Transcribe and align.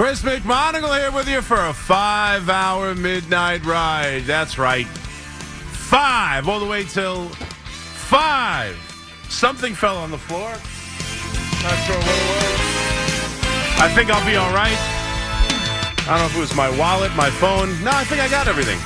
Chris 0.00 0.22
McMonigle 0.22 0.98
here 0.98 1.12
with 1.12 1.28
you 1.28 1.42
for 1.42 1.66
a 1.66 1.74
five 1.74 2.48
hour 2.48 2.94
midnight 2.94 3.62
ride. 3.66 4.22
That's 4.22 4.56
right. 4.56 4.86
Five, 4.86 6.48
all 6.48 6.58
the 6.58 6.64
way 6.64 6.84
till 6.84 7.28
five. 7.28 8.78
Something 9.28 9.74
fell 9.74 9.98
on 9.98 10.10
the 10.10 10.16
floor. 10.16 10.48
Not 10.48 11.76
sure 11.84 11.96
what 11.96 12.16
it 12.16 12.28
was. 12.32 12.60
I 13.78 13.92
think 13.94 14.08
I'll 14.08 14.24
be 14.24 14.36
all 14.36 14.54
right. 14.54 14.78
I 16.08 16.16
don't 16.16 16.20
know 16.20 16.24
if 16.24 16.34
it 16.34 16.40
was 16.40 16.54
my 16.54 16.70
wallet, 16.78 17.14
my 17.14 17.28
phone. 17.28 17.68
No, 17.84 17.90
I 17.92 18.04
think 18.04 18.22
I 18.22 18.28
got 18.30 18.48
everything. 18.48 18.78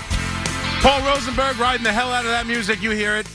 Paul 0.83 1.01
Rosenberg 1.07 1.61
riding 1.61 1.85
the 1.85 1.93
hell 1.93 2.11
out 2.11 2.25
of 2.25 2.33
that 2.33 2.49
music. 2.49 2.83
You 2.83 2.91
hear 2.91 3.15
it. 3.15 3.29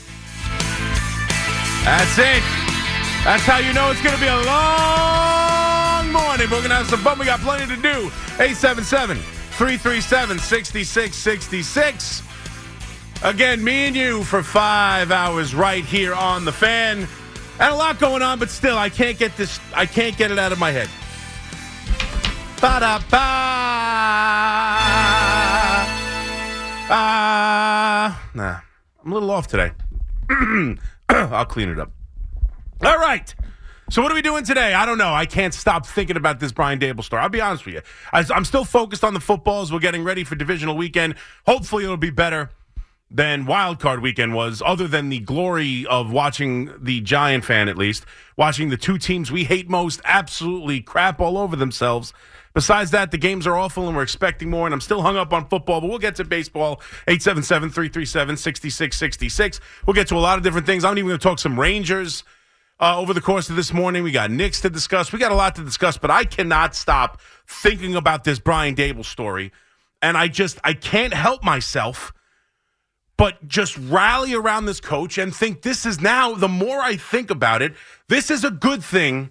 That's 1.86 2.18
it. 2.18 2.44
That's 3.24 3.44
how 3.44 3.56
you 3.56 3.72
know 3.72 3.90
it's 3.90 4.02
going 4.02 4.14
to 4.14 4.20
be 4.20 4.28
a 4.28 4.36
long 4.36 5.49
morning. 6.10 6.50
We're 6.50 6.62
to 6.62 6.68
have 6.74 6.88
some 6.88 7.00
fun. 7.00 7.18
We 7.18 7.24
got 7.24 7.40
plenty 7.40 7.66
to 7.74 7.80
do. 7.80 8.10
877 8.38 9.16
337 9.16 10.38
6666. 10.38 12.22
Again, 13.22 13.62
me 13.62 13.86
and 13.86 13.94
you 13.94 14.24
for 14.24 14.42
five 14.42 15.10
hours 15.10 15.54
right 15.54 15.84
here 15.84 16.14
on 16.14 16.44
the 16.44 16.52
fan. 16.52 17.06
And 17.58 17.72
a 17.72 17.76
lot 17.76 17.98
going 17.98 18.22
on, 18.22 18.38
but 18.38 18.48
still, 18.48 18.78
I 18.78 18.88
can't 18.88 19.18
get 19.18 19.36
this, 19.36 19.60
I 19.74 19.84
can't 19.84 20.16
get 20.16 20.30
it 20.30 20.38
out 20.38 20.52
of 20.52 20.58
my 20.58 20.70
head. 20.70 20.88
Ba 22.60 22.80
da 22.80 22.98
ba. 22.98 23.16
Ah, 26.92 28.30
nah. 28.34 28.60
I'm 29.04 29.12
a 29.12 29.14
little 29.14 29.30
off 29.30 29.46
today. 29.46 29.72
I'll 31.08 31.44
clean 31.44 31.68
it 31.68 31.78
up. 31.78 31.92
All 32.82 32.98
right. 32.98 33.34
So 33.90 34.02
what 34.02 34.12
are 34.12 34.14
we 34.14 34.22
doing 34.22 34.44
today? 34.44 34.72
I 34.72 34.86
don't 34.86 34.98
know. 34.98 35.12
I 35.12 35.26
can't 35.26 35.52
stop 35.52 35.84
thinking 35.84 36.16
about 36.16 36.38
this 36.38 36.52
Brian 36.52 36.78
Daboll 36.78 37.02
story. 37.02 37.22
I'll 37.22 37.28
be 37.28 37.40
honest 37.40 37.66
with 37.66 37.74
you. 37.74 37.82
I, 38.12 38.24
I'm 38.32 38.44
still 38.44 38.64
focused 38.64 39.02
on 39.02 39.14
the 39.14 39.20
footballs. 39.20 39.72
We're 39.72 39.80
getting 39.80 40.04
ready 40.04 40.22
for 40.22 40.36
divisional 40.36 40.76
weekend. 40.76 41.16
Hopefully, 41.44 41.82
it'll 41.82 41.96
be 41.96 42.10
better 42.10 42.50
than 43.10 43.46
wild 43.46 43.80
card 43.80 44.00
weekend 44.00 44.32
was, 44.32 44.62
other 44.64 44.86
than 44.86 45.08
the 45.08 45.18
glory 45.18 45.86
of 45.86 46.12
watching 46.12 46.72
the 46.80 47.00
Giant 47.00 47.44
fan, 47.44 47.68
at 47.68 47.76
least 47.76 48.06
watching 48.36 48.68
the 48.68 48.76
two 48.76 48.96
teams 48.96 49.32
we 49.32 49.42
hate 49.42 49.68
most 49.68 50.00
absolutely 50.04 50.80
crap 50.80 51.18
all 51.18 51.36
over 51.36 51.56
themselves. 51.56 52.12
Besides 52.54 52.92
that, 52.92 53.10
the 53.10 53.18
games 53.18 53.44
are 53.44 53.56
awful 53.56 53.88
and 53.88 53.96
we're 53.96 54.04
expecting 54.04 54.50
more, 54.50 54.68
and 54.68 54.72
I'm 54.72 54.80
still 54.80 55.02
hung 55.02 55.16
up 55.16 55.32
on 55.32 55.48
football, 55.48 55.80
but 55.80 55.90
we'll 55.90 55.98
get 55.98 56.14
to 56.16 56.24
baseball. 56.24 56.80
877 57.08 57.70
337 57.70 58.36
6666. 58.36 59.60
We'll 59.84 59.94
get 59.94 60.06
to 60.08 60.14
a 60.14 60.18
lot 60.18 60.38
of 60.38 60.44
different 60.44 60.66
things. 60.66 60.84
I'm 60.84 60.96
even 60.96 61.08
going 61.08 61.18
to 61.18 61.22
talk 61.22 61.40
some 61.40 61.58
Rangers 61.58 62.22
uh, 62.80 62.98
over 62.98 63.12
the 63.12 63.20
course 63.20 63.50
of 63.50 63.56
this 63.56 63.72
morning. 63.72 64.02
We 64.02 64.10
got 64.10 64.30
Knicks 64.30 64.60
to 64.62 64.70
discuss. 64.70 65.12
We 65.12 65.18
got 65.18 65.32
a 65.32 65.36
lot 65.36 65.54
to 65.56 65.64
discuss, 65.64 65.98
but 65.98 66.10
I 66.10 66.24
cannot 66.24 66.74
stop 66.74 67.20
thinking 67.46 67.94
about 67.94 68.24
this 68.24 68.38
Brian 68.38 68.74
Daboll 68.74 69.04
story. 69.04 69.52
And 70.02 70.16
I 70.16 70.28
just, 70.28 70.58
I 70.64 70.72
can't 70.72 71.12
help 71.12 71.44
myself 71.44 72.12
but 73.20 73.46
just 73.46 73.76
rally 73.76 74.32
around 74.32 74.64
this 74.64 74.80
coach 74.80 75.18
and 75.18 75.36
think 75.36 75.60
this 75.60 75.84
is 75.84 76.00
now, 76.00 76.34
the 76.34 76.48
more 76.48 76.80
I 76.80 76.96
think 76.96 77.30
about 77.30 77.60
it, 77.60 77.74
this 78.08 78.30
is 78.30 78.44
a 78.44 78.50
good 78.50 78.82
thing 78.82 79.30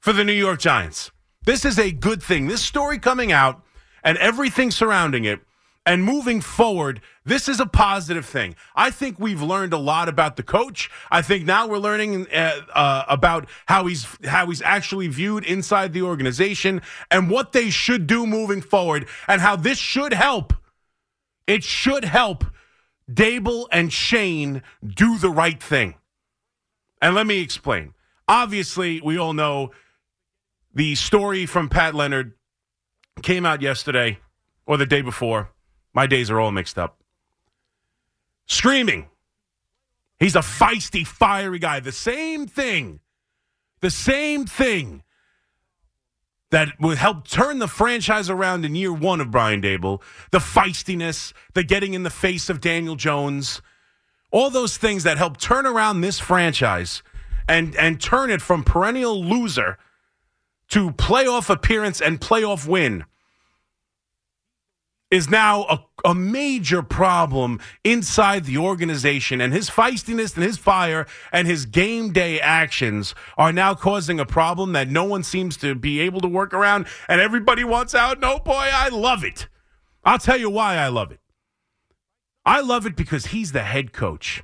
for 0.00 0.12
the 0.12 0.24
New 0.24 0.32
York 0.32 0.58
Giants. 0.58 1.12
This 1.44 1.64
is 1.64 1.78
a 1.78 1.92
good 1.92 2.20
thing. 2.20 2.48
This 2.48 2.62
story 2.62 2.98
coming 2.98 3.30
out 3.30 3.62
and 4.02 4.18
everything 4.18 4.72
surrounding 4.72 5.24
it 5.24 5.38
and 5.88 6.04
moving 6.04 6.42
forward, 6.42 7.00
this 7.24 7.48
is 7.48 7.60
a 7.60 7.64
positive 7.64 8.26
thing. 8.26 8.54
I 8.76 8.90
think 8.90 9.18
we've 9.18 9.40
learned 9.40 9.72
a 9.72 9.78
lot 9.78 10.06
about 10.06 10.36
the 10.36 10.42
coach. 10.42 10.90
I 11.10 11.22
think 11.22 11.46
now 11.46 11.66
we're 11.66 11.78
learning 11.78 12.26
uh, 12.30 12.60
uh, 12.74 13.04
about 13.08 13.48
how 13.64 13.86
he's 13.86 14.06
how 14.24 14.48
he's 14.48 14.60
actually 14.60 15.08
viewed 15.08 15.44
inside 15.44 15.94
the 15.94 16.02
organization 16.02 16.82
and 17.10 17.30
what 17.30 17.52
they 17.52 17.70
should 17.70 18.06
do 18.06 18.26
moving 18.26 18.60
forward 18.60 19.08
and 19.26 19.40
how 19.40 19.56
this 19.56 19.78
should 19.78 20.12
help. 20.12 20.52
It 21.46 21.64
should 21.64 22.04
help 22.04 22.44
Daboll 23.10 23.66
and 23.72 23.90
Schoen 23.90 24.62
do 24.86 25.16
the 25.16 25.30
right 25.30 25.60
thing. 25.62 25.94
And 27.00 27.14
let 27.14 27.26
me 27.26 27.40
explain. 27.40 27.94
Obviously, 28.28 29.00
we 29.00 29.16
all 29.16 29.32
know 29.32 29.70
the 30.74 30.96
story 30.96 31.46
from 31.46 31.70
Pat 31.70 31.94
Leonard 31.94 32.34
came 33.22 33.46
out 33.46 33.62
yesterday 33.62 34.18
or 34.66 34.76
the 34.76 34.84
day 34.84 35.00
before. 35.00 35.48
My 35.94 36.06
days 36.06 36.30
are 36.30 36.40
all 36.40 36.52
mixed 36.52 36.78
up. 36.78 37.00
Screaming. 38.46 39.08
He's 40.18 40.34
a 40.34 40.40
feisty, 40.40 41.06
fiery 41.06 41.58
guy. 41.58 41.80
The 41.80 41.92
same 41.92 42.46
thing. 42.46 43.00
The 43.80 43.90
same 43.90 44.46
thing 44.46 45.02
that 46.50 46.80
would 46.80 46.98
help 46.98 47.28
turn 47.28 47.58
the 47.58 47.68
franchise 47.68 48.30
around 48.30 48.64
in 48.64 48.74
year 48.74 48.92
one 48.92 49.20
of 49.20 49.30
Brian 49.30 49.60
Daboll. 49.60 50.02
The 50.30 50.38
feistiness, 50.38 51.32
the 51.54 51.62
getting 51.62 51.94
in 51.94 52.02
the 52.02 52.10
face 52.10 52.48
of 52.48 52.60
Daniel 52.60 52.96
Jones, 52.96 53.60
all 54.30 54.50
those 54.50 54.76
things 54.76 55.04
that 55.04 55.18
help 55.18 55.36
turn 55.36 55.66
around 55.66 56.00
this 56.00 56.18
franchise 56.18 57.02
and 57.48 57.74
and 57.76 58.00
turn 58.00 58.30
it 58.30 58.42
from 58.42 58.62
perennial 58.62 59.22
loser 59.22 59.78
to 60.68 60.90
playoff 60.92 61.48
appearance 61.48 62.00
and 62.00 62.20
playoff 62.20 62.66
win 62.66 63.04
is 65.10 65.28
now 65.30 65.62
a, 65.64 65.84
a 66.04 66.14
major 66.14 66.82
problem 66.82 67.60
inside 67.82 68.44
the 68.44 68.58
organization. 68.58 69.40
And 69.40 69.52
his 69.52 69.70
feistiness 69.70 70.34
and 70.34 70.44
his 70.44 70.58
fire 70.58 71.06
and 71.32 71.48
his 71.48 71.66
game 71.66 72.12
day 72.12 72.40
actions 72.40 73.14
are 73.36 73.52
now 73.52 73.74
causing 73.74 74.20
a 74.20 74.26
problem 74.26 74.72
that 74.72 74.88
no 74.88 75.04
one 75.04 75.22
seems 75.22 75.56
to 75.58 75.74
be 75.74 76.00
able 76.00 76.20
to 76.20 76.28
work 76.28 76.52
around. 76.52 76.86
And 77.08 77.20
everybody 77.20 77.64
wants 77.64 77.94
out. 77.94 78.20
No, 78.20 78.38
boy, 78.38 78.68
I 78.72 78.88
love 78.88 79.24
it. 79.24 79.48
I'll 80.04 80.18
tell 80.18 80.38
you 80.38 80.50
why 80.50 80.76
I 80.76 80.88
love 80.88 81.10
it. 81.10 81.20
I 82.44 82.60
love 82.60 82.86
it 82.86 82.96
because 82.96 83.26
he's 83.26 83.52
the 83.52 83.62
head 83.62 83.92
coach. 83.92 84.42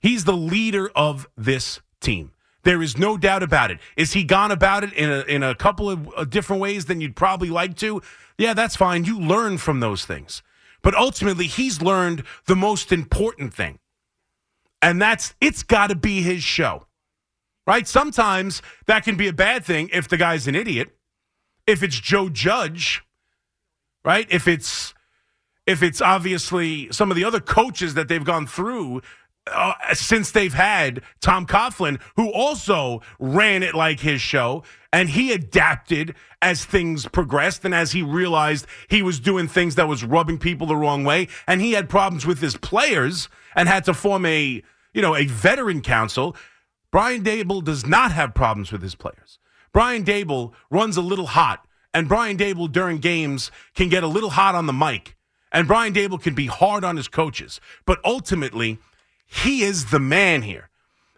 He's 0.00 0.24
the 0.24 0.36
leader 0.36 0.90
of 0.94 1.26
this 1.36 1.80
team. 2.00 2.32
There 2.62 2.82
is 2.82 2.98
no 2.98 3.16
doubt 3.16 3.42
about 3.42 3.70
it. 3.70 3.80
Is 3.96 4.12
he 4.12 4.22
gone 4.22 4.50
about 4.50 4.84
it 4.84 4.92
in 4.92 5.10
a, 5.10 5.20
in 5.22 5.42
a 5.42 5.54
couple 5.54 5.88
of 5.88 6.08
uh, 6.14 6.24
different 6.24 6.60
ways 6.60 6.84
than 6.84 7.00
you'd 7.00 7.16
probably 7.16 7.48
like 7.48 7.76
to? 7.78 8.02
Yeah, 8.40 8.54
that's 8.54 8.74
fine. 8.74 9.04
You 9.04 9.20
learn 9.20 9.58
from 9.58 9.80
those 9.80 10.06
things. 10.06 10.42
But 10.80 10.94
ultimately, 10.94 11.46
he's 11.46 11.82
learned 11.82 12.22
the 12.46 12.56
most 12.56 12.90
important 12.90 13.52
thing. 13.52 13.80
And 14.80 15.00
that's 15.00 15.34
it's 15.42 15.62
got 15.62 15.88
to 15.88 15.94
be 15.94 16.22
his 16.22 16.42
show. 16.42 16.86
Right? 17.66 17.86
Sometimes 17.86 18.62
that 18.86 19.04
can 19.04 19.16
be 19.16 19.28
a 19.28 19.34
bad 19.34 19.62
thing 19.62 19.90
if 19.92 20.08
the 20.08 20.16
guy's 20.16 20.48
an 20.48 20.54
idiot. 20.54 20.96
If 21.66 21.82
it's 21.82 22.00
Joe 22.00 22.30
Judge, 22.30 23.02
right? 24.06 24.26
If 24.30 24.48
it's 24.48 24.94
if 25.66 25.82
it's 25.82 26.00
obviously 26.00 26.90
some 26.90 27.10
of 27.10 27.18
the 27.18 27.24
other 27.24 27.40
coaches 27.40 27.92
that 27.92 28.08
they've 28.08 28.24
gone 28.24 28.46
through 28.46 29.02
uh, 29.46 29.74
since 29.94 30.30
they've 30.30 30.54
had 30.54 31.02
Tom 31.20 31.46
Coughlin, 31.46 32.00
who 32.16 32.30
also 32.30 33.00
ran 33.18 33.62
it 33.62 33.74
like 33.74 34.00
his 34.00 34.20
show, 34.20 34.62
and 34.92 35.10
he 35.10 35.32
adapted 35.32 36.14
as 36.42 36.64
things 36.64 37.06
progressed 37.06 37.64
and 37.64 37.74
as 37.74 37.92
he 37.92 38.02
realized 38.02 38.66
he 38.88 39.02
was 39.02 39.20
doing 39.20 39.48
things 39.48 39.74
that 39.74 39.88
was 39.88 40.04
rubbing 40.04 40.38
people 40.38 40.66
the 40.66 40.76
wrong 40.76 41.04
way, 41.04 41.28
and 41.46 41.60
he 41.60 41.72
had 41.72 41.88
problems 41.88 42.26
with 42.26 42.40
his 42.40 42.56
players 42.56 43.28
and 43.54 43.68
had 43.68 43.84
to 43.84 43.94
form 43.94 44.26
a 44.26 44.62
you 44.92 45.02
know 45.02 45.16
a 45.16 45.26
veteran 45.26 45.80
council. 45.80 46.36
Brian 46.90 47.22
Daboll 47.22 47.62
does 47.62 47.86
not 47.86 48.12
have 48.12 48.34
problems 48.34 48.72
with 48.72 48.82
his 48.82 48.96
players. 48.96 49.38
Brian 49.72 50.04
Daboll 50.04 50.52
runs 50.70 50.96
a 50.96 51.02
little 51.02 51.26
hot, 51.26 51.64
and 51.94 52.08
Brian 52.08 52.36
Daboll 52.36 52.70
during 52.70 52.98
games 52.98 53.50
can 53.74 53.88
get 53.88 54.02
a 54.02 54.08
little 54.08 54.30
hot 54.30 54.54
on 54.54 54.66
the 54.66 54.72
mic, 54.72 55.16
and 55.52 55.68
Brian 55.68 55.94
Daboll 55.94 56.20
can 56.20 56.34
be 56.34 56.46
hard 56.46 56.84
on 56.84 56.96
his 56.96 57.08
coaches, 57.08 57.60
but 57.86 58.00
ultimately 58.04 58.78
he 59.30 59.62
is 59.62 59.86
the 59.86 60.00
man 60.00 60.42
here. 60.42 60.68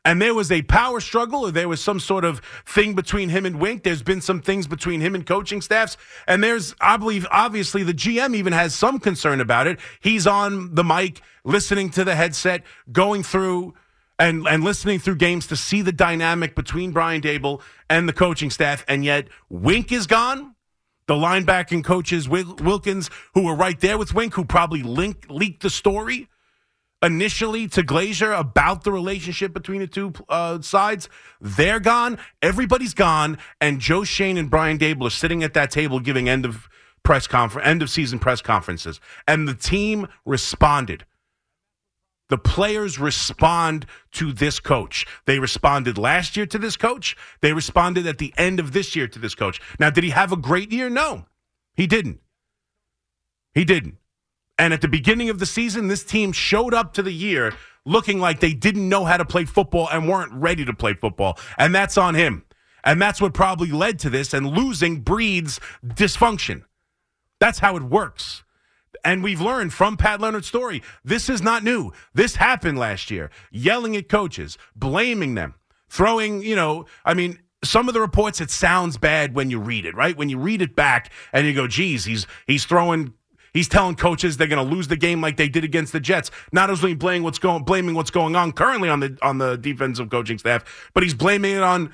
And 0.05 0.21
there 0.21 0.35
was 0.35 0.51
a 0.51 0.63
power 0.63 1.01
struggle, 1.01 1.47
or 1.47 1.51
there 1.51 1.69
was 1.69 1.83
some 1.83 1.99
sort 1.99 2.25
of 2.25 2.41
thing 2.67 2.95
between 2.95 3.29
him 3.31 3.47
and 3.47 3.59
Wink. 3.59 3.85
There's 3.85 4.03
been 4.03 4.21
some 4.21 4.43
things 4.43 4.67
between 4.67 5.01
him 5.01 5.15
and 5.15 5.25
coaching 5.25 5.63
staffs. 5.63 5.97
And 6.27 6.43
there's, 6.43 6.75
I 6.81 6.97
believe, 6.97 7.27
obviously, 7.31 7.85
the 7.85 7.95
GM 7.95 8.35
even 8.35 8.53
has 8.53 8.75
some 8.75 8.99
concern 8.99 9.41
about 9.41 9.67
it. 9.67 9.79
He's 10.01 10.27
on 10.27 10.75
the 10.75 10.85
mic, 10.85 11.23
listening 11.45 11.89
to 11.91 12.05
the 12.05 12.15
headset, 12.17 12.65
going 12.91 13.23
through 13.23 13.75
and, 14.19 14.47
and 14.47 14.63
listening 14.63 14.99
through 14.99 15.17
games 15.17 15.47
to 15.47 15.57
see 15.57 15.83
the 15.83 15.93
dynamic 15.93 16.55
between 16.55 16.91
Brian 16.91 17.23
Daboll 17.23 17.63
and 17.89 18.09
the 18.09 18.13
coaching 18.13 18.51
staff. 18.51 18.85
And 18.89 19.05
yet, 19.05 19.29
Wink 19.49 19.91
is 19.91 20.07
gone. 20.07 20.55
The 21.07 21.15
linebacking 21.15 21.85
coaches, 21.85 22.29
Wil- 22.29 22.57
Wilkins, 22.57 23.09
who 23.35 23.45
were 23.45 23.55
right 23.55 23.79
there 23.81 23.97
with 23.97 24.15
Wink, 24.15 24.35
who 24.35 24.45
probably 24.45 24.83
link, 24.83 25.27
leaked 25.31 25.63
the 25.63 25.71
story 25.71 26.29
initially 27.03 27.67
to 27.69 27.83
Glazer 27.83 28.39
about 28.39 28.85
the 28.85 28.93
relationship 28.93 29.53
between 29.53 29.81
the 29.81 29.87
two 29.87 30.13
uh, 30.29 30.61
sides. 30.61 31.09
They're 31.41 31.81
gone. 31.81 32.19
Everybody's 32.41 32.95
gone. 32.95 33.39
And 33.61 33.81
Joe 33.81 34.05
Schoen 34.05 34.37
and 34.37 34.49
Brian 34.49 34.79
Daboll 34.79 35.09
are 35.09 35.11
sitting 35.11 35.43
at 35.43 35.55
that 35.55 35.71
table 35.71 36.01
giving 36.01 36.29
end 36.29 36.47
of 36.47 36.69
press 37.03 37.27
conference, 37.27 37.67
end 37.67 37.83
of 37.83 37.91
season 37.91 38.19
press 38.19 38.41
conferences, 38.41 39.01
and 39.27 39.49
the 39.49 39.55
team 39.55 40.07
responded. 40.25 41.05
The 42.29 42.39
players 42.39 42.99
respond 42.99 43.85
to 44.13 44.33
this 44.33 44.59
coach. 44.59 45.07
They 45.27 45.39
responded 45.39 45.99
last 45.99 46.37
year 46.37 46.47
to 46.47 46.59
this 46.59 46.79
coach. 46.79 47.15
They 47.43 47.53
responded 47.53 48.07
at 48.07 48.19
the 48.19 48.33
end 48.39 48.59
of 48.59 48.73
this 48.73 48.97
year 48.97 49.07
to 49.09 49.19
this 49.19 49.35
coach. 49.35 49.61
Now, 49.79 49.91
did 49.91 50.05
he 50.05 50.11
have 50.11 50.33
a 50.33 50.37
great 50.37 50.73
year? 50.73 50.89
No, 50.89 51.27
he 51.75 51.87
didn't. 51.87 52.21
He 53.53 53.65
didn't. 53.65 53.99
And 54.59 54.73
at 54.73 54.81
the 54.81 54.89
beginning 54.89 55.31
of 55.31 55.39
the 55.39 55.47
season, 55.47 55.89
this 55.89 56.05
team 56.05 56.33
showed 56.33 56.75
up 56.75 56.95
to 56.95 57.03
the 57.03 57.13
year 57.13 57.55
looking 57.85 58.21
like 58.21 58.41
they 58.41 58.53
didn't 58.53 58.89
know 58.89 59.05
how 59.05 59.17
to 59.17 59.25
play 59.25 59.45
football 59.45 59.89
and 59.91 60.09
weren't 60.09 60.33
ready 60.33 60.65
to 60.65 60.73
play 60.73 60.95
football. 60.95 61.39
And 61.59 61.75
that's 61.75 61.99
on 61.99 62.15
him. 62.15 62.45
And 62.85 63.01
that's 63.01 63.21
what 63.21 63.35
probably 63.35 63.71
led 63.71 63.99
to 64.01 64.11
this. 64.11 64.35
And 64.35 64.47
losing 64.47 65.01
breeds 65.01 65.61
dysfunction. 65.85 66.65
That's 67.41 67.59
how 67.59 67.77
it 67.77 67.83
works. 67.83 68.45
And 69.05 69.23
we've 69.23 69.41
learned 69.41 69.73
from 69.73 69.97
Pat 69.97 70.21
Leonard's 70.21 70.47
story, 70.47 70.83
this 71.05 71.29
is 71.29 71.43
not 71.43 71.65
new. 71.65 71.93
This 72.15 72.37
happened 72.37 72.79
last 72.79 73.11
year. 73.11 73.31
Yelling 73.51 73.97
at 73.97 74.09
coaches, 74.09 74.59
blaming 74.77 75.35
them, 75.35 75.55
throwing, 75.89 76.43
you 76.43 76.55
know, 76.55 76.87
I 77.05 77.15
mean, 77.15 77.41
some 77.65 77.89
of 77.89 77.95
the 77.95 78.01
reports 78.01 78.41
it 78.41 78.51
sounds 78.51 78.99
bad 78.99 79.35
when 79.35 79.51
you 79.51 79.59
read 79.59 79.87
it, 79.87 79.95
right? 79.95 80.17
When 80.17 80.29
you 80.29 80.39
read 80.39 80.63
it 80.63 80.77
back 80.77 81.11
and 81.33 81.47
you 81.47 81.55
go, 81.55 81.67
geez, 81.67 82.05
he's 82.05 82.27
he's 82.47 82.65
throwing 82.65 83.15
He's 83.53 83.69
telling 83.69 83.97
coaches 83.97 84.37
they're 84.37 84.47
going 84.47 84.67
to 84.67 84.75
lose 84.75 84.89
the 84.89 84.97
game 84.97 85.21
like 85.21 85.37
they 85.37 85.49
did 85.49 85.65
against 85.65 85.93
the 85.93 86.01
Jets. 86.01 86.31
Not 86.53 86.71
only 86.71 86.95
blaming 86.95 87.23
what's 87.23 87.39
going 87.39 87.65
blaming 87.65 87.95
what's 87.95 88.11
going 88.11 88.35
on 88.35 88.53
currently 88.53 88.89
on 88.89 89.01
the 89.01 89.19
on 89.23 89.39
the 89.39 89.57
defensive 89.57 90.11
coaching 90.11 90.39
staff, 90.39 90.91
but 90.95 91.03
he's 91.03 91.15
blaming 91.15 91.57
it 91.57 91.63
on 91.63 91.93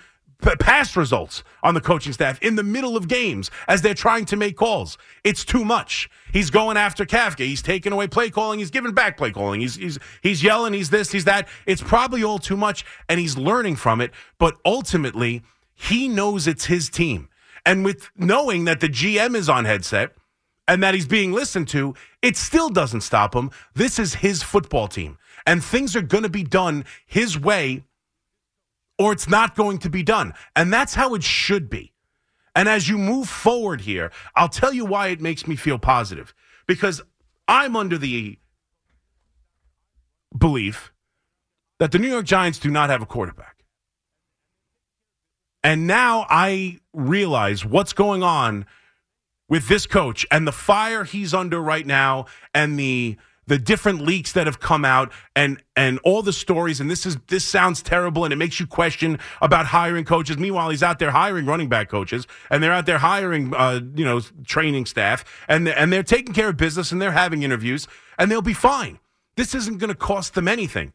past 0.60 0.96
results 0.96 1.43
on 1.62 1.75
the 1.75 1.81
coaching 1.81 2.12
staff 2.12 2.40
in 2.43 2.55
the 2.55 2.62
middle 2.62 2.96
of 2.96 3.08
games 3.08 3.50
as 3.66 3.82
they're 3.82 3.94
trying 3.94 4.25
to 4.25 4.37
make 4.37 4.56
calls. 4.56 4.96
It's 5.25 5.44
too 5.44 5.64
much. 5.64 6.08
He's 6.32 6.50
going 6.50 6.76
after 6.76 7.05
Kafka. 7.05 7.44
He's 7.44 7.62
taking 7.62 7.93
away 7.93 8.06
play 8.06 8.31
calling. 8.31 8.61
He's 8.61 8.70
giving 8.70 8.93
back 8.93 9.16
play 9.16 9.32
calling. 9.32 9.61
He's 9.61 9.76
he's 9.76 9.99
he's 10.22 10.43
yelling. 10.43 10.75
He's 10.75 10.90
this. 10.90 11.11
He's 11.11 11.25
that. 11.25 11.49
It's 11.66 11.82
probably 11.82 12.22
all 12.22 12.38
too 12.38 12.56
much, 12.56 12.84
and 13.08 13.19
he's 13.19 13.37
learning 13.37 13.76
from 13.76 14.00
it. 14.00 14.12
But 14.38 14.56
ultimately, 14.64 15.43
he 15.75 16.08
knows 16.08 16.46
it's 16.46 16.66
his 16.66 16.88
team, 16.88 17.28
and 17.66 17.84
with 17.84 18.11
knowing 18.16 18.64
that 18.66 18.81
the 18.81 18.88
GM 18.88 19.34
is 19.34 19.49
on 19.49 19.64
headset 19.64 20.12
and 20.69 20.82
that 20.82 20.94
he's 20.94 21.06
being 21.06 21.32
listened 21.32 21.67
to, 21.69 21.94
it 22.23 22.37
still 22.37 22.69
doesn't 22.69 23.00
stop 23.00 23.35
him. 23.35 23.50
This 23.75 23.99
is 23.99 24.15
his 24.15 24.43
football 24.43 24.87
team, 24.87 25.19
and 25.47 25.65
things 25.65 25.97
are 25.97 26.03
going 26.03 26.23
to 26.23 26.29
be 26.29 26.44
done 26.44 26.85
his 27.06 27.38
way, 27.38 27.85
or 28.99 29.12
it's 29.12 29.29
not 29.29 29.56
going 29.56 29.79
to 29.79 29.91
be 29.91 30.03
done. 30.03 30.35
And 30.55 30.73
that's 30.73 30.94
how 30.94 31.15
it 31.15 31.25
should 31.25 31.70
be. 31.70 31.94
And 32.55 32.69
as 32.69 32.88
you 32.88 32.99
move 32.99 33.29
forward 33.29 33.81
here, 33.81 34.12
I'll 34.37 34.49
tell 34.49 34.73
you 34.73 34.85
why 34.85 35.09
it 35.09 35.20
makes 35.20 35.47
me 35.47 35.56
feel 35.56 35.79
positive. 35.79 36.35
Because 36.67 37.00
I'm 37.47 37.75
under 37.75 37.97
the 37.97 38.38
belief 40.37 40.93
that 41.79 41.93
the 41.93 41.99
New 41.99 42.09
York 42.09 42.26
Giants 42.26 42.59
do 42.59 42.71
not 42.71 42.91
have 42.91 43.00
a 43.00 43.06
quarterback. 43.06 43.64
And 45.62 45.87
now 45.87 46.26
I 46.29 46.81
realize 46.93 47.64
what's 47.64 47.93
going 47.93 48.23
on 48.23 48.67
with 49.49 49.69
this 49.69 49.87
coach 49.87 50.27
and 50.31 50.47
the 50.47 50.53
fire 50.53 51.05
he's 51.05 51.33
under 51.33 51.61
right 51.61 51.87
now 51.87 52.27
and 52.55 52.79
the 52.79 53.17
the 53.49 53.59
different 53.59 54.03
leaks 54.03 54.33
that 54.33 54.47
have 54.47 54.61
come 54.61 54.85
out 54.85 55.11
and 55.35 55.61
and 55.75 55.99
all 56.05 56.23
the 56.23 56.33
stories. 56.33 56.81
And 56.81 56.91
this 56.91 57.06
is 57.06 57.17
this 57.29 57.45
sounds 57.45 57.83
terrible 57.83 58.25
and 58.25 58.33
it 58.33 58.37
makes 58.37 58.61
you 58.61 58.67
question 58.67 59.19
about 59.41 59.67
hiring 59.67 60.05
coaches. 60.05 60.39
Meanwhile 60.39 60.71
he's 60.71 60.83
out 60.83 60.99
there 60.99 61.11
hiring 61.11 61.47
running 61.47 61.69
back 61.69 61.89
coaches 61.89 62.27
and 62.50 62.62
they're 62.62 62.73
out 62.73 62.87
there 62.87 62.99
hiring 62.99 63.55
uh, 63.55 63.81
you 63.95 64.05
know 64.05 64.21
training 64.47 64.87
staff 64.87 65.25
and 65.49 65.67
and 65.67 65.93
they're 65.93 66.03
taking 66.03 66.35
care 66.35 66.50
of 66.50 66.56
business 66.56 66.93
and 66.93 67.00
they're 67.00 67.11
having 67.11 67.43
interviews 67.43 67.89
and 68.19 68.31
they'll 68.31 68.43
be 68.43 68.55
fine. 68.55 68.99
This 69.37 69.55
isn't 69.55 69.79
going 69.79 69.89
to 69.89 69.97
cost 69.97 70.35
them 70.35 70.47
anything. 70.47 70.93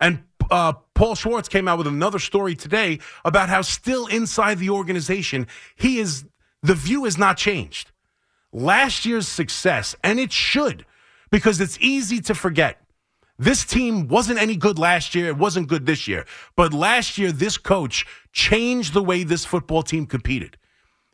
And 0.00 0.24
uh, 0.50 0.72
Paul 0.94 1.14
Schwartz 1.14 1.48
came 1.48 1.68
out 1.68 1.78
with 1.78 1.86
another 1.86 2.18
story 2.18 2.56
today 2.56 2.98
about 3.24 3.48
how 3.48 3.62
still 3.62 4.08
inside 4.08 4.58
the 4.58 4.70
organization 4.70 5.46
he 5.76 6.00
is 6.00 6.24
the 6.62 6.74
view 6.74 7.04
has 7.04 7.16
not 7.16 7.36
changed 7.36 7.91
last 8.52 9.04
year's 9.04 9.28
success, 9.28 9.96
and 10.04 10.20
it 10.20 10.32
should, 10.32 10.84
because 11.30 11.60
it's 11.60 11.78
easy 11.80 12.20
to 12.22 12.34
forget. 12.34 12.78
This 13.38 13.64
team 13.64 14.08
wasn't 14.08 14.40
any 14.40 14.56
good 14.56 14.78
last 14.78 15.14
year. 15.14 15.26
It 15.26 15.38
wasn't 15.38 15.68
good 15.68 15.86
this 15.86 16.06
year. 16.06 16.26
But 16.54 16.72
last 16.72 17.18
year, 17.18 17.32
this 17.32 17.56
coach 17.56 18.06
changed 18.32 18.94
the 18.94 19.02
way 19.02 19.24
this 19.24 19.44
football 19.44 19.82
team 19.82 20.06
competed. 20.06 20.58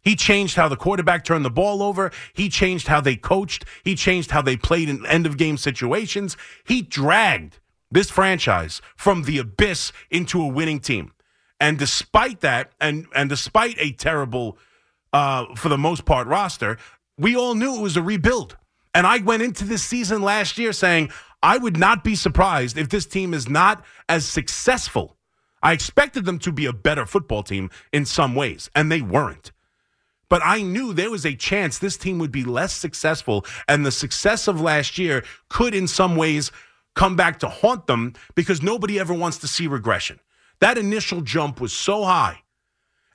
He 0.03 0.15
changed 0.15 0.57
how 0.57 0.69
the 0.69 0.77
quarterback 0.77 1.25
turned 1.25 1.45
the 1.45 1.51
ball 1.51 1.83
over. 1.83 2.11
He 2.35 2.49
changed 2.49 2.89
how 2.89 3.01
they 3.01 3.17
coached. 3.17 3.65
He 3.85 3.95
changed 3.95 4.31
how 4.31 4.43
they 4.43 4.57
played 4.57 4.89
in 4.89 5.05
end 5.07 5.27
of 5.27 5.37
game 5.37 5.57
situations. 5.57 6.37
He 6.67 6.83
dragged 6.83 7.61
this 7.91 8.11
franchise 8.11 8.81
from 8.97 9.23
the 9.23 9.39
abyss 9.39 9.93
into 10.11 10.43
a 10.43 10.47
winning 10.47 10.81
team. 10.81 11.13
And 11.61 11.79
despite 11.79 12.41
that, 12.41 12.73
and 12.81 13.07
and 13.15 13.29
despite 13.29 13.77
a 13.79 13.93
terrible, 13.93 14.59
uh, 15.13 15.55
for 15.57 15.69
the 15.69 15.79
most 15.79 16.05
part, 16.05 16.27
roster, 16.29 16.79
we 17.19 17.37
all 17.37 17.55
knew 17.55 17.77
it 17.77 17.83
was 17.83 17.97
a 17.97 18.03
rebuild. 18.03 18.57
And 18.95 19.07
I 19.07 19.19
went 19.19 19.43
into 19.43 19.65
this 19.65 19.83
season 19.83 20.23
last 20.23 20.57
year 20.57 20.73
saying 20.73 21.11
I 21.43 21.59
would 21.59 21.77
not 21.77 22.03
be 22.03 22.15
surprised 22.15 22.79
if 22.79 22.89
this 22.89 23.07
team 23.07 23.35
is 23.35 23.49
not 23.49 23.85
as 24.09 24.25
successful. 24.25 25.17
I 25.63 25.73
expected 25.73 26.25
them 26.25 26.39
to 26.41 26.53
be 26.53 26.67
a 26.67 26.73
better 26.73 27.05
football 27.05 27.43
team 27.43 27.71
in 27.93 28.05
some 28.07 28.35
ways, 28.35 28.71
and 28.75 28.91
they 28.91 29.03
weren't. 29.03 29.53
But 30.29 30.43
I 30.45 30.63
knew 30.63 30.93
there 30.93 31.11
was 31.11 31.27
a 31.27 31.35
chance 31.35 31.79
this 31.79 31.97
team 31.97 32.19
would 32.19 32.33
be 32.33 32.45
less 32.45 32.73
successful, 32.73 33.45
and 33.67 33.85
the 33.85 33.91
success 33.91 34.47
of 34.47 34.61
last 34.61 34.99
year 34.99 35.25
could, 35.49 35.75
in 35.75 35.89
some 35.89 36.17
ways, 36.17 36.53
come 36.95 37.17
back 37.17 37.39
to 37.41 37.49
haunt 37.49 37.87
them 37.87 38.15
because 38.35 38.63
nobody 38.63 39.01
ever 39.01 39.15
wants 39.15 39.39
to 39.39 39.49
see 39.49 39.67
regression. 39.67 40.21
That 40.61 40.79
initial 40.79 41.23
jump 41.23 41.61
was 41.61 41.73
so 41.73 42.05
high 42.05 42.43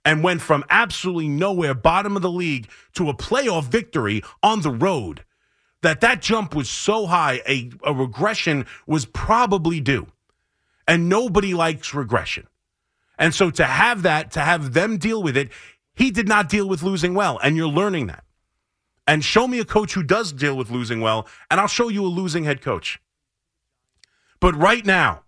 and 0.06 0.24
went 0.24 0.42
from 0.42 0.64
absolutely 0.70 1.28
nowhere, 1.28 1.74
bottom 1.74 2.16
of 2.16 2.22
the 2.22 2.32
league, 2.32 2.70
to 2.94 3.10
a 3.10 3.14
playoff 3.14 3.66
victory 3.66 4.22
on 4.42 4.62
the 4.62 4.72
road. 4.72 5.24
That 5.82 6.02
that 6.02 6.22
jump 6.22 6.56
was 6.56 6.70
so 6.70 7.08
high, 7.08 7.42
a, 7.48 7.70
a 7.84 7.94
regression 7.94 8.66
was 8.88 9.06
probably 9.06 9.80
due. 9.80 10.08
And 10.88 11.10
nobody 11.10 11.54
likes 11.54 11.94
regression. 11.94 12.48
And 13.18 13.34
so 13.34 13.50
to 13.52 13.66
have 13.66 14.04
that, 14.04 14.32
to 14.32 14.42
have 14.42 14.74
them 14.74 14.98
deal 14.98 15.22
with 15.22 15.38
it, 15.38 15.50
he 15.96 16.12
did 16.12 16.28
not 16.28 16.50
deal 16.50 16.68
with 16.68 16.84
losing 16.84 17.14
well. 17.14 17.40
And 17.44 17.56
you're 17.56 17.68
learning 17.68 18.08
that. 18.08 18.24
And 19.06 19.24
show 19.24 19.48
me 19.48 19.60
a 19.60 19.66
coach 19.66 19.94
who 19.94 20.04
does 20.04 20.32
deal 20.32 20.56
with 20.56 20.72
losing 20.72 21.02
well, 21.02 21.28
and 21.52 21.60
I'll 21.60 21.68
show 21.68 21.90
you 21.90 22.06
a 22.06 22.08
losing 22.08 22.46
head 22.46 22.62
coach. 22.62 23.02
But 24.40 24.56
right 24.56 24.86
now, 24.86 25.24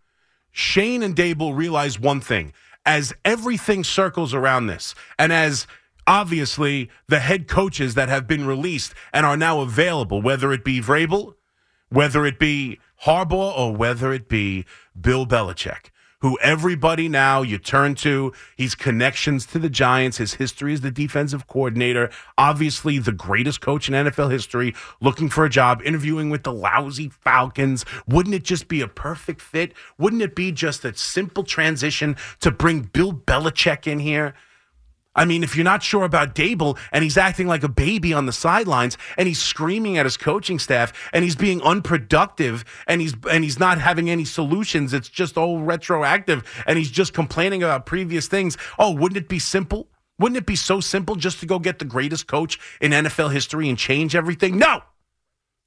Schoen 0.51 1.03
and 1.03 1.15
Daboll 1.15 1.55
realize 1.55 2.00
one 2.00 2.22
thing 2.22 2.53
as 2.86 3.13
everything 3.24 3.84
circles 3.84 4.34
around 4.34 4.68
this, 4.68 4.96
and 5.18 5.34
as 5.34 5.68
obviously 6.08 6.89
the 7.08 7.20
head 7.20 7.48
coaches 7.48 7.96
that 7.96 8.10
have 8.10 8.27
been 8.27 8.46
released 8.46 8.94
and 9.12 9.25
are 9.25 9.38
now 9.38 9.62
available, 9.62 10.22
whether 10.22 10.54
it 10.54 10.63
be 10.63 10.80
Vrabel, 10.82 11.36
whether 11.89 12.25
it 12.25 12.39
be 12.39 12.80
Harbaugh, 13.04 13.58
or 13.58 13.75
whether 13.75 14.13
it 14.13 14.30
be 14.30 14.65
Bill 15.00 15.25
Belichick, 15.25 15.89
who 16.25 16.39
everybody 16.41 17.08
now 17.08 17.44
you 17.44 17.55
turn 17.60 17.94
to. 17.94 18.34
He's 18.58 18.74
connections 18.74 19.46
to 19.46 19.60
the 19.60 19.70
Giants. 19.70 20.17
His 20.17 20.34
history 20.34 20.74
as 20.74 20.82
the 20.82 20.89
defensive 20.89 21.46
coordinator, 21.46 22.10
obviously 22.36 22.98
the 22.98 23.12
greatest 23.12 23.62
coach 23.62 23.88
in 23.88 23.94
NFL 23.94 24.32
history, 24.32 24.74
looking 25.00 25.29
for 25.29 25.46
a 25.46 25.51
job, 25.51 25.84
interviewing 25.86 26.32
with 26.32 26.41
the 26.41 26.51
lousy 26.51 27.10
Falcons. 27.10 27.86
Wouldn't 28.08 28.34
it 28.34 28.44
just 28.44 28.67
be 28.67 28.82
a 28.82 28.88
perfect 28.88 29.39
fit? 29.39 29.74
Wouldn't 30.00 30.24
it 30.24 30.34
be 30.34 30.51
just 30.51 30.84
a 30.84 30.98
simple 30.98 31.44
transition 31.44 32.15
to 32.39 32.50
bring 32.50 32.89
Bill 32.91 33.13
Belichick 33.13 33.86
in 33.86 34.00
here? 34.00 34.34
I 35.15 35.25
mean, 35.25 35.43
if 35.43 35.55
you're 35.55 35.63
not 35.63 35.81
sure 35.81 36.03
about 36.03 36.36
Daboll 36.36 36.77
and 36.91 37.03
he's 37.03 37.17
acting 37.17 37.48
like 37.48 37.63
a 37.63 37.69
baby 37.69 38.13
on 38.13 38.25
the 38.25 38.34
sidelines 38.34 38.98
and 39.17 39.27
he's 39.27 39.41
screaming 39.41 39.98
at 39.98 40.05
his 40.05 40.17
coaching 40.17 40.60
staff 40.60 40.91
and 41.13 41.24
he's 41.24 41.36
being 41.36 41.62
unproductive 41.62 42.65
and 42.86 43.00
he's 43.00 43.13
and 43.29 43.43
he's 43.43 43.60
not 43.60 43.79
having 43.79 44.10
any 44.10 44.25
solutions, 44.25 44.93
it's 44.93 45.10
just 45.10 45.38
all 45.38 45.62
retroactive 45.62 46.43
and 46.67 46.77
he's 46.77 46.91
just 46.91 47.13
complaining 47.13 47.63
about 47.63 47.86
previous 47.86 48.27
things. 48.27 48.57
Oh, 48.77 48.91
wouldn't 48.91 49.17
it 49.17 49.29
be 49.29 49.39
simple? 49.39 49.88
Wouldn't 50.19 50.38
it 50.38 50.45
be 50.45 50.55
so 50.55 50.79
simple 50.79 51.15
just 51.15 51.39
to 51.41 51.45
go 51.45 51.60
get 51.60 51.79
the 51.79 51.86
greatest 51.86 52.27
coach 52.27 52.60
in 52.81 52.91
NFL 52.91 53.31
history 53.31 53.69
and 53.69 53.77
change 53.77 54.15
everything? 54.15 54.57
No. 54.57 54.81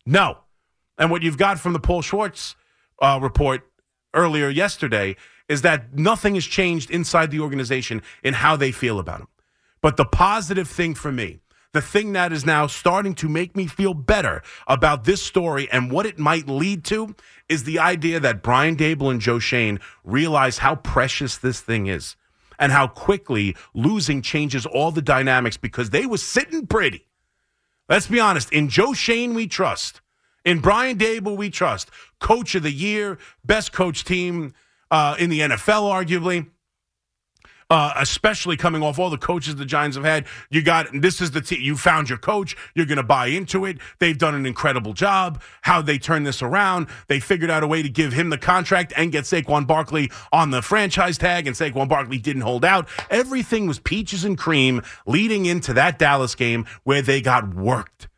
No. 0.07 0.39
And 0.97 1.11
what 1.11 1.23
you've 1.23 1.37
got 1.39 1.59
from 1.59 1.75
the 1.75 1.81
Paul 1.81 2.03
Schwartz 2.03 2.57
uh, 3.01 3.19
report 3.21 3.63
earlier 4.15 4.49
yesterday 4.49 5.17
is 5.49 5.63
that 5.63 5.95
nothing 5.95 6.35
has 6.35 6.45
changed 6.45 6.91
inside 6.91 7.31
the 7.31 7.41
organization 7.41 8.03
in 8.23 8.35
how 8.35 8.57
they 8.57 8.73
feel 8.73 8.99
about 8.99 9.21
him. 9.21 9.29
But 9.81 9.97
the 9.97 10.05
positive 10.05 10.69
thing 10.69 10.95
for 10.95 11.13
me, 11.13 11.41
the 11.73 11.83
thing 11.83 12.13
that 12.15 12.33
is 12.33 12.47
now 12.47 12.67
starting 12.67 13.15
to 13.17 13.29
make 13.29 13.55
me 13.55 13.67
feel 13.67 13.95
better 13.95 14.43
about 14.67 15.05
this 15.05 15.23
story 15.23 15.69
and 15.71 15.93
what 15.93 16.07
it 16.07 16.19
might 16.19 16.49
lead 16.49 16.85
to 16.87 17.15
is 17.49 17.65
the 17.65 17.79
idea 17.79 18.21
that 18.21 18.43
Brian 18.43 18.77
Daboll 18.77 19.11
and 19.11 19.21
Joe 19.21 19.39
Schoen 19.39 19.79
realize 20.05 20.59
how 20.59 20.77
precious 20.77 21.37
this 21.37 21.61
thing 21.61 21.87
is 21.87 22.17
and 22.59 22.73
how 22.73 22.89
quickly 22.89 23.55
losing 23.75 24.23
changes 24.23 24.67
all 24.67 24.91
the 24.91 25.03
dynamics 25.03 25.57
because 25.57 25.91
they 25.91 26.07
were 26.07 26.19
sitting 26.19 26.67
pretty 26.67 27.05
Let's 27.89 28.07
be 28.07 28.21
honest. 28.21 28.53
In 28.53 28.69
Joe 28.69 28.93
Schoen, 28.93 29.35
we 29.35 29.47
trust. 29.47 30.03
In 30.45 30.61
Brian 30.61 30.99
Daboll, 30.99 31.37
we 31.37 31.51
trust. 31.51 31.91
Coach 32.21 32.55
of 32.55 32.63
the 32.63 32.73
year, 32.73 33.19
best 33.45 33.73
coach 33.73 34.05
team 34.05 34.53
uh, 34.91 35.17
in 35.19 35.31
the 35.31 35.41
NFL, 35.41 35.91
arguably. 35.91 36.49
Uh, 37.71 37.93
especially 37.97 38.57
coming 38.57 38.83
off 38.83 38.99
all 38.99 39.11
the 39.11 39.19
coaches 39.19 39.57
the 39.57 39.65
Giants 39.67 39.95
have 39.95 40.05
had. 40.05 40.27
You 40.49 40.63
got 40.63 40.87
this 40.95 41.21
is 41.21 41.33
the 41.33 41.43
team. 41.43 41.61
You 41.61 41.77
found 41.77 42.09
your 42.09 42.17
coach. 42.17 42.57
You're 42.75 42.87
going 42.87 42.97
to 42.97 43.03
buy 43.03 43.27
into 43.27 43.67
it. 43.67 43.77
They've 43.99 44.17
done 44.17 44.35
an 44.35 44.47
incredible 44.47 44.95
job. 44.95 45.43
How 45.61 45.83
they 45.83 45.99
turn 45.99 46.23
this 46.23 46.41
around. 46.41 46.87
They 47.09 47.21
figured 47.21 47.51
out 47.51 47.63
a 47.63 47.67
way 47.67 47.83
to 47.83 47.89
give 47.91 48.15
him 48.15 48.31
the 48.31 48.39
contract 48.39 48.95
and 48.97 49.13
get 49.13 49.25
Saquon 49.25 49.67
Barkley 49.67 50.11
on 50.33 50.51
the 50.51 50.63
franchise 50.63 51.19
tag, 51.19 51.47
and 51.47 51.55
Saquon 51.55 51.89
Barkley 51.89 52.19
didn't 52.19 52.43
hold 52.43 52.65
out. 52.65 52.89
Everything 53.11 53.67
was 53.67 53.79
peaches 53.79 54.25
and 54.25 54.39
cream 54.39 54.83
leading 55.07 55.45
into 55.45 55.75
that 55.75 55.99
Dallas 55.99 56.35
game 56.35 56.65
where 56.85 57.03
they 57.03 57.21
got 57.21 57.55
worked. 57.55 58.09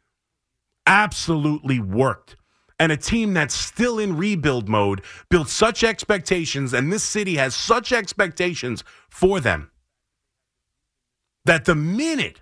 Absolutely 0.87 1.80
worked 1.80 2.37
and 2.80 2.90
a 2.90 2.96
team 2.96 3.34
that's 3.34 3.54
still 3.54 3.99
in 3.99 4.16
rebuild 4.16 4.66
mode 4.68 5.02
built 5.28 5.50
such 5.50 5.84
expectations, 5.84 6.72
and 6.72 6.90
this 6.90 7.04
city 7.04 7.37
has 7.37 7.54
such 7.54 7.92
expectations 7.92 8.82
for 9.10 9.38
them 9.38 9.70
that 11.44 11.66
the 11.66 11.75
minute 11.75 12.40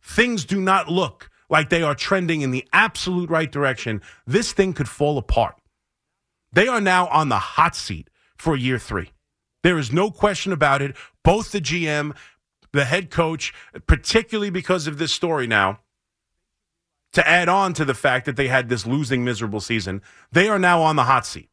things 0.00 0.44
do 0.44 0.60
not 0.60 0.88
look 0.88 1.28
like 1.50 1.70
they 1.70 1.82
are 1.82 1.94
trending 1.94 2.40
in 2.42 2.52
the 2.52 2.66
absolute 2.72 3.28
right 3.30 3.50
direction, 3.50 4.00
this 4.26 4.52
thing 4.52 4.72
could 4.72 4.88
fall 4.88 5.18
apart. 5.18 5.56
They 6.52 6.68
are 6.68 6.80
now 6.80 7.08
on 7.08 7.28
the 7.28 7.38
hot 7.38 7.74
seat 7.74 8.08
for 8.36 8.56
year 8.56 8.78
three. 8.78 9.10
There 9.64 9.78
is 9.78 9.92
no 9.92 10.10
question 10.10 10.52
about 10.52 10.82
it. 10.82 10.96
Both 11.24 11.50
the 11.50 11.60
GM, 11.60 12.16
the 12.72 12.84
head 12.84 13.10
coach, 13.10 13.52
particularly 13.86 14.50
because 14.50 14.86
of 14.86 14.98
this 14.98 15.12
story 15.12 15.46
now, 15.48 15.80
to 17.12 17.26
add 17.26 17.48
on 17.48 17.72
to 17.74 17.84
the 17.84 17.94
fact 17.94 18.26
that 18.26 18.36
they 18.36 18.48
had 18.48 18.68
this 18.68 18.86
losing 18.86 19.24
miserable 19.24 19.60
season, 19.60 20.02
they 20.32 20.48
are 20.48 20.58
now 20.58 20.82
on 20.82 20.96
the 20.96 21.04
hot 21.04 21.26
seat. 21.26 21.48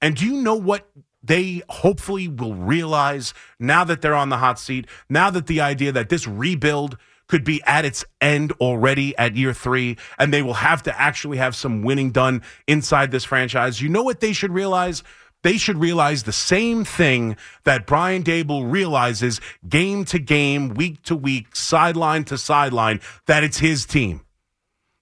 And 0.00 0.16
do 0.16 0.24
you 0.24 0.40
know 0.40 0.54
what 0.54 0.88
they 1.22 1.62
hopefully 1.68 2.28
will 2.28 2.54
realize 2.54 3.34
now 3.58 3.84
that 3.84 4.00
they're 4.00 4.14
on 4.14 4.28
the 4.28 4.38
hot 4.38 4.58
seat? 4.58 4.86
Now 5.08 5.30
that 5.30 5.46
the 5.46 5.60
idea 5.60 5.92
that 5.92 6.08
this 6.08 6.26
rebuild 6.26 6.96
could 7.26 7.44
be 7.44 7.62
at 7.64 7.84
its 7.84 8.04
end 8.20 8.52
already 8.52 9.16
at 9.18 9.36
year 9.36 9.52
three, 9.52 9.98
and 10.18 10.32
they 10.32 10.42
will 10.42 10.54
have 10.54 10.82
to 10.84 11.00
actually 11.00 11.36
have 11.36 11.54
some 11.54 11.82
winning 11.82 12.10
done 12.10 12.42
inside 12.66 13.10
this 13.10 13.24
franchise. 13.24 13.82
You 13.82 13.88
know 13.88 14.02
what 14.02 14.20
they 14.20 14.32
should 14.32 14.52
realize? 14.52 15.02
They 15.42 15.56
should 15.56 15.78
realize 15.78 16.22
the 16.22 16.32
same 16.32 16.84
thing 16.84 17.36
that 17.64 17.86
Brian 17.86 18.24
Daboll 18.24 18.70
realizes 18.70 19.40
game 19.68 20.04
to 20.06 20.18
game, 20.18 20.70
week 20.70 21.02
to 21.02 21.14
week, 21.14 21.54
sideline 21.54 22.24
to 22.24 22.38
sideline, 22.38 23.00
that 23.26 23.44
it's 23.44 23.58
his 23.58 23.84
team 23.84 24.22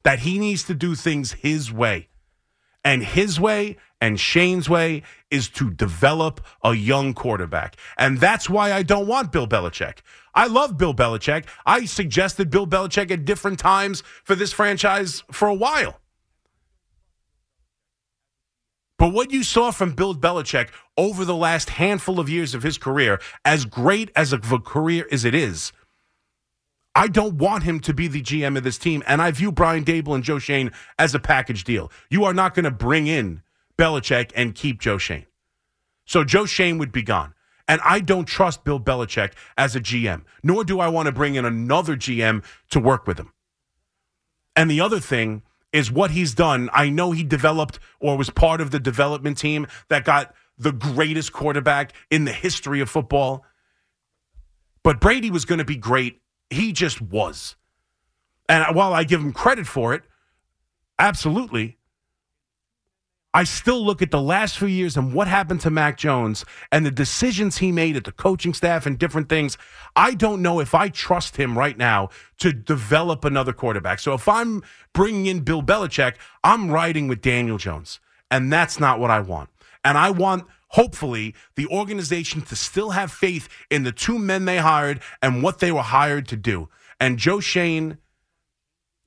that 0.07 0.21
he 0.21 0.39
needs 0.39 0.63
to 0.63 0.73
do 0.73 0.95
things 0.95 1.33
his 1.33 1.73
way. 1.73 2.07
And 2.85 3.03
his 3.03 3.41
way 3.41 3.77
and 4.01 4.21
Schoen's 4.21 4.71
way 4.71 5.03
is 5.33 5.49
to 5.49 5.69
develop 5.69 6.41
a 6.63 6.75
young 6.75 7.13
quarterback. 7.13 7.75
And 7.99 8.21
that's 8.21 8.49
why 8.49 8.73
I 8.73 8.85
don't 8.85 9.09
want 9.09 9.33
Bill 9.33 9.49
Belichick. 9.49 9.99
I 10.33 10.47
love 10.47 10.79
Bill 10.79 10.95
Belichick. 10.95 11.47
I 11.67 11.87
suggested 11.87 12.51
Bill 12.51 12.69
Belichick 12.69 13.11
at 13.11 13.25
different 13.25 13.59
times 13.59 14.05
for 14.23 14.37
this 14.37 14.53
franchise 14.53 15.25
for 15.33 15.49
a 15.49 15.55
while. 15.55 15.99
But 18.99 19.13
what 19.13 19.33
you 19.33 19.43
saw 19.43 19.73
from 19.73 19.91
Bill 19.91 20.15
Belichick 20.15 20.69
over 20.97 21.25
the 21.25 21.35
last 21.35 21.71
handful 21.71 22.21
of 22.21 22.29
years 22.29 22.55
of 22.55 22.63
his 22.63 22.79
career, 22.79 23.21
as 23.45 23.65
great 23.65 24.13
as 24.15 24.33
a 24.33 24.39
career 24.39 25.09
as 25.11 25.25
it 25.25 25.35
is, 25.35 25.73
I 26.97 27.09
don't 27.09 27.35
want 27.37 27.65
him 27.65 27.79
to 27.81 27.93
be 27.93 28.09
the 28.09 28.23
GM 28.23 28.57
of 28.57 28.65
this 28.65 28.79
team. 28.79 29.03
And 29.07 29.21
I 29.21 29.31
view 29.31 29.53
Brian 29.53 29.85
Daboll 29.85 30.15
and 30.15 30.25
Joe 30.25 30.39
Schoen 30.39 30.73
as 30.99 31.15
a 31.15 31.19
package 31.19 31.63
deal. 31.63 31.93
You 32.09 32.25
are 32.25 32.33
not 32.33 32.55
going 32.55 32.65
to 32.65 32.71
bring 32.71 33.07
in 33.07 33.43
Belichick 33.79 34.33
and 34.35 34.55
keep 34.55 34.81
Joe 34.81 34.97
Schoen. 34.97 35.27
So 36.07 36.25
Joe 36.25 36.47
Schoen 36.47 36.79
would 36.79 36.93
be 36.93 37.03
gone. 37.03 37.35
And 37.69 37.83
I 37.85 38.01
don't 38.01 38.25
trust 38.25 38.65
Bill 38.65 38.81
Belichick 38.81 39.33
as 39.59 39.77
a 39.77 39.81
GM, 39.81 40.23
nor 40.43 40.65
do 40.65 40.81
I 40.81 40.89
want 40.89 41.07
to 41.07 41.13
bring 41.13 41.35
in 41.35 41.45
another 41.45 41.97
GM 41.97 42.43
to 42.71 42.81
work 42.81 43.07
with 43.07 43.19
him. 43.19 43.31
And 44.55 44.71
the 44.71 44.81
other 44.81 45.01
thing 45.01 45.43
is 45.73 45.93
what 45.93 46.13
he's 46.13 46.33
done. 46.33 46.71
I 46.73 46.89
know 46.89 47.13
he 47.13 47.25
developed 47.25 47.79
or 48.01 48.17
was 48.17 48.31
part 48.31 48.63
of 48.63 48.71
the 48.71 48.81
development 48.81 49.37
team 49.37 49.67
that 49.89 50.07
got 50.07 50.35
the 50.57 50.73
greatest 50.73 51.35
quarterback 51.35 51.93
in 52.11 52.25
the 52.25 52.33
history 52.33 52.81
of 52.81 52.89
football. 52.89 53.45
But 54.83 55.01
Brady 55.01 55.31
was 55.31 55.45
going 55.45 55.59
to 55.59 55.65
be 55.65 55.77
great 55.77 56.21
he 56.51 56.73
just 56.73 57.01
was. 57.01 57.57
And 58.49 58.75
while 58.75 58.93
I 58.93 59.05
give 59.05 59.21
him 59.21 59.33
credit 59.33 59.67
for 59.67 59.95
it, 59.95 60.03
absolutely, 60.99 61.79
I 63.37 63.45
still 63.45 63.85
look 63.85 64.01
at 64.01 64.11
the 64.11 64.23
last 64.23 64.57
few 64.57 64.67
years 64.69 64.97
and 64.97 65.13
what 65.13 65.29
happened 65.29 65.61
to 65.61 65.71
Mac 65.71 65.99
Jones 65.99 66.47
and 66.73 66.87
the 66.87 66.91
decisions 66.91 67.59
he 67.59 67.71
made 67.71 67.95
at 67.95 68.05
the 68.05 68.13
coaching 68.13 68.55
staff 68.55 68.87
and 68.87 68.99
different 68.99 69.29
things. 69.29 69.59
I 69.95 70.15
don't 70.15 70.41
know 70.41 70.59
if 70.59 70.75
I 70.75 70.89
trust 70.89 71.37
him 71.37 71.59
right 71.59 71.77
now 71.77 72.09
to 72.39 72.55
develop 72.55 73.27
another 73.27 73.53
quarterback. 73.53 73.99
So 73.99 74.15
if 74.15 74.27
I'm 74.27 74.63
bringing 74.95 75.27
in 75.27 75.41
Bill 75.41 75.63
Belichick, 75.63 76.15
I'm 76.43 76.71
riding 76.71 77.09
with 77.09 77.21
Daniel 77.21 77.59
Jones. 77.59 78.01
And 78.31 78.51
that's 78.51 78.81
not 78.81 78.99
what 78.99 79.11
I 79.11 79.21
want. 79.21 79.51
And 79.85 79.99
I 79.99 80.11
want 80.11 80.47
hopefully, 80.69 81.35
the 81.55 81.67
organization 81.67 82.43
to 82.43 82.57
still 82.57 82.91
have 82.91 83.13
faith 83.13 83.49
in 83.71 83.83
the 83.83 83.93
two 83.93 84.19
men 84.19 84.45
they 84.45 84.59
hired 84.59 85.01
and 85.23 85.43
what 85.43 85.59
they 85.59 85.73
were 85.73 85.83
hired 85.83 86.29
to 86.29 86.37
do. 86.37 86.69
And 87.01 87.19
Joe 87.19 87.41
Schoen 87.41 87.99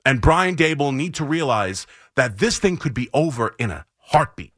and 0.04 0.20
Brian 0.20 0.56
Daboll 0.56 0.94
need 0.94 1.14
to 1.14 1.24
realize 1.24 1.86
that 2.16 2.38
this 2.38 2.58
thing 2.58 2.76
could 2.76 2.94
be 2.94 3.08
over 3.12 3.54
in 3.58 3.70
a 3.70 3.86
heartbeat. 3.98 4.52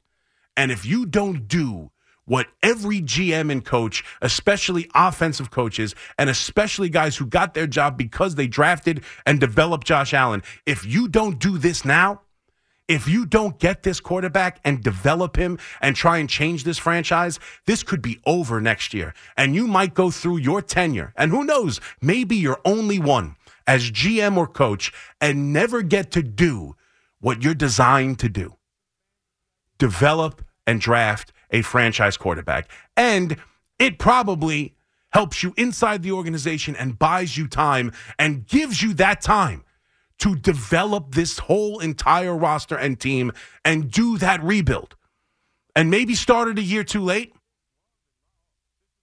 And 0.56 0.70
if 0.70 0.84
you 0.84 1.06
don't 1.06 1.48
do 1.48 1.90
what 2.24 2.46
every 2.62 3.00
GM 3.00 3.50
and 3.50 3.64
coach, 3.64 4.04
especially 4.20 4.88
offensive 4.94 5.50
coaches, 5.50 5.94
and 6.18 6.30
especially 6.30 6.88
guys 6.88 7.16
who 7.16 7.26
got 7.26 7.54
their 7.54 7.66
job 7.66 7.98
because 7.98 8.36
they 8.36 8.46
drafted 8.46 9.02
and 9.26 9.40
developed 9.40 9.86
Josh 9.86 10.14
Allen, 10.14 10.42
if 10.64 10.86
you 10.86 11.08
don't 11.08 11.38
do 11.38 11.58
this 11.58 11.84
now, 11.84 12.22
if 12.88 13.08
you 13.08 13.24
don't 13.24 13.58
get 13.58 13.82
this 13.82 14.00
quarterback 14.00 14.60
and 14.64 14.82
develop 14.82 15.36
him 15.36 15.58
and 15.80 15.96
try 15.96 16.18
and 16.18 16.28
change 16.28 16.64
this 16.64 16.78
franchise, 16.78 17.38
this 17.66 17.82
could 17.82 18.02
be 18.02 18.20
over 18.26 18.60
next 18.60 18.92
year. 18.92 19.14
And 19.36 19.54
you 19.54 19.66
might 19.66 19.94
go 19.94 20.10
through 20.10 20.38
your 20.38 20.60
tenure, 20.60 21.12
and 21.16 21.30
who 21.30 21.44
knows, 21.44 21.80
maybe 22.00 22.36
you're 22.36 22.60
only 22.64 22.98
one 22.98 23.36
as 23.66 23.90
GM 23.90 24.36
or 24.36 24.46
coach 24.46 24.92
and 25.20 25.52
never 25.52 25.82
get 25.82 26.10
to 26.12 26.22
do 26.22 26.76
what 27.20 27.42
you're 27.42 27.54
designed 27.54 28.18
to 28.18 28.28
do 28.28 28.56
develop 29.78 30.44
and 30.64 30.80
draft 30.80 31.32
a 31.50 31.60
franchise 31.60 32.16
quarterback. 32.16 32.70
And 32.96 33.36
it 33.80 33.98
probably 33.98 34.76
helps 35.12 35.42
you 35.42 35.52
inside 35.56 36.02
the 36.02 36.12
organization 36.12 36.76
and 36.76 36.98
buys 36.98 37.36
you 37.36 37.48
time 37.48 37.92
and 38.16 38.46
gives 38.46 38.80
you 38.80 38.94
that 38.94 39.20
time 39.20 39.64
to 40.22 40.36
develop 40.36 41.16
this 41.16 41.40
whole 41.40 41.80
entire 41.80 42.36
roster 42.36 42.76
and 42.76 43.00
team 43.00 43.32
and 43.64 43.90
do 43.90 44.18
that 44.18 44.40
rebuild. 44.40 44.94
And 45.74 45.90
maybe 45.90 46.14
started 46.14 46.60
a 46.60 46.62
year 46.62 46.84
too 46.84 47.00
late. 47.00 47.34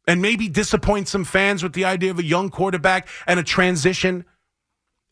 And 0.07 0.21
maybe 0.21 0.47
disappoint 0.47 1.09
some 1.09 1.25
fans 1.25 1.61
with 1.61 1.73
the 1.73 1.83
idea 1.83 2.09
of 2.09 2.19
a 2.19 2.23
young 2.23 2.49
quarterback 2.49 3.09
and 3.27 3.37
a 3.37 3.43
transition 3.43 4.23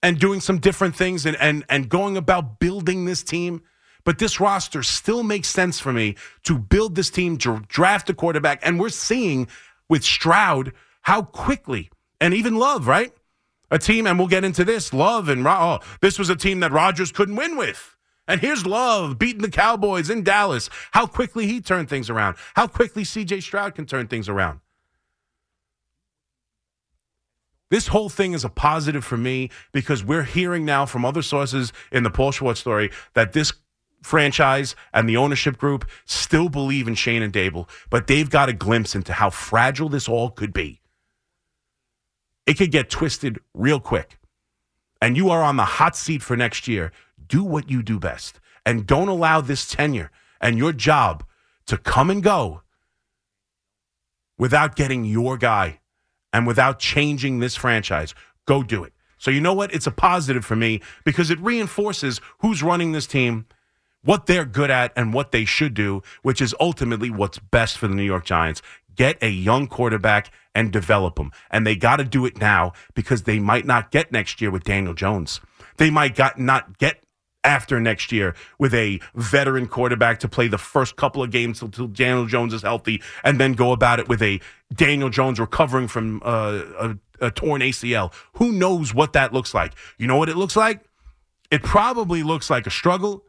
and 0.01 0.17
doing 0.17 0.39
some 0.39 0.59
different 0.59 0.95
things 0.95 1.25
and, 1.25 1.35
and, 1.41 1.65
and 1.67 1.89
going 1.89 2.15
about 2.15 2.57
building 2.57 3.03
this 3.03 3.21
team. 3.21 3.61
But 4.05 4.17
this 4.17 4.39
roster 4.39 4.83
still 4.83 5.23
makes 5.23 5.49
sense 5.49 5.77
for 5.77 5.91
me 5.91 6.15
to 6.43 6.57
build 6.57 6.95
this 6.95 7.09
team, 7.09 7.35
draft 7.35 8.09
a 8.09 8.13
quarterback. 8.13 8.61
And 8.65 8.79
we're 8.79 8.89
seeing 8.89 9.49
with 9.89 10.05
Stroud 10.05 10.71
how 11.01 11.23
quickly, 11.23 11.89
and 12.21 12.33
even 12.33 12.55
Love, 12.55 12.87
right? 12.87 13.11
A 13.69 13.77
team, 13.77 14.07
and 14.07 14.17
we'll 14.17 14.27
get 14.27 14.45
into 14.45 14.63
this. 14.63 14.93
Love 14.93 15.27
and 15.27 15.45
oh, 15.45 15.79
this 16.01 16.17
was 16.17 16.29
a 16.29 16.35
team 16.35 16.61
that 16.61 16.71
Rodgers 16.71 17.11
couldn't 17.11 17.35
win 17.35 17.57
with. 17.57 17.97
And 18.27 18.41
here's 18.41 18.65
Love 18.65 19.17
beating 19.17 19.41
the 19.41 19.49
Cowboys 19.49 20.09
in 20.09 20.23
Dallas. 20.23 20.69
How 20.91 21.05
quickly 21.05 21.47
he 21.47 21.61
turned 21.61 21.89
things 21.89 22.09
around. 22.09 22.35
How 22.55 22.67
quickly 22.67 23.03
CJ 23.03 23.41
Stroud 23.41 23.75
can 23.75 23.85
turn 23.85 24.07
things 24.07 24.27
around. 24.27 24.59
This 27.69 27.87
whole 27.87 28.09
thing 28.09 28.33
is 28.33 28.45
a 28.45 28.49
positive 28.49 29.03
for 29.03 29.17
me 29.17 29.49
because 29.73 30.03
we're 30.03 30.23
hearing 30.23 30.63
now 30.63 30.85
from 30.85 31.03
other 31.03 31.21
sources 31.21 31.73
in 31.91 32.03
the 32.03 32.09
Paul 32.09 32.31
Schwartz 32.31 32.61
story 32.61 32.91
that 33.13 33.33
this 33.33 33.51
franchise 34.01 34.75
and 34.93 35.09
the 35.09 35.17
ownership 35.17 35.57
group 35.57 35.85
still 36.05 36.47
believe 36.47 36.87
in 36.87 36.95
Schoen 36.95 37.21
and 37.21 37.33
Daboll, 37.33 37.67
but 37.89 38.07
they've 38.07 38.29
got 38.29 38.47
a 38.47 38.53
glimpse 38.53 38.95
into 38.95 39.11
how 39.11 39.29
fragile 39.29 39.89
this 39.89 40.07
all 40.07 40.29
could 40.29 40.53
be 40.53 40.79
it 42.47 42.57
could 42.57 42.71
get 42.71 42.89
twisted 42.89 43.39
real 43.53 43.79
quick. 43.79 44.17
And 45.01 45.15
you 45.15 45.29
are 45.29 45.43
on 45.43 45.57
the 45.57 45.65
hot 45.65 45.95
seat 45.95 46.23
for 46.23 46.35
next 46.35 46.67
year. 46.67 46.91
Do 47.27 47.43
what 47.43 47.69
you 47.69 47.83
do 47.83 47.99
best. 47.99 48.39
And 48.65 48.87
don't 48.87 49.09
allow 49.09 49.41
this 49.41 49.67
tenure 49.67 50.09
and 50.41 50.57
your 50.57 50.73
job 50.73 51.23
to 51.67 51.77
come 51.77 52.09
and 52.09 52.23
go 52.23 52.61
without 54.37 54.75
getting 54.75 55.05
your 55.05 55.37
guy 55.37 55.79
and 56.33 56.47
without 56.47 56.79
changing 56.79 57.39
this 57.39 57.55
franchise. 57.55 58.15
Go 58.45 58.63
do 58.63 58.83
it. 58.83 58.93
So 59.17 59.31
you 59.31 59.41
know 59.41 59.53
what? 59.53 59.73
It's 59.73 59.87
a 59.87 59.91
positive 59.91 60.45
for 60.45 60.55
me 60.55 60.81
because 61.03 61.29
it 61.29 61.39
reinforces 61.39 62.21
who's 62.39 62.63
running 62.63 62.91
this 62.91 63.07
team, 63.07 63.45
what 64.03 64.25
they're 64.25 64.45
good 64.45 64.69
at, 64.69 64.93
and 64.95 65.13
what 65.13 65.31
they 65.31 65.43
should 65.43 65.73
do, 65.73 66.01
which 66.21 66.41
is 66.41 66.55
ultimately 66.59 67.09
what's 67.09 67.39
best 67.39 67.77
for 67.77 67.87
the 67.87 67.95
New 67.95 68.03
York 68.03 68.25
Giants. 68.25 68.61
Get 68.95 69.21
a 69.21 69.29
young 69.29 69.67
quarterback 69.67 70.31
and 70.57 70.71
develop 70.71 71.17
them. 71.17 71.31
And 71.51 71.67
they 71.67 71.75
got 71.75 71.97
to 71.97 72.03
do 72.03 72.25
it 72.25 72.39
now 72.39 72.73
because 72.95 73.23
they 73.23 73.37
might 73.37 73.67
not 73.67 73.91
get 73.91 74.11
next 74.11 74.41
year 74.41 74.49
with 74.49 74.63
Daniel 74.63 74.95
Jones. 74.95 75.39
They 75.77 75.91
might 75.91 76.15
got 76.15 76.39
not 76.39 76.79
get 76.79 77.03
after 77.43 77.79
next 77.79 78.11
year 78.11 78.33
with 78.57 78.73
a 78.73 78.99
veteran 79.13 79.67
quarterback 79.67 80.19
to 80.21 80.27
play 80.27 80.47
the 80.47 80.57
first 80.57 80.95
couple 80.95 81.21
of 81.21 81.29
games 81.29 81.61
until 81.61 81.85
Daniel 81.85 82.25
Jones 82.25 82.55
is 82.55 82.63
healthy, 82.63 83.03
and 83.23 83.39
then 83.39 83.53
go 83.53 83.71
about 83.71 83.99
it 83.99 84.09
with 84.09 84.23
a 84.23 84.41
Daniel 84.73 85.11
Jones 85.11 85.39
recovering 85.39 85.87
from 85.87 86.23
uh, 86.25 86.63
a, 86.79 86.97
a 87.27 87.29
torn 87.29 87.61
ACL. 87.61 88.11
Who 88.33 88.51
knows 88.51 88.95
what 88.95 89.13
that 89.13 89.31
looks 89.33 89.53
like? 89.53 89.73
You 89.99 90.07
know 90.07 90.17
what 90.17 90.27
it 90.27 90.37
looks 90.37 90.55
like? 90.55 90.83
It 91.51 91.61
probably 91.61 92.23
looks 92.23 92.49
like 92.49 92.65
a 92.65 92.71
struggle. 92.71 93.23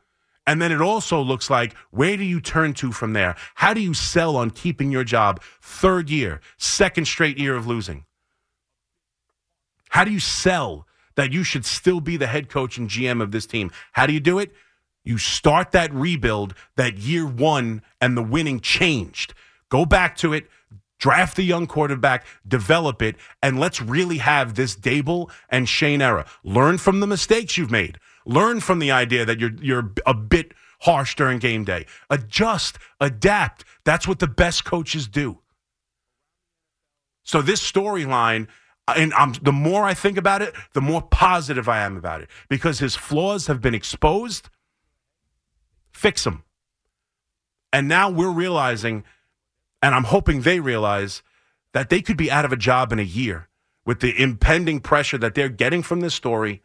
And 0.48 0.62
then 0.62 0.72
it 0.72 0.80
also 0.80 1.20
looks 1.20 1.50
like 1.50 1.76
where 1.90 2.16
do 2.16 2.24
you 2.24 2.40
turn 2.40 2.72
to 2.74 2.90
from 2.90 3.12
there? 3.12 3.36
How 3.56 3.74
do 3.74 3.82
you 3.82 3.92
sell 3.92 4.34
on 4.34 4.48
keeping 4.50 4.90
your 4.90 5.04
job 5.04 5.42
third 5.60 6.08
year, 6.08 6.40
second 6.56 7.04
straight 7.04 7.36
year 7.36 7.54
of 7.54 7.66
losing? 7.66 8.06
How 9.90 10.04
do 10.04 10.10
you 10.10 10.20
sell 10.20 10.86
that 11.16 11.32
you 11.32 11.44
should 11.44 11.66
still 11.66 12.00
be 12.00 12.16
the 12.16 12.26
head 12.26 12.48
coach 12.48 12.78
and 12.78 12.88
GM 12.88 13.20
of 13.20 13.30
this 13.30 13.44
team? 13.44 13.70
How 13.92 14.06
do 14.06 14.14
you 14.14 14.20
do 14.20 14.38
it? 14.38 14.52
You 15.04 15.18
start 15.18 15.72
that 15.72 15.92
rebuild 15.92 16.54
that 16.76 16.96
year 16.96 17.26
one 17.26 17.82
and 18.00 18.16
the 18.16 18.22
winning 18.22 18.60
changed. 18.60 19.34
Go 19.68 19.84
back 19.84 20.16
to 20.16 20.32
it, 20.32 20.48
draft 20.98 21.36
the 21.36 21.42
young 21.42 21.66
quarterback, 21.66 22.24
develop 22.46 23.02
it, 23.02 23.16
and 23.42 23.60
let's 23.60 23.82
really 23.82 24.18
have 24.18 24.54
this 24.54 24.74
Daboll 24.74 25.30
and 25.50 25.68
Schoen 25.68 26.00
era. 26.00 26.24
Learn 26.42 26.78
from 26.78 27.00
the 27.00 27.06
mistakes 27.06 27.58
you've 27.58 27.70
made. 27.70 27.98
Learn 28.28 28.60
from 28.60 28.78
the 28.78 28.90
idea 28.90 29.24
that 29.24 29.40
you're 29.40 29.54
you're 29.60 29.90
a 30.06 30.12
bit 30.12 30.52
harsh 30.80 31.16
during 31.16 31.38
game 31.38 31.64
day. 31.64 31.86
Adjust, 32.10 32.78
adapt. 33.00 33.64
That's 33.84 34.06
what 34.06 34.18
the 34.18 34.26
best 34.28 34.66
coaches 34.66 35.08
do. 35.08 35.38
So 37.24 37.40
this 37.40 37.60
storyline, 37.60 38.46
and 38.86 39.14
I'm, 39.14 39.32
the 39.42 39.52
more 39.52 39.84
I 39.84 39.94
think 39.94 40.18
about 40.18 40.42
it, 40.42 40.54
the 40.74 40.82
more 40.82 41.00
positive 41.02 41.68
I 41.70 41.80
am 41.80 41.96
about 41.96 42.20
it 42.20 42.28
because 42.48 42.78
his 42.78 42.94
flaws 42.94 43.46
have 43.46 43.62
been 43.62 43.74
exposed. 43.74 44.50
Fix 45.90 46.24
them. 46.24 46.44
And 47.72 47.88
now 47.88 48.10
we're 48.10 48.30
realizing, 48.30 49.04
and 49.82 49.94
I'm 49.94 50.04
hoping 50.04 50.42
they 50.42 50.60
realize 50.60 51.22
that 51.72 51.88
they 51.88 52.02
could 52.02 52.16
be 52.18 52.30
out 52.30 52.44
of 52.44 52.52
a 52.52 52.56
job 52.56 52.92
in 52.92 52.98
a 52.98 53.02
year 53.02 53.48
with 53.86 54.00
the 54.00 54.20
impending 54.20 54.80
pressure 54.80 55.18
that 55.18 55.34
they're 55.34 55.48
getting 55.48 55.82
from 55.82 56.00
this 56.00 56.14
story 56.14 56.62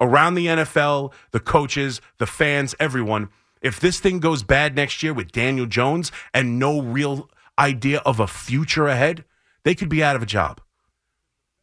around 0.00 0.34
the 0.34 0.46
NFL, 0.46 1.12
the 1.30 1.40
coaches, 1.40 2.00
the 2.18 2.26
fans, 2.26 2.74
everyone. 2.80 3.28
If 3.62 3.80
this 3.80 4.00
thing 4.00 4.20
goes 4.20 4.42
bad 4.42 4.76
next 4.76 5.02
year 5.02 5.14
with 5.14 5.32
Daniel 5.32 5.66
Jones 5.66 6.12
and 6.32 6.58
no 6.58 6.82
real 6.82 7.30
idea 7.58 8.00
of 8.00 8.20
a 8.20 8.26
future 8.26 8.86
ahead, 8.88 9.24
they 9.62 9.74
could 9.74 9.88
be 9.88 10.02
out 10.02 10.16
of 10.16 10.22
a 10.22 10.26
job. 10.26 10.60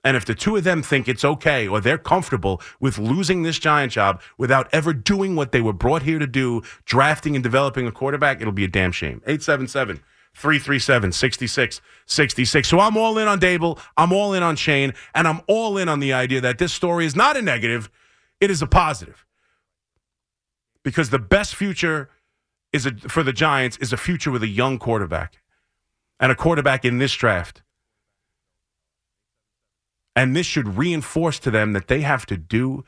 And 0.04 0.18
if 0.18 0.26
the 0.26 0.34
two 0.34 0.56
of 0.56 0.64
them 0.64 0.82
think 0.82 1.08
it's 1.08 1.24
okay 1.24 1.68
or 1.68 1.80
they're 1.80 1.98
comfortable 1.98 2.62
with 2.80 2.98
losing 2.98 3.44
this 3.44 3.60
giant 3.60 3.92
job 3.92 4.22
without 4.38 4.68
ever 4.74 4.94
doing 4.94 5.36
what 5.36 5.52
they 5.52 5.62
were 5.62 5.74
brought 5.74 6.02
here 6.02 6.18
to 6.18 6.26
do, 6.26 6.64
drafting 6.86 7.36
and 7.36 7.44
developing 7.44 7.86
a 7.86 7.92
quarterback, 7.92 8.42
it'll 8.42 8.52
be 8.52 8.64
a 8.64 8.68
damn 8.68 8.92
shame. 8.92 9.22
877 9.28 9.98
337 10.34 11.12
6666. 11.12 12.68
So 12.68 12.80
I'm 12.80 12.98
all 12.98 13.18
in 13.20 13.28
on 13.28 13.40
Daboll. 13.40 13.80
I'm 13.96 14.12
all 14.12 14.34
in 14.34 14.42
on 14.42 14.56
Schoen. 14.56 14.94
And 15.14 15.28
I'm 15.28 15.42
all 15.48 15.78
in 15.78 15.88
on 15.88 16.00
the 16.00 16.14
idea 16.14 16.42
that 16.42 16.58
this 16.58 16.74
story 16.74 17.06
is 17.06 17.16
not 17.16 17.38
a 17.38 17.42
negative, 17.42 17.90
it 18.42 18.52
is 18.52 18.62
a 18.62 18.68
positive. 18.68 19.26
Because 20.84 21.12
the 21.12 21.20
best 21.20 21.56
future 21.56 22.10
is 22.74 22.86
a, 22.86 22.92
for 22.92 23.24
the 23.24 23.32
Giants 23.32 23.78
is 23.78 23.94
a 23.94 23.98
future 23.98 24.32
with 24.32 24.44
a 24.44 24.48
young 24.48 24.80
quarterback 24.80 25.38
and 26.20 26.32
a 26.32 26.36
quarterback 26.36 26.84
in 26.84 26.98
this 26.98 27.14
draft. 27.14 27.62
And 30.16 30.36
this 30.36 30.46
should 30.46 30.78
reinforce 30.78 31.40
to 31.40 31.52
them 31.52 31.74
that 31.74 31.88
they 31.88 32.02
have 32.02 32.26
to 32.26 32.36
do 32.36 32.84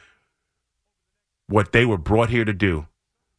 what 1.47 1.71
they 1.71 1.85
were 1.85 1.97
brought 1.97 2.29
here 2.29 2.45
to 2.45 2.53
do 2.53 2.87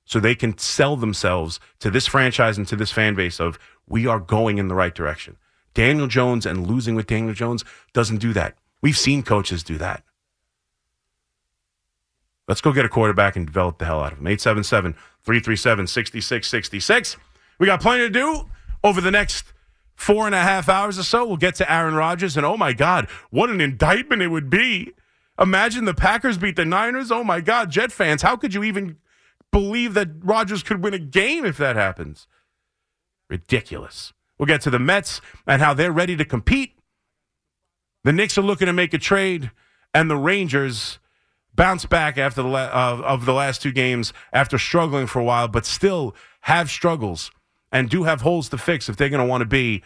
so 0.04 0.20
they 0.20 0.34
can 0.34 0.56
sell 0.56 0.96
themselves 0.96 1.58
to 1.80 1.90
this 1.90 2.06
franchise 2.06 2.56
and 2.56 2.68
to 2.68 2.76
this 2.76 2.92
fan 2.92 3.14
base 3.14 3.40
of 3.40 3.58
we 3.86 4.06
are 4.06 4.20
going 4.20 4.58
in 4.58 4.68
the 4.68 4.74
right 4.74 4.94
direction. 4.94 5.36
Daniel 5.72 6.06
Jones 6.06 6.46
and 6.46 6.66
losing 6.66 6.94
with 6.94 7.06
Daniel 7.06 7.34
Jones 7.34 7.64
doesn't 7.92 8.18
do 8.18 8.32
that. 8.34 8.56
We've 8.80 8.96
seen 8.96 9.22
coaches 9.22 9.62
do 9.62 9.78
that. 9.78 10.04
Let's 12.46 12.60
go 12.60 12.72
get 12.72 12.84
a 12.84 12.88
quarterback 12.88 13.36
and 13.36 13.46
develop 13.46 13.78
the 13.78 13.86
hell 13.86 14.00
out 14.00 14.12
of 14.12 14.18
him. 14.18 14.26
877 14.26 14.92
337 15.22 15.86
6666. 15.86 17.16
We 17.58 17.66
got 17.66 17.80
plenty 17.80 18.04
to 18.04 18.10
do 18.10 18.50
over 18.82 19.00
the 19.00 19.10
next 19.10 19.52
four 19.94 20.26
and 20.26 20.34
a 20.34 20.40
half 20.40 20.68
hours 20.68 20.98
or 20.98 21.02
so. 21.02 21.26
We'll 21.26 21.36
get 21.36 21.54
to 21.56 21.72
Aaron 21.72 21.94
Rodgers, 21.94 22.36
and 22.36 22.44
oh 22.44 22.56
my 22.56 22.72
God, 22.72 23.08
what 23.30 23.50
an 23.50 23.60
indictment 23.60 24.22
it 24.22 24.28
would 24.28 24.50
be. 24.50 24.92
Imagine 25.40 25.84
the 25.84 25.94
Packers 25.94 26.38
beat 26.38 26.56
the 26.56 26.64
Niners. 26.64 27.10
Oh 27.10 27.24
my 27.24 27.40
God, 27.40 27.70
Jet 27.70 27.90
fans, 27.90 28.22
how 28.22 28.36
could 28.36 28.54
you 28.54 28.62
even 28.62 28.98
believe 29.50 29.94
that 29.94 30.08
Rodgers 30.20 30.62
could 30.62 30.82
win 30.82 30.94
a 30.94 30.98
game 30.98 31.44
if 31.44 31.56
that 31.58 31.76
happens? 31.76 32.26
Ridiculous. 33.28 34.12
We'll 34.38 34.46
get 34.46 34.60
to 34.62 34.70
the 34.70 34.78
Mets 34.78 35.20
and 35.46 35.62
how 35.62 35.74
they're 35.74 35.92
ready 35.92 36.16
to 36.16 36.24
compete. 36.24 36.76
The 38.02 38.12
Knicks 38.12 38.36
are 38.36 38.42
looking 38.42 38.66
to 38.66 38.72
make 38.72 38.92
a 38.92 38.98
trade, 38.98 39.50
and 39.94 40.10
the 40.10 40.16
Rangers 40.16 40.98
bounce 41.54 41.86
back 41.86 42.18
after 42.18 42.42
the 42.42 42.48
la- 42.48 42.70
uh, 42.72 43.02
of 43.04 43.24
the 43.24 43.32
last 43.32 43.62
two 43.62 43.72
games 43.72 44.12
after 44.32 44.58
struggling 44.58 45.06
for 45.06 45.20
a 45.20 45.24
while, 45.24 45.48
but 45.48 45.66
still 45.66 46.14
have 46.42 46.70
struggles 46.70 47.30
and 47.72 47.88
do 47.90 48.04
have 48.04 48.20
holes 48.20 48.48
to 48.50 48.58
fix 48.58 48.88
if 48.88 48.96
they're 48.96 49.08
going 49.08 49.22
to 49.22 49.28
want 49.28 49.40
to 49.40 49.46
be 49.46 49.82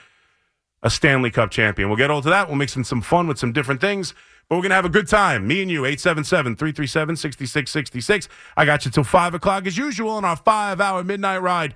a 0.82 0.90
Stanley 0.90 1.30
Cup 1.30 1.50
champion. 1.50 1.88
We'll 1.88 1.98
get 1.98 2.10
all 2.10 2.22
to 2.22 2.30
that. 2.30 2.48
We'll 2.48 2.56
mix 2.56 2.76
in 2.76 2.84
some 2.84 3.00
fun 3.00 3.26
with 3.26 3.38
some 3.38 3.52
different 3.52 3.80
things. 3.80 4.14
But 4.48 4.56
we're 4.56 4.62
going 4.62 4.70
to 4.70 4.76
have 4.76 4.84
a 4.84 4.90
good 4.90 5.08
time. 5.08 5.46
Me 5.46 5.60
and 5.60 5.70
you, 5.70 5.84
877 5.84 6.56
337 6.56 7.16
6666. 7.16 8.28
I 8.56 8.64
got 8.64 8.84
you 8.84 8.90
till 8.90 9.04
5 9.04 9.34
o'clock 9.34 9.66
as 9.66 9.76
usual 9.76 10.10
on 10.10 10.24
our 10.24 10.36
five 10.36 10.80
hour 10.80 11.04
midnight 11.04 11.42
ride. 11.42 11.74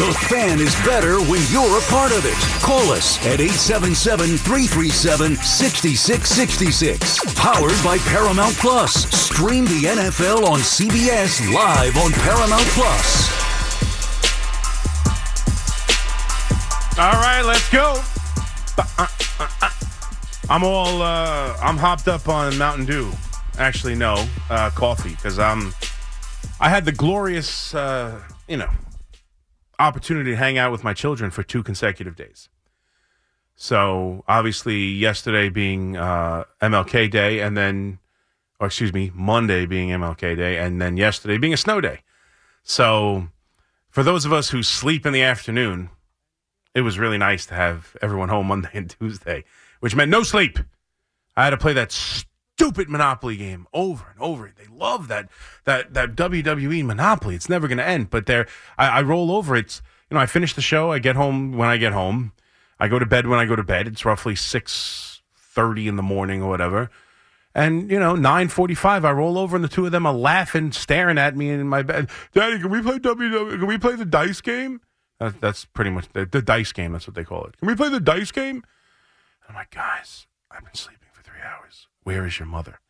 The 0.00 0.16
fan 0.30 0.60
is 0.60 0.74
better 0.76 1.20
when 1.20 1.42
you're 1.50 1.76
a 1.76 1.82
part 1.82 2.10
of 2.10 2.24
it. 2.24 2.34
Call 2.62 2.90
us 2.90 3.18
at 3.18 3.38
877 3.38 4.38
337 4.38 5.36
6666. 5.36 7.34
Powered 7.34 7.76
by 7.84 7.98
Paramount 8.08 8.54
Plus. 8.54 8.94
Stream 9.14 9.66
the 9.66 9.82
NFL 9.82 10.48
on 10.48 10.60
CBS 10.60 11.52
live 11.52 11.98
on 11.98 12.12
Paramount 12.12 12.64
Plus. 12.72 13.28
All 16.98 17.20
right, 17.20 17.42
let's 17.42 17.68
go. 17.68 18.00
I'm 20.48 20.64
all 20.64 21.02
uh, 21.02 21.58
I'm 21.60 21.76
hopped 21.76 22.08
up 22.08 22.26
on 22.26 22.56
Mountain 22.56 22.86
Dew. 22.86 23.12
Actually, 23.58 23.96
no, 23.96 24.26
uh, 24.48 24.70
coffee 24.70 25.10
because 25.10 25.38
I'm. 25.38 25.74
I 26.58 26.70
had 26.70 26.86
the 26.86 26.92
glorious, 26.92 27.74
uh, 27.74 28.18
you 28.48 28.56
know, 28.56 28.70
opportunity 29.80 30.30
to 30.30 30.36
hang 30.36 30.58
out 30.58 30.70
with 30.70 30.84
my 30.84 30.92
children 30.92 31.30
for 31.30 31.42
two 31.42 31.62
consecutive 31.62 32.16
days. 32.16 32.48
So 33.56 34.24
obviously, 34.26 34.78
yesterday 34.78 35.48
being 35.48 35.96
uh, 35.96 36.44
MLK 36.62 37.10
Day, 37.10 37.40
and 37.40 37.56
then, 37.56 37.98
or 38.58 38.68
excuse 38.68 38.92
me, 38.92 39.10
Monday 39.14 39.66
being 39.66 39.90
MLK 39.90 40.36
Day, 40.36 40.58
and 40.58 40.80
then 40.80 40.96
yesterday 40.96 41.36
being 41.36 41.52
a 41.52 41.58
snow 41.58 41.80
day. 41.80 42.00
So, 42.62 43.28
for 43.90 44.02
those 44.02 44.24
of 44.24 44.32
us 44.32 44.50
who 44.50 44.62
sleep 44.62 45.04
in 45.04 45.12
the 45.12 45.22
afternoon, 45.22 45.90
it 46.74 46.82
was 46.82 46.98
really 46.98 47.18
nice 47.18 47.44
to 47.46 47.54
have 47.54 47.96
everyone 48.00 48.28
home 48.28 48.46
Monday 48.48 48.70
and 48.72 48.88
Tuesday, 48.98 49.44
which 49.80 49.94
meant 49.94 50.10
no 50.10 50.22
sleep. 50.22 50.58
I 51.36 51.44
had 51.44 51.50
to 51.50 51.58
play 51.58 51.72
that 51.74 51.92
stupid 52.60 52.90
Monopoly 52.90 53.38
game 53.38 53.66
over 53.72 54.04
and 54.12 54.20
over. 54.20 54.52
They 54.54 54.66
love 54.70 55.08
that 55.08 55.30
that 55.64 55.94
that 55.94 56.14
WWE 56.14 56.84
Monopoly. 56.84 57.34
It's 57.34 57.48
never 57.48 57.66
going 57.66 57.78
to 57.78 57.86
end. 57.86 58.10
But 58.10 58.26
there, 58.26 58.46
I, 58.76 58.98
I 58.98 59.02
roll 59.02 59.32
over. 59.32 59.56
It's 59.56 59.80
you 60.10 60.14
know 60.14 60.20
I 60.20 60.26
finish 60.26 60.52
the 60.52 60.60
show. 60.60 60.92
I 60.92 60.98
get 60.98 61.16
home 61.16 61.56
when 61.56 61.70
I 61.70 61.78
get 61.78 61.94
home. 61.94 62.32
I 62.78 62.88
go 62.88 62.98
to 62.98 63.06
bed 63.06 63.26
when 63.26 63.38
I 63.38 63.46
go 63.46 63.56
to 63.56 63.62
bed. 63.62 63.88
It's 63.88 64.04
roughly 64.04 64.34
six 64.36 65.22
thirty 65.34 65.88
in 65.88 65.96
the 65.96 66.02
morning 66.02 66.42
or 66.42 66.50
whatever. 66.50 66.90
And 67.54 67.90
you 67.90 67.98
know, 67.98 68.14
nine 68.14 68.48
forty-five, 68.48 69.06
I 69.06 69.12
roll 69.12 69.38
over, 69.38 69.56
and 69.56 69.64
the 69.64 69.68
two 69.68 69.86
of 69.86 69.92
them 69.92 70.04
are 70.04 70.12
laughing, 70.12 70.70
staring 70.72 71.16
at 71.16 71.34
me 71.34 71.48
in 71.48 71.66
my 71.66 71.82
bed. 71.82 72.10
Daddy, 72.34 72.58
can 72.58 72.70
we 72.70 72.82
play 72.82 72.98
WWE? 72.98 73.58
Can 73.58 73.66
we 73.66 73.78
play 73.78 73.96
the 73.96 74.04
dice 74.04 74.42
game? 74.42 74.82
That, 75.18 75.40
that's 75.40 75.64
pretty 75.64 75.90
much 75.90 76.08
the, 76.12 76.26
the 76.26 76.42
dice 76.42 76.72
game. 76.72 76.92
That's 76.92 77.06
what 77.06 77.14
they 77.14 77.24
call 77.24 77.44
it. 77.44 77.56
Can 77.56 77.68
we 77.68 77.74
play 77.74 77.88
the 77.88 78.00
dice 78.00 78.30
game? 78.30 78.62
I'm 79.48 79.54
like, 79.54 79.70
guys, 79.70 80.26
I've 80.50 80.62
been 80.62 80.74
sleeping 80.74 81.08
Where 82.02 82.26
is 82.26 82.38
your 82.38 82.46
mother? 82.46 82.80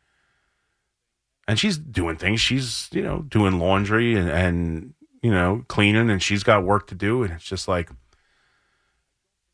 And 1.47 1.59
she's 1.59 1.77
doing 1.77 2.15
things. 2.15 2.39
She's, 2.39 2.89
you 2.91 3.01
know, 3.01 3.23
doing 3.23 3.59
laundry 3.59 4.15
and, 4.15 4.29
and, 4.29 4.93
you 5.21 5.31
know, 5.31 5.65
cleaning, 5.67 6.09
and 6.09 6.21
she's 6.21 6.43
got 6.43 6.63
work 6.63 6.87
to 6.87 6.95
do. 6.95 7.23
And 7.23 7.33
it's 7.33 7.43
just 7.43 7.67
like, 7.67 7.89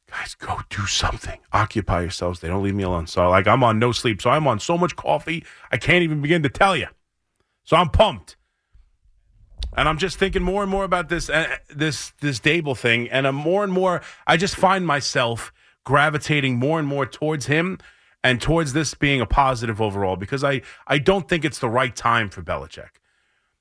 guys, 0.10 0.36
guys, 0.36 0.36
go 0.36 0.60
do 0.70 0.86
something. 0.86 1.40
Occupy 1.54 2.02
yourselves. 2.02 2.40
They 2.40 2.48
don't 2.48 2.64
leave 2.64 2.76
me 2.76 2.84
alone. 2.84 3.08
So, 3.08 3.30
like, 3.30 3.48
I'm 3.48 3.64
on 3.64 3.80
no 3.80 3.92
sleep. 3.92 4.22
So, 4.22 4.30
I'm 4.30 4.48
on 4.48 4.60
so 4.60 4.78
much 4.78 4.96
coffee, 4.96 5.44
I 5.72 5.78
can't 5.78 6.04
even 6.04 6.22
begin 6.22 6.44
to 6.44 6.50
tell 6.50 6.76
you. 6.76 6.88
So, 7.64 7.78
I'm 7.78 7.90
pumped. 7.90 8.36
And 9.76 9.90
I'm 9.90 9.98
just 9.98 10.18
thinking 10.18 10.44
more 10.44 10.62
and 10.62 10.72
more 10.72 10.84
about 10.84 11.10
this 11.10 11.30
uh, 11.30 11.58
this 11.70 12.14
this 12.22 12.40
Daboll 12.40 12.78
thing, 12.78 13.10
and 13.10 13.28
I'm 13.28 13.36
more 13.36 13.64
and 13.64 13.74
more. 13.74 14.02
I 14.26 14.38
just 14.38 14.56
find 14.56 14.88
myself 14.88 15.52
gravitating 15.84 16.58
more 16.58 16.80
and 16.80 16.88
more 16.88 17.06
towards 17.06 17.48
him 17.48 17.78
and 18.24 18.42
towards 18.42 18.74
this 18.74 18.94
being 18.94 19.22
a 19.22 19.26
positive 19.26 19.82
overall 19.82 20.16
because 20.16 20.44
I 20.44 20.62
I 20.88 20.98
don't 20.98 21.28
think 21.28 21.46
it's 21.46 21.60
the 21.60 21.70
right 21.70 21.96
time 21.96 22.30
for 22.30 22.42
Belichick, 22.42 23.00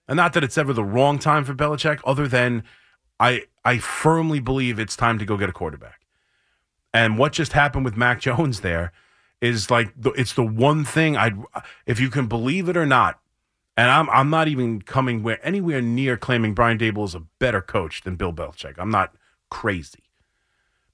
and 0.08 0.16
not 0.16 0.32
that 0.34 0.44
it's 0.44 0.58
ever 0.58 0.72
the 0.72 0.84
wrong 0.84 1.18
time 1.18 1.44
for 1.44 1.54
Belichick. 1.54 2.00
Other 2.04 2.28
than 2.28 2.64
I 3.20 3.42
I 3.64 3.78
firmly 3.78 4.40
believe 4.40 4.78
it's 4.78 4.96
time 4.96 5.18
to 5.18 5.24
go 5.24 5.36
get 5.36 5.48
a 5.48 5.52
quarterback, 5.52 6.00
and 6.92 7.18
what 7.18 7.32
just 7.32 7.52
happened 7.52 7.84
with 7.84 7.96
Mac 7.96 8.20
Jones 8.26 8.60
there 8.60 8.92
is 9.40 9.70
like 9.70 9.92
the, 9.96 10.10
it's 10.12 10.32
the 10.32 10.42
one 10.42 10.84
thing 10.84 11.16
I 11.16 11.32
if 11.84 12.00
you 12.00 12.08
can 12.10 12.26
believe 12.26 12.68
it 12.68 12.76
or 12.76 12.86
not 12.86 13.20
and 13.76 13.90
I'm 13.90 14.08
I'm 14.10 14.30
not 14.30 14.48
even 14.48 14.80
coming 14.82 15.22
where 15.22 15.44
anywhere 15.46 15.82
near 15.82 16.16
claiming 16.16 16.54
Brian 16.54 16.78
Daboll 16.78 17.04
is 17.04 17.14
a 17.14 17.20
better 17.38 17.60
coach 17.60 18.02
than 18.02 18.16
Bill 18.16 18.32
Belichick. 18.32 18.74
I'm 18.78 18.90
not 18.90 19.14
crazy. 19.50 20.04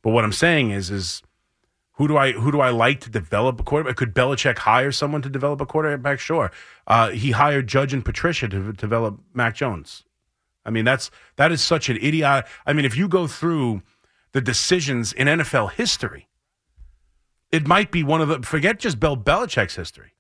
But 0.03 0.11
what 0.11 0.25
I'm 0.25 0.33
saying 0.33 0.70
is 0.70 0.90
is 0.90 1.22
who 2.02 2.08
do 2.08 2.16
I 2.16 2.32
who 2.32 2.50
do 2.50 2.60
I 2.60 2.70
like 2.70 2.98
to 3.02 3.10
develop 3.10 3.60
a 3.60 3.62
quarterback? 3.62 3.94
Could 3.94 4.12
Belichick 4.12 4.58
hire 4.58 4.90
someone 4.90 5.22
to 5.22 5.28
develop 5.28 5.60
a 5.60 5.66
quarterback? 5.66 6.18
Sure. 6.18 6.50
Uh, 6.84 7.10
he 7.10 7.30
hired 7.30 7.68
Judge 7.68 7.92
and 7.92 8.04
Patricia 8.04 8.48
to 8.48 8.72
develop 8.72 9.20
Mac 9.32 9.54
Jones. 9.54 10.02
I 10.64 10.70
mean 10.70 10.84
that's 10.84 11.12
that 11.36 11.52
is 11.52 11.62
such 11.62 11.88
an 11.88 11.98
idiot. 12.00 12.44
I 12.66 12.72
mean 12.72 12.84
if 12.84 12.96
you 12.96 13.06
go 13.06 13.28
through 13.28 13.82
the 14.32 14.40
decisions 14.40 15.12
in 15.12 15.28
NFL 15.28 15.74
history, 15.74 16.26
it 17.52 17.68
might 17.68 17.92
be 17.92 18.02
one 18.02 18.20
of 18.20 18.26
the 18.26 18.42
forget 18.42 18.80
just 18.80 18.98
Bill 18.98 19.16
Belichick's 19.16 19.76
history. 19.76 20.14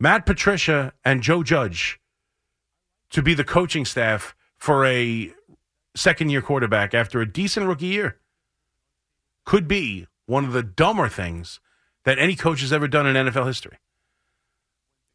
Matt 0.00 0.26
Patricia 0.26 0.92
and 1.04 1.22
Joe 1.22 1.44
Judge 1.44 2.00
to 3.10 3.22
be 3.22 3.32
the 3.32 3.44
coaching 3.44 3.84
staff 3.84 4.34
for 4.56 4.84
a 4.86 5.32
second 5.94 6.30
year 6.30 6.42
quarterback 6.42 6.94
after 6.94 7.20
a 7.20 7.32
decent 7.32 7.68
rookie 7.68 7.86
year 7.86 8.18
could 9.44 9.68
be 9.68 10.08
one 10.26 10.44
of 10.44 10.52
the 10.52 10.62
dumber 10.62 11.08
things 11.08 11.60
that 12.04 12.18
any 12.18 12.36
coach 12.36 12.60
has 12.60 12.72
ever 12.72 12.86
done 12.86 13.06
in 13.06 13.26
NFL 13.26 13.46
history. 13.46 13.78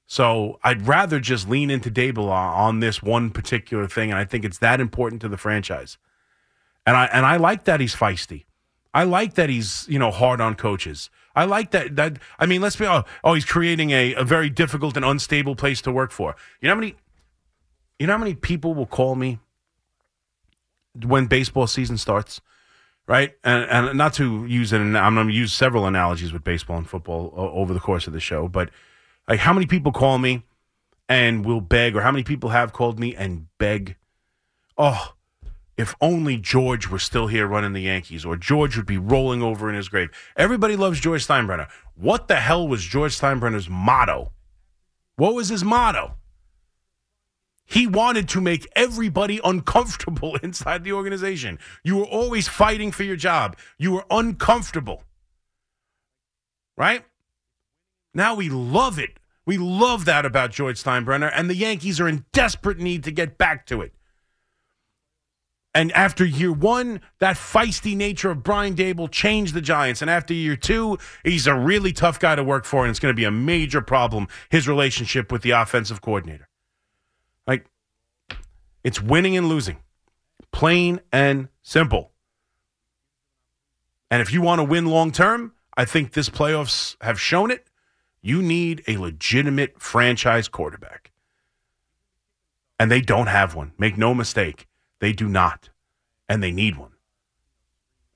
So 0.07 0.59
I'd 0.61 0.87
rather 0.87 1.21
just 1.21 1.47
lean 1.47 1.69
into 1.69 1.89
Daboll 1.89 2.29
on 2.29 2.81
this 2.81 3.01
one 3.01 3.29
particular 3.29 3.87
thing, 3.87 4.11
and 4.11 4.19
I 4.19 4.25
think 4.25 4.43
it's 4.43 4.57
that 4.57 4.81
important 4.81 5.21
to 5.21 5.29
the 5.29 5.37
franchise. 5.37 5.97
And 6.85 6.97
I 6.97 7.05
and 7.05 7.25
I 7.25 7.37
like 7.37 7.63
that 7.63 7.79
he's 7.79 7.95
feisty. 7.95 8.45
I 8.93 9.03
like 9.03 9.35
that 9.35 9.49
he's 9.49 9.85
you 9.87 9.99
know 9.99 10.11
hard 10.11 10.41
on 10.41 10.55
coaches. 10.55 11.09
I 11.33 11.45
like 11.45 11.71
that. 11.71 11.95
That 11.95 12.19
I 12.37 12.45
mean, 12.45 12.61
let's 12.61 12.75
be 12.75 12.85
oh, 12.85 13.03
oh 13.23 13.35
he's 13.35 13.45
creating 13.45 13.91
a, 13.91 14.13
a 14.15 14.25
very 14.25 14.49
difficult 14.49 14.97
and 14.97 15.05
unstable 15.05 15.55
place 15.55 15.81
to 15.83 15.93
work 15.93 16.11
for. 16.11 16.35
You 16.59 16.67
know 16.67 16.75
how 16.75 16.81
many 16.81 16.95
you 17.99 18.07
know 18.07 18.13
how 18.13 18.19
many 18.19 18.35
people 18.35 18.73
will 18.73 18.85
call 18.85 19.15
me 19.15 19.39
when 21.05 21.27
baseball 21.27 21.67
season 21.67 21.97
starts, 21.97 22.41
right? 23.07 23.33
And 23.43 23.63
and 23.65 23.97
not 23.97 24.13
to 24.15 24.45
use 24.45 24.73
it, 24.73 24.79
I'm 24.79 25.15
going 25.15 25.27
to 25.27 25.33
use 25.33 25.53
several 25.53 25.85
analogies 25.85 26.33
with 26.33 26.43
baseball 26.43 26.77
and 26.77 26.87
football 26.87 27.33
over 27.35 27.73
the 27.73 27.79
course 27.79 28.07
of 28.07 28.13
the 28.13 28.19
show, 28.19 28.47
but 28.47 28.69
like 29.27 29.39
how 29.39 29.53
many 29.53 29.65
people 29.65 29.91
call 29.91 30.17
me 30.17 30.43
and 31.07 31.45
will 31.45 31.61
beg, 31.61 31.95
or 31.95 32.01
how 32.01 32.11
many 32.11 32.23
people 32.23 32.49
have 32.49 32.73
called 32.73 32.99
me 32.99 33.15
and 33.15 33.47
beg, 33.57 33.97
oh 34.77 35.13
if 35.81 35.95
only 35.99 36.37
George 36.37 36.87
were 36.89 36.99
still 36.99 37.27
here 37.27 37.47
running 37.47 37.73
the 37.73 37.81
Yankees, 37.81 38.23
or 38.23 38.37
George 38.37 38.77
would 38.77 38.85
be 38.85 38.99
rolling 38.99 39.41
over 39.41 39.67
in 39.67 39.75
his 39.75 39.89
grave. 39.89 40.09
Everybody 40.37 40.75
loves 40.75 40.99
George 40.99 41.25
Steinbrenner. 41.25 41.67
What 41.95 42.27
the 42.27 42.35
hell 42.35 42.67
was 42.67 42.83
George 42.83 43.17
Steinbrenner's 43.17 43.67
motto? 43.67 44.31
What 45.15 45.33
was 45.33 45.49
his 45.49 45.63
motto? 45.63 46.17
He 47.71 47.87
wanted 47.87 48.27
to 48.29 48.41
make 48.41 48.67
everybody 48.75 49.39
uncomfortable 49.45 50.35
inside 50.43 50.83
the 50.83 50.91
organization. 50.91 51.57
You 51.85 51.97
were 51.97 52.05
always 52.05 52.49
fighting 52.49 52.91
for 52.91 53.03
your 53.03 53.15
job. 53.15 53.55
You 53.77 53.93
were 53.93 54.05
uncomfortable. 54.11 55.03
Right? 56.75 57.05
Now 58.13 58.35
we 58.35 58.49
love 58.49 58.99
it. 58.99 59.19
We 59.45 59.57
love 59.57 60.03
that 60.03 60.25
about 60.25 60.51
George 60.51 60.83
Steinbrenner, 60.83 61.31
and 61.33 61.49
the 61.49 61.55
Yankees 61.55 62.01
are 62.01 62.09
in 62.09 62.25
desperate 62.33 62.77
need 62.77 63.05
to 63.05 63.11
get 63.11 63.37
back 63.37 63.65
to 63.67 63.81
it. 63.81 63.93
And 65.73 65.93
after 65.93 66.25
year 66.25 66.51
one, 66.51 66.99
that 67.19 67.37
feisty 67.37 67.95
nature 67.95 68.31
of 68.31 68.43
Brian 68.43 68.75
Daboll 68.75 69.09
changed 69.09 69.53
the 69.53 69.61
Giants. 69.61 70.01
And 70.01 70.11
after 70.11 70.33
year 70.33 70.57
two, 70.57 70.97
he's 71.23 71.47
a 71.47 71.55
really 71.55 71.93
tough 71.93 72.19
guy 72.19 72.35
to 72.35 72.43
work 72.43 72.65
for, 72.65 72.83
and 72.83 72.89
it's 72.89 72.99
going 72.99 73.15
to 73.15 73.19
be 73.19 73.23
a 73.23 73.31
major 73.31 73.79
problem, 73.81 74.27
his 74.49 74.67
relationship 74.67 75.31
with 75.31 75.41
the 75.41 75.51
offensive 75.51 76.01
coordinator. 76.01 76.49
It's 78.83 79.01
winning 79.01 79.37
and 79.37 79.47
losing, 79.47 79.77
plain 80.51 81.01
and 81.11 81.49
simple. 81.61 82.11
And 84.09 84.21
if 84.21 84.33
you 84.33 84.41
want 84.41 84.59
to 84.59 84.63
win 84.63 84.87
long 84.87 85.11
term, 85.11 85.53
I 85.77 85.85
think 85.85 86.13
this 86.13 86.29
playoffs 86.29 86.97
have 87.01 87.19
shown 87.19 87.51
it. 87.51 87.67
You 88.21 88.41
need 88.41 88.83
a 88.87 88.97
legitimate 88.97 89.81
franchise 89.81 90.47
quarterback. 90.47 91.11
And 92.79 92.91
they 92.91 93.01
don't 93.01 93.27
have 93.27 93.55
one. 93.55 93.73
Make 93.77 93.97
no 93.97 94.13
mistake. 94.13 94.67
They 94.99 95.13
do 95.13 95.27
not, 95.27 95.69
and 96.27 96.43
they 96.43 96.51
need 96.51 96.77
one. 96.77 96.91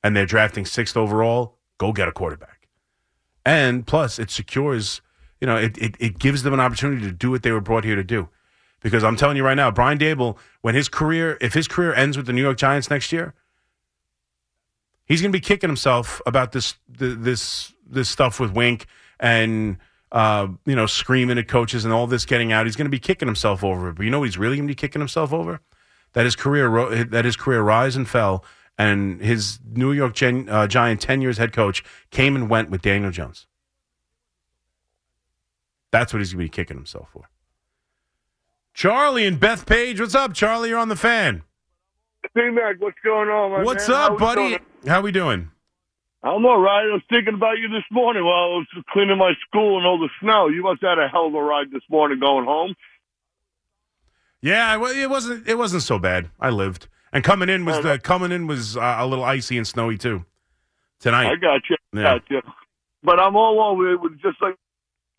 And 0.03 0.15
they're 0.15 0.25
drafting 0.25 0.65
sixth 0.65 0.97
overall. 0.97 1.57
Go 1.77 1.91
get 1.91 2.07
a 2.07 2.11
quarterback. 2.11 2.67
And 3.45 3.85
plus, 3.85 4.19
it 4.19 4.29
secures, 4.29 5.01
you 5.39 5.47
know, 5.47 5.55
it, 5.55 5.77
it, 5.77 5.95
it 5.99 6.19
gives 6.19 6.43
them 6.43 6.53
an 6.53 6.59
opportunity 6.59 7.01
to 7.03 7.11
do 7.11 7.31
what 7.31 7.43
they 7.43 7.51
were 7.51 7.61
brought 7.61 7.83
here 7.83 7.95
to 7.95 8.03
do. 8.03 8.29
Because 8.85 9.03
I'm 9.03 9.15
telling 9.15 9.35
you 9.35 9.43
right 9.43 9.55
now, 9.55 9.71
Brian 9.71 9.97
Daboll, 9.97 10.37
when 10.61 10.75
his 10.75 10.87
career, 10.87 11.39
if 11.41 11.55
his 11.55 11.67
career 11.67 11.91
ends 11.93 12.17
with 12.17 12.27
the 12.27 12.33
New 12.33 12.43
York 12.43 12.57
Giants 12.57 12.89
next 12.89 13.11
year, 13.11 13.33
he's 15.05 15.21
going 15.21 15.31
to 15.31 15.35
be 15.35 15.41
kicking 15.41 15.69
himself 15.69 16.21
about 16.27 16.51
this 16.51 16.75
this 16.87 17.73
this 17.87 18.09
stuff 18.09 18.39
with 18.39 18.51
Wink 18.51 18.85
and 19.19 19.77
uh, 20.11 20.47
you 20.65 20.75
know 20.75 20.85
screaming 20.85 21.39
at 21.39 21.47
coaches 21.47 21.83
and 21.83 21.93
all 21.93 22.05
this 22.05 22.25
getting 22.25 22.51
out. 22.51 22.67
He's 22.67 22.75
going 22.75 22.85
to 22.85 22.91
be 22.91 22.99
kicking 22.99 23.27
himself 23.27 23.63
over 23.63 23.89
it. 23.89 23.95
But 23.95 24.03
you 24.03 24.11
know 24.11 24.19
what 24.19 24.25
he's 24.25 24.37
really 24.37 24.55
going 24.55 24.67
to 24.67 24.71
be 24.71 24.75
kicking 24.75 25.01
himself 25.01 25.33
over? 25.33 25.61
that 26.15 26.23
his 26.23 26.35
career 26.35 27.05
that 27.05 27.25
his 27.25 27.35
career 27.35 27.61
rise 27.61 27.95
and 27.95 28.09
fell, 28.09 28.43
and 28.77 29.21
his 29.21 29.59
New 29.69 29.91
York 29.91 30.15
Gen, 30.15 30.49
uh, 30.49 30.65
Giant 30.65 31.01
ten 31.01 31.21
years 31.21 31.37
head 31.37 31.53
coach 31.53 31.83
came 32.09 32.35
and 32.35 32.49
went 32.49 32.71
with 32.71 32.81
Daniel 32.81 33.11
Jones. 33.11 33.45
That's 35.91 36.13
what 36.13 36.19
he's 36.19 36.33
going 36.33 36.45
to 36.45 36.51
be 36.51 36.55
kicking 36.55 36.77
himself 36.77 37.09
for. 37.11 37.29
Charlie 38.75 39.25
and 39.25 39.39
Bethpage. 39.39 39.99
what's 40.01 40.13
up, 40.13 40.33
Charlie? 40.33 40.69
You're 40.69 40.79
on 40.79 40.89
the 40.89 40.97
fan. 40.97 41.43
Hey, 42.35 42.49
Mac, 42.49 42.75
what's 42.79 42.97
going 43.03 43.29
on, 43.29 43.51
my 43.51 43.63
What's 43.63 43.87
man? 43.87 43.97
up, 43.97 44.11
How 44.11 44.17
buddy? 44.17 44.49
doing? 44.49 44.59
How 44.85 45.01
we 45.01 45.11
doing? 45.13 45.49
I'm 46.21 46.45
all 46.45 46.59
right. 46.59 46.81
I 46.81 46.91
was 46.93 47.01
thinking 47.09 47.35
about 47.35 47.57
you 47.57 47.69
this 47.69 47.83
morning 47.89 48.25
while 48.25 48.33
I 48.33 48.47
was 48.57 48.67
cleaning 48.89 49.17
my 49.17 49.31
school 49.47 49.77
and 49.77 49.87
all 49.87 49.97
the 49.97 50.09
snow. 50.21 50.47
You 50.49 50.63
must 50.63 50.81
have 50.81 50.97
had 50.97 51.05
a 51.05 51.07
hell 51.07 51.27
of 51.27 51.35
a 51.35 51.41
ride 51.41 51.71
this 51.71 51.83
morning 51.89 52.19
going 52.19 52.45
home. 52.45 52.75
Yeah, 54.41 54.75
it 54.75 55.09
wasn't. 55.09 55.47
It 55.47 55.57
wasn't 55.57 55.83
so 55.83 55.97
bad. 55.97 56.29
I 56.39 56.49
lived, 56.49 56.87
and 57.13 57.23
coming 57.23 57.47
in 57.47 57.63
was 57.63 57.81
the 57.81 57.97
coming 57.97 58.31
in 58.31 58.45
was 58.47 58.75
uh, 58.75 58.97
a 58.99 59.07
little 59.07 59.23
icy 59.23 59.57
and 59.57 59.65
snowy 59.65 59.97
too. 59.97 60.25
Tonight, 60.99 61.31
I 61.31 61.35
got 61.35 61.61
you. 61.69 61.77
Yeah. 61.93 62.03
Got 62.03 62.29
you. 62.29 62.41
But 63.03 63.19
I'm 63.19 63.35
all 63.35 63.61
over 63.61 63.93
it 63.93 64.01
with 64.01 64.19
just 64.21 64.41
like 64.41 64.55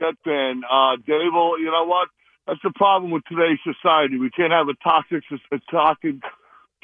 that 0.01 0.15
fan. 0.25 0.63
Uh, 0.69 0.97
Daboll, 1.09 1.59
you 1.59 1.71
know 1.71 1.85
what? 1.87 2.09
That's 2.47 2.61
the 2.63 2.73
problem 2.77 3.11
with 3.11 3.25
today's 3.25 3.59
society. 3.65 4.19
We 4.19 4.31
can't 4.31 4.53
have 4.53 4.69
a 4.69 4.75
toxic, 4.83 5.25
a 5.53 5.59
toxic, 5.71 6.17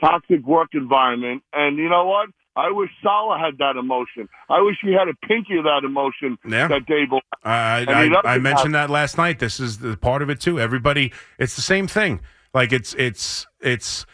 toxic 0.01 0.44
work 0.44 0.70
environment. 0.75 1.42
And 1.53 1.79
you 1.79 1.88
know 1.88 2.07
what? 2.07 2.31
I 2.55 2.70
wish 2.70 2.90
Saleh 3.03 3.40
had 3.40 3.59
that 3.59 3.77
emotion. 3.77 4.29
I 4.51 4.61
wish 4.61 4.77
he 4.83 4.92
had 4.92 5.09
a 5.09 5.14
pinky 5.27 5.57
of 5.57 5.64
that 5.64 5.83
emotion 5.85 6.37
Yeah. 6.46 6.68
that 6.68 6.85
Daboll. 6.87 7.20
I, 7.44 7.81
he 7.81 8.14
I, 8.14 8.35
I 8.35 8.38
mentioned 8.38 8.75
that 8.75 8.90
last 8.90 9.16
night. 9.16 9.38
This 9.38 9.59
is 9.59 9.79
the 9.79 9.96
part 9.96 10.20
of 10.20 10.29
it 10.29 10.40
too. 10.40 10.61
Everybody, 10.61 11.12
it's 11.38 11.57
the 11.57 11.62
same 11.62 11.87
thing. 11.87 12.20
Like 12.53 12.72
it's 12.72 12.92
it's 12.94 13.46
it's 13.61 14.05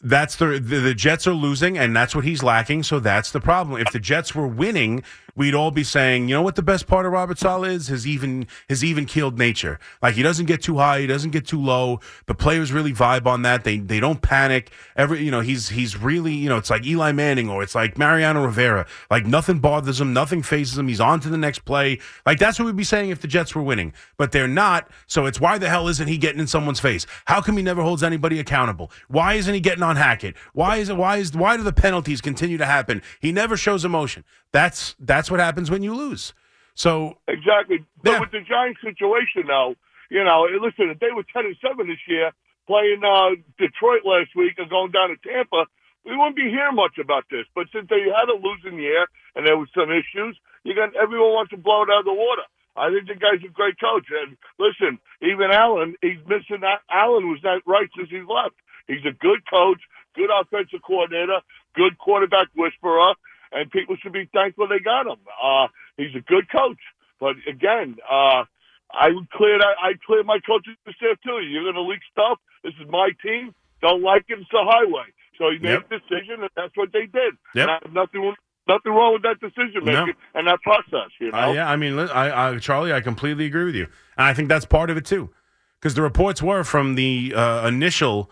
that's 0.00 0.36
the, 0.36 0.58
the 0.58 0.78
the 0.78 0.94
Jets 0.94 1.26
are 1.26 1.34
losing, 1.34 1.76
and 1.76 1.94
that's 1.94 2.14
what 2.14 2.24
he's 2.24 2.42
lacking. 2.42 2.82
So 2.82 2.98
that's 2.98 3.32
the 3.32 3.40
problem. 3.40 3.78
If 3.78 3.92
the 3.92 4.00
Jets 4.00 4.34
were 4.34 4.46
winning, 4.46 5.02
we'd 5.36 5.54
all 5.54 5.70
be 5.70 5.84
saying, 5.84 6.28
you 6.28 6.34
know 6.34 6.42
what 6.42 6.56
the 6.56 6.62
best 6.62 6.86
part 6.86 7.06
of 7.06 7.12
Robert 7.12 7.38
Saleh 7.38 7.68
is? 7.68 7.88
His 7.88 8.06
even 8.06 8.46
his 8.68 8.82
even 8.82 9.04
keeled 9.04 9.38
nature. 9.38 9.78
Like 10.02 10.14
he 10.14 10.22
doesn't 10.22 10.46
get 10.46 10.62
too 10.62 10.78
high, 10.78 11.00
he 11.00 11.06
doesn't 11.06 11.30
get 11.30 11.46
too 11.46 11.60
low. 11.60 12.00
The 12.26 12.34
players 12.34 12.72
really 12.72 12.92
vibe 12.92 13.26
on 13.26 13.42
that. 13.42 13.64
They 13.64 13.78
they 13.78 14.00
don't 14.00 14.22
panic. 14.22 14.72
Every 14.96 15.22
you 15.22 15.30
know, 15.30 15.40
he's 15.40 15.68
he's 15.68 15.96
really, 15.96 16.32
you 16.32 16.48
know, 16.48 16.56
it's 16.56 16.70
like 16.70 16.84
Eli 16.84 17.12
Manning 17.12 17.48
or 17.48 17.62
it's 17.62 17.74
like 17.74 17.98
Mariano 17.98 18.44
Rivera. 18.44 18.86
Like 19.10 19.26
nothing 19.26 19.58
bothers 19.58 20.00
him, 20.00 20.12
nothing 20.12 20.42
phases 20.42 20.78
him. 20.78 20.88
He's 20.88 21.00
on 21.00 21.20
to 21.20 21.28
the 21.28 21.38
next 21.38 21.60
play. 21.60 22.00
Like 22.24 22.38
that's 22.38 22.58
what 22.58 22.66
we'd 22.66 22.76
be 22.76 22.84
saying 22.84 23.10
if 23.10 23.20
the 23.20 23.28
Jets 23.28 23.54
were 23.54 23.62
winning. 23.62 23.92
But 24.16 24.32
they're 24.32 24.48
not. 24.48 24.90
So 25.06 25.26
it's 25.26 25.40
why 25.40 25.58
the 25.58 25.68
hell 25.68 25.88
isn't 25.88 26.08
he 26.08 26.18
getting 26.18 26.40
in 26.40 26.46
someone's 26.46 26.80
face? 26.80 27.06
How 27.26 27.40
come 27.40 27.56
he 27.56 27.62
never 27.62 27.82
holds 27.82 28.02
anybody 28.02 28.40
accountable? 28.40 28.90
Why 29.08 29.34
isn't 29.34 29.52
he 29.52 29.60
getting 29.60 29.82
on 29.82 29.96
Hackett? 29.96 30.36
Why 30.54 30.76
is 30.76 30.88
it 30.88 30.96
why 30.96 31.18
is 31.18 31.34
why 31.34 31.56
do 31.56 31.62
the 31.62 31.72
penalties 31.72 32.20
continue 32.20 32.58
to 32.58 32.66
happen? 32.66 33.02
He 33.20 33.32
never 33.32 33.56
shows 33.56 33.84
emotion. 33.84 34.24
That's 34.56 34.96
that's 34.98 35.28
what 35.30 35.38
happens 35.38 35.70
when 35.70 35.82
you 35.82 35.92
lose. 35.92 36.32
So 36.72 37.18
Exactly. 37.28 37.84
But 38.02 38.12
Yeah. 38.12 38.20
with 38.20 38.30
the 38.32 38.40
Giants 38.40 38.80
situation, 38.80 39.44
now, 39.44 39.76
you 40.08 40.24
know, 40.24 40.48
listen, 40.66 40.88
if 40.88 40.98
they 40.98 41.12
were 41.12 41.24
ten 41.28 41.44
and 41.44 41.56
seven 41.60 41.88
this 41.88 42.00
year, 42.08 42.32
playing 42.66 43.04
uh, 43.04 43.36
Detroit 43.58 44.08
last 44.08 44.32
week 44.34 44.54
and 44.56 44.70
going 44.70 44.92
down 44.92 45.10
to 45.12 45.16
Tampa, 45.20 45.66
we 46.06 46.16
wouldn't 46.16 46.36
be 46.36 46.48
hearing 46.48 46.74
much 46.74 46.96
about 46.96 47.24
this. 47.30 47.44
But 47.54 47.66
since 47.70 47.86
they 47.90 48.00
had 48.08 48.32
a 48.32 48.38
losing 48.40 48.78
year 48.80 49.04
and 49.34 49.46
there 49.46 49.58
was 49.58 49.68
some 49.76 49.92
issues, 49.92 50.40
you 50.64 50.74
got 50.74 50.96
everyone 50.96 51.36
wants 51.36 51.50
to 51.50 51.58
blow 51.58 51.82
it 51.82 51.90
out 51.92 52.00
of 52.00 52.08
the 52.08 52.14
water. 52.16 52.48
I 52.76 52.88
think 52.88 53.08
the 53.08 53.20
guy's 53.20 53.44
a 53.44 53.52
great 53.52 53.76
coach. 53.78 54.08
And 54.08 54.38
listen, 54.56 54.98
even 55.20 55.52
Allen, 55.52 55.96
he's 56.00 56.24
missing 56.24 56.64
that. 56.64 56.80
Allen 56.88 57.28
was 57.28 57.40
not 57.44 57.60
right 57.66 57.90
since 57.94 58.08
he 58.08 58.24
left. 58.24 58.56
He's 58.88 59.04
a 59.04 59.12
good 59.12 59.44
coach, 59.52 59.82
good 60.14 60.32
offensive 60.32 60.80
coordinator, 60.80 61.40
good 61.74 61.98
quarterback 61.98 62.48
whisperer, 62.56 63.12
and 63.56 63.70
people 63.70 63.96
should 64.02 64.12
be 64.12 64.28
thankful 64.32 64.68
they 64.68 64.78
got 64.78 65.06
him. 65.06 65.18
Uh, 65.42 65.66
he's 65.96 66.14
a 66.14 66.20
good 66.20 66.50
coach. 66.50 66.78
But 67.18 67.36
again, 67.48 67.96
uh, 68.08 68.44
I 68.92 69.08
would 69.10 69.30
clear 69.30 69.58
that. 69.58 69.74
I 69.82 69.92
clear 70.06 70.22
my 70.22 70.38
coaching 70.46 70.76
staff 70.84 71.18
too. 71.24 71.40
You're 71.40 71.64
going 71.64 71.74
to 71.74 71.82
leak 71.82 72.00
stuff. 72.12 72.38
This 72.62 72.74
is 72.80 72.86
my 72.90 73.10
team. 73.24 73.54
Don't 73.80 74.02
like 74.02 74.24
it. 74.28 74.38
It's 74.38 74.50
the 74.50 74.62
highway. 74.62 75.08
So 75.38 75.50
he 75.50 75.58
made 75.58 75.80
Yep. 75.80 75.90
a 75.90 75.98
decision, 75.98 76.40
and 76.42 76.50
that's 76.56 76.76
what 76.76 76.92
they 76.92 77.06
did. 77.06 77.32
Yep. 77.54 77.62
And 77.62 77.70
I 77.70 77.78
have 77.82 77.92
nothing, 77.92 78.34
nothing 78.68 78.92
wrong 78.92 79.14
with 79.14 79.22
that 79.22 79.40
decision 79.40 79.84
No. 79.84 80.04
making 80.06 80.14
and 80.34 80.46
that 80.48 80.60
process. 80.62 81.10
You 81.20 81.30
know. 81.30 81.38
Uh, 81.38 81.52
yeah, 81.52 81.70
I 81.70 81.76
mean, 81.76 81.98
I, 81.98 82.50
I, 82.50 82.58
Charlie, 82.58 82.92
I 82.92 83.00
completely 83.00 83.46
agree 83.46 83.64
with 83.64 83.74
you, 83.74 83.86
and 84.16 84.26
I 84.26 84.34
think 84.34 84.48
that's 84.48 84.64
part 84.64 84.90
of 84.90 84.96
it 84.96 85.04
too, 85.04 85.30
because 85.78 85.94
the 85.94 86.02
reports 86.02 86.42
were 86.42 86.64
from 86.64 86.94
the 86.94 87.34
uh, 87.36 87.66
initial 87.66 88.30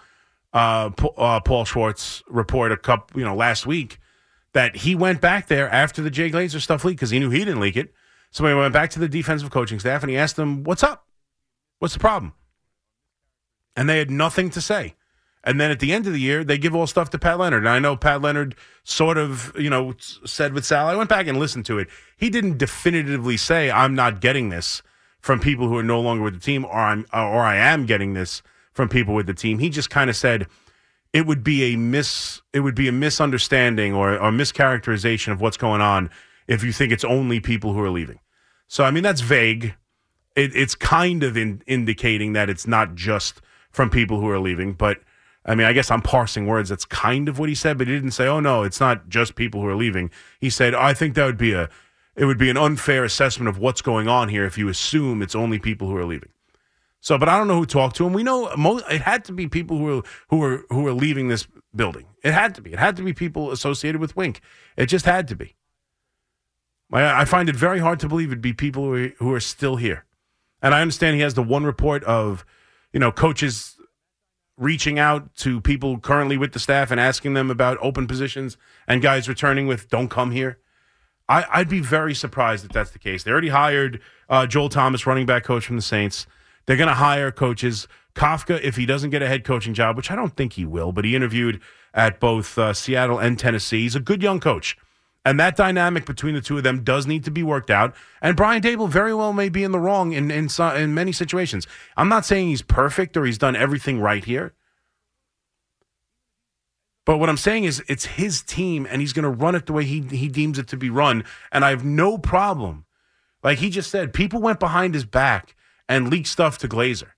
uh, 0.54 0.90
uh, 1.18 1.40
Paul 1.40 1.64
Schwartz 1.64 2.22
report 2.28 2.72
a 2.72 2.76
couple, 2.76 3.18
you 3.18 3.24
know, 3.26 3.34
last 3.34 3.66
week 3.66 3.98
that 4.54 4.76
he 4.76 4.94
went 4.94 5.20
back 5.20 5.48
there 5.48 5.68
after 5.68 6.00
the 6.00 6.10
Jay 6.10 6.30
Glazer 6.30 6.60
stuff 6.60 6.84
leaked 6.84 6.98
because 6.98 7.10
he 7.10 7.18
knew 7.18 7.30
he 7.30 7.40
didn't 7.40 7.60
leak 7.60 7.76
it. 7.76 7.92
So 8.30 8.46
he 8.46 8.54
went 8.54 8.72
back 8.72 8.90
to 8.90 8.98
the 8.98 9.08
defensive 9.08 9.50
coaching 9.50 9.78
staff 9.78 10.02
and 10.02 10.10
he 10.10 10.16
asked 10.16 10.36
them, 10.36 10.64
"What's 10.64 10.82
up? 10.82 11.06
What's 11.78 11.94
the 11.94 12.00
problem?" 12.00 12.32
And 13.76 13.88
they 13.88 13.98
had 13.98 14.10
nothing 14.10 14.50
to 14.50 14.60
say. 14.60 14.94
And 15.46 15.60
then 15.60 15.70
at 15.70 15.78
the 15.78 15.92
end 15.92 16.06
of 16.06 16.12
the 16.12 16.20
year, 16.20 16.42
they 16.42 16.56
give 16.56 16.74
all 16.74 16.86
stuff 16.86 17.10
to 17.10 17.18
Pat 17.18 17.38
Leonard. 17.38 17.64
And 17.64 17.68
I 17.68 17.78
know 17.78 17.96
Pat 17.96 18.22
Leonard 18.22 18.56
sort 18.82 19.18
of, 19.18 19.52
you 19.58 19.68
know, 19.68 19.94
said 19.98 20.54
with 20.54 20.64
Sal, 20.64 20.86
I 20.86 20.96
went 20.96 21.10
back 21.10 21.26
and 21.26 21.38
listened 21.38 21.66
to 21.66 21.78
it. 21.78 21.88
He 22.16 22.30
didn't 22.30 22.56
definitively 22.56 23.36
say, 23.36 23.70
I'm 23.70 23.94
not 23.94 24.22
getting 24.22 24.48
this 24.48 24.82
from 25.20 25.40
people 25.40 25.68
who 25.68 25.76
are 25.76 25.82
no 25.82 26.00
longer 26.00 26.24
with 26.24 26.34
the 26.34 26.40
team, 26.40 26.64
or 26.64 26.72
I'm, 26.72 27.06
or 27.12 27.40
I 27.40 27.56
am 27.56 27.84
getting 27.84 28.14
this 28.14 28.42
from 28.72 28.88
people 28.88 29.14
with 29.14 29.26
the 29.26 29.34
team. 29.34 29.58
He 29.58 29.68
just 29.68 29.90
kind 29.90 30.08
of 30.08 30.16
said 30.16 30.46
it 31.14 31.26
would 31.26 31.44
be 31.44 31.72
a 31.72 31.76
mis, 31.76 32.42
it 32.52 32.60
would 32.60 32.74
be 32.74 32.88
a 32.88 32.92
misunderstanding 32.92 33.94
or, 33.94 34.14
or 34.18 34.30
mischaracterization 34.32 35.32
of 35.32 35.40
what's 35.40 35.56
going 35.56 35.80
on 35.80 36.10
if 36.48 36.64
you 36.64 36.72
think 36.72 36.92
it's 36.92 37.04
only 37.04 37.38
people 37.38 37.72
who 37.72 37.80
are 37.80 37.88
leaving. 37.88 38.18
So, 38.66 38.82
I 38.82 38.90
mean, 38.90 39.04
that's 39.04 39.20
vague. 39.20 39.76
It, 40.34 40.54
it's 40.56 40.74
kind 40.74 41.22
of 41.22 41.36
in, 41.36 41.62
indicating 41.68 42.32
that 42.32 42.50
it's 42.50 42.66
not 42.66 42.96
just 42.96 43.40
from 43.70 43.90
people 43.90 44.20
who 44.20 44.28
are 44.28 44.40
leaving, 44.40 44.72
but 44.72 44.98
I 45.46 45.54
mean, 45.54 45.68
I 45.68 45.72
guess 45.72 45.90
I'm 45.90 46.02
parsing 46.02 46.46
words. 46.46 46.70
That's 46.70 46.84
kind 46.84 47.28
of 47.28 47.38
what 47.38 47.48
he 47.48 47.54
said, 47.54 47.78
but 47.78 47.86
he 47.86 47.94
didn't 47.94 48.12
say, 48.12 48.26
"Oh 48.26 48.40
no, 48.40 48.62
it's 48.62 48.80
not 48.80 49.08
just 49.08 49.34
people 49.34 49.60
who 49.60 49.68
are 49.68 49.76
leaving." 49.76 50.10
He 50.40 50.48
said, 50.48 50.74
"I 50.74 50.94
think 50.94 51.14
that 51.14 51.26
would 51.26 51.36
be 51.36 51.52
a, 51.52 51.68
it 52.16 52.24
would 52.24 52.38
be 52.38 52.48
an 52.48 52.56
unfair 52.56 53.04
assessment 53.04 53.48
of 53.48 53.58
what's 53.58 53.82
going 53.82 54.08
on 54.08 54.30
here 54.30 54.46
if 54.46 54.56
you 54.56 54.68
assume 54.68 55.20
it's 55.20 55.34
only 55.34 55.58
people 55.58 55.88
who 55.88 55.96
are 55.96 56.06
leaving." 56.06 56.30
So, 57.04 57.18
but 57.18 57.28
I 57.28 57.36
don't 57.36 57.48
know 57.48 57.58
who 57.58 57.66
talked 57.66 57.96
to 57.96 58.06
him. 58.06 58.14
We 58.14 58.22
know 58.22 58.50
most, 58.56 58.86
it 58.90 59.02
had 59.02 59.26
to 59.26 59.32
be 59.32 59.46
people 59.46 59.76
who 59.76 59.98
are 59.98 60.02
who 60.30 60.42
are 60.42 60.64
who 60.70 60.86
are 60.86 60.94
leaving 60.94 61.28
this 61.28 61.46
building. 61.76 62.06
It 62.22 62.32
had 62.32 62.54
to 62.54 62.62
be. 62.62 62.72
It 62.72 62.78
had 62.78 62.96
to 62.96 63.02
be 63.02 63.12
people 63.12 63.52
associated 63.52 64.00
with 64.00 64.16
Wink. 64.16 64.40
It 64.74 64.86
just 64.86 65.04
had 65.04 65.28
to 65.28 65.36
be. 65.36 65.54
I, 66.90 67.20
I 67.20 67.24
find 67.26 67.50
it 67.50 67.56
very 67.56 67.78
hard 67.78 68.00
to 68.00 68.08
believe 68.08 68.28
it'd 68.28 68.40
be 68.40 68.54
people 68.54 68.84
who 68.84 68.94
are, 68.94 69.08
who 69.18 69.34
are 69.34 69.40
still 69.40 69.76
here. 69.76 70.06
And 70.62 70.74
I 70.74 70.80
understand 70.80 71.16
he 71.16 71.20
has 71.20 71.34
the 71.34 71.42
one 71.42 71.64
report 71.64 72.02
of, 72.04 72.46
you 72.90 73.00
know, 73.00 73.12
coaches 73.12 73.76
reaching 74.56 74.98
out 74.98 75.34
to 75.36 75.60
people 75.60 75.98
currently 75.98 76.38
with 76.38 76.54
the 76.54 76.58
staff 76.58 76.90
and 76.90 76.98
asking 76.98 77.34
them 77.34 77.50
about 77.50 77.76
open 77.82 78.06
positions 78.06 78.56
and 78.88 79.02
guys 79.02 79.28
returning 79.28 79.66
with 79.66 79.90
"Don't 79.90 80.08
come 80.08 80.30
here." 80.30 80.58
I, 81.28 81.44
I'd 81.52 81.68
be 81.68 81.80
very 81.80 82.14
surprised 82.14 82.64
if 82.64 82.72
that's 82.72 82.92
the 82.92 82.98
case. 82.98 83.24
They 83.24 83.30
already 83.30 83.50
hired 83.50 84.00
uh, 84.30 84.46
Joel 84.46 84.70
Thomas, 84.70 85.06
running 85.06 85.26
back 85.26 85.44
coach 85.44 85.66
from 85.66 85.76
the 85.76 85.82
Saints. 85.82 86.26
They're 86.66 86.76
going 86.76 86.88
to 86.88 86.94
hire 86.94 87.30
coaches. 87.30 87.88
Kafka, 88.14 88.60
if 88.62 88.76
he 88.76 88.86
doesn't 88.86 89.10
get 89.10 89.22
a 89.22 89.28
head 89.28 89.44
coaching 89.44 89.74
job, 89.74 89.96
which 89.96 90.10
I 90.10 90.16
don't 90.16 90.36
think 90.36 90.54
he 90.54 90.64
will, 90.64 90.92
but 90.92 91.04
he 91.04 91.16
interviewed 91.16 91.60
at 91.92 92.20
both 92.20 92.56
uh, 92.58 92.72
Seattle 92.72 93.18
and 93.18 93.38
Tennessee. 93.38 93.82
He's 93.82 93.96
a 93.96 94.00
good 94.00 94.22
young 94.22 94.40
coach. 94.40 94.76
And 95.24 95.40
that 95.40 95.56
dynamic 95.56 96.04
between 96.04 96.34
the 96.34 96.40
two 96.42 96.58
of 96.58 96.64
them 96.64 96.84
does 96.84 97.06
need 97.06 97.24
to 97.24 97.30
be 97.30 97.42
worked 97.42 97.70
out. 97.70 97.94
And 98.20 98.36
Brian 98.36 98.62
Daboll 98.62 98.90
very 98.90 99.14
well 99.14 99.32
may 99.32 99.48
be 99.48 99.64
in 99.64 99.72
the 99.72 99.80
wrong 99.80 100.12
in 100.12 100.30
in, 100.30 100.48
in 100.76 100.94
many 100.94 101.12
situations. 101.12 101.66
I'm 101.96 102.10
not 102.10 102.26
saying 102.26 102.48
he's 102.48 102.62
perfect 102.62 103.16
or 103.16 103.24
he's 103.24 103.38
done 103.38 103.56
everything 103.56 104.00
right 104.00 104.24
here. 104.24 104.52
But 107.06 107.18
what 107.18 107.28
I'm 107.28 107.36
saying 107.36 107.64
is 107.64 107.82
it's 107.88 108.04
his 108.04 108.42
team 108.42 108.86
and 108.90 109.00
he's 109.00 109.12
going 109.12 109.24
to 109.24 109.28
run 109.30 109.54
it 109.54 109.66
the 109.66 109.72
way 109.72 109.84
he, 109.84 110.00
he 110.00 110.28
deems 110.28 110.58
it 110.58 110.68
to 110.68 110.76
be 110.76 110.90
run. 110.90 111.24
And 111.52 111.64
I 111.64 111.70
have 111.70 111.84
no 111.84 112.18
problem. 112.18 112.84
Like 113.42 113.58
he 113.58 113.68
just 113.70 113.90
said, 113.90 114.14
people 114.14 114.40
went 114.40 114.60
behind 114.60 114.94
his 114.94 115.04
back 115.04 115.54
and 115.88 116.08
leak 116.08 116.26
stuff 116.26 116.58
to 116.58 116.68
Glazer. 116.68 117.10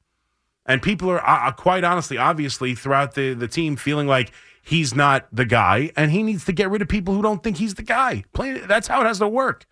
And 0.65 0.83
people 0.83 1.11
are 1.11 1.27
uh, 1.27 1.53
quite 1.53 1.85
honestly, 1.85 2.19
obviously, 2.19 2.75
throughout 2.75 3.15
the, 3.15 3.35
the 3.35 3.49
team 3.49 3.77
feeling 3.77 4.09
like 4.09 4.33
he's 4.63 4.95
not 4.95 5.29
the 5.33 5.45
guy 5.45 5.93
and 5.97 6.11
he 6.11 6.23
needs 6.23 6.45
to 6.47 6.53
get 6.53 6.71
rid 6.71 6.83
of 6.83 6.89
people 6.89 7.15
who 7.15 7.23
don't 7.23 7.43
think 7.43 7.57
he's 7.59 7.75
the 7.75 7.83
guy. 7.83 8.25
Plain, 8.33 8.67
that's 8.67 8.89
how 8.89 9.01
it 9.01 9.07
has 9.07 9.21
to 9.21 9.29
work. 9.29 9.67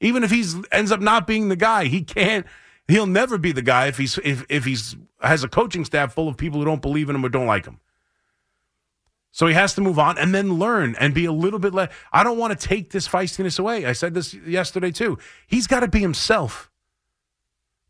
Even 0.00 0.24
if 0.24 0.30
he 0.30 0.44
ends 0.72 0.90
up 0.90 1.00
not 1.00 1.26
being 1.26 1.48
the 1.48 1.56
guy, 1.56 1.84
he 1.84 2.02
can't. 2.02 2.46
He'll 2.88 3.06
never 3.06 3.36
be 3.36 3.52
the 3.52 3.62
guy 3.62 3.86
if 3.86 3.98
he's 3.98 4.18
if 4.24 4.44
if 4.48 4.64
he's 4.64 4.96
has 5.20 5.44
a 5.44 5.48
coaching 5.48 5.84
staff 5.84 6.14
full 6.14 6.26
of 6.26 6.38
people 6.38 6.58
who 6.58 6.64
don't 6.64 6.82
believe 6.82 7.10
in 7.10 7.14
him 7.14 7.24
or 7.24 7.28
don't 7.28 7.46
like 7.46 7.66
him. 7.66 7.78
So 9.32 9.46
he 9.46 9.54
has 9.54 9.74
to 9.74 9.80
move 9.80 9.98
on 9.98 10.18
and 10.18 10.34
then 10.34 10.54
learn 10.54 10.96
and 10.98 11.14
be 11.14 11.24
a 11.24 11.32
little 11.32 11.60
bit 11.60 11.72
less. 11.72 11.92
I 12.12 12.24
don't 12.24 12.38
want 12.38 12.58
to 12.58 12.68
take 12.68 12.90
this 12.90 13.06
feistiness 13.06 13.60
away. 13.60 13.86
I 13.86 13.92
said 13.92 14.14
this 14.14 14.34
yesterday 14.34 14.90
too. 14.90 15.18
He's 15.46 15.66
got 15.66 15.80
to 15.80 15.88
be 15.88 16.00
himself. 16.00 16.69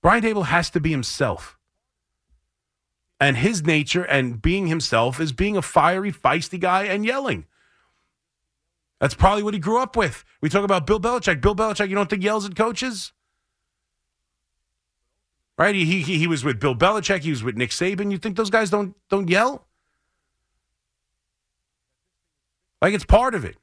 Brian 0.02 0.22
Daboll 0.22 0.46
has 0.46 0.70
to 0.70 0.80
be 0.80 0.90
himself. 0.90 1.58
And 3.18 3.36
his 3.36 3.64
nature 3.64 4.02
and 4.02 4.40
being 4.40 4.66
himself 4.66 5.20
is 5.20 5.32
being 5.32 5.56
a 5.56 5.62
fiery, 5.62 6.10
feisty 6.10 6.58
guy 6.58 6.84
and 6.84 7.04
yelling. 7.04 7.46
That's 8.98 9.14
probably 9.14 9.42
what 9.42 9.54
he 9.54 9.60
grew 9.60 9.78
up 9.78 9.96
with. 9.96 10.24
We 10.40 10.48
talk 10.48 10.64
about 10.64 10.86
Bill 10.86 11.00
Belichick. 11.00 11.40
Bill 11.40 11.54
Belichick, 11.54 11.88
you 11.88 11.94
don't 11.94 12.08
think 12.08 12.22
yells 12.22 12.46
at 12.46 12.56
coaches? 12.56 13.12
Right? 15.58 15.74
He, 15.74 15.84
he, 15.84 16.16
he 16.16 16.26
was 16.26 16.44
with 16.44 16.60
Bill 16.60 16.74
Belichick. 16.74 17.20
He 17.20 17.30
was 17.30 17.42
with 17.42 17.56
Nick 17.56 17.70
Saban. 17.70 18.10
You 18.10 18.18
think 18.18 18.36
those 18.36 18.50
guys 18.50 18.70
don't 18.70 18.94
don't 19.10 19.28
yell? 19.28 19.66
Like 22.80 22.94
it's 22.94 23.04
part 23.04 23.34
of 23.34 23.44
it. 23.44 23.56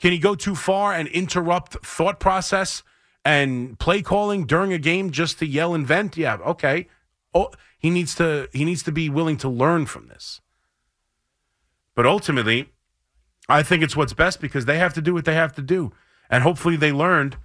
Can 0.00 0.12
he 0.12 0.18
go 0.18 0.36
too 0.36 0.54
far 0.54 0.92
and 0.92 1.08
interrupt 1.08 1.84
thought 1.84 2.20
process 2.20 2.84
and 3.24 3.78
play 3.78 4.02
calling 4.02 4.46
during 4.46 4.72
a 4.72 4.78
game 4.78 5.10
just 5.10 5.38
to 5.38 5.46
yell 5.46 5.74
and 5.74 5.86
vent? 5.86 6.16
Yeah, 6.16 6.36
okay. 6.36 6.88
Oh, 7.34 7.50
he 7.78 7.90
needs 7.90 8.14
to 8.16 8.48
he 8.52 8.64
needs 8.64 8.82
to 8.84 8.92
be 8.92 9.08
willing 9.08 9.36
to 9.38 9.48
learn 9.48 9.86
from 9.86 10.08
this. 10.08 10.40
But 11.94 12.06
ultimately, 12.06 12.72
I 13.48 13.62
think 13.62 13.82
it's 13.82 13.96
what's 13.96 14.12
best 14.12 14.40
because 14.40 14.66
they 14.66 14.78
have 14.78 14.94
to 14.94 15.00
do 15.00 15.14
what 15.14 15.24
they 15.24 15.34
have 15.34 15.54
to 15.54 15.62
do. 15.62 15.92
And 16.30 16.42
hopefully 16.42 16.76
they 16.76 16.92
learned 16.92 17.36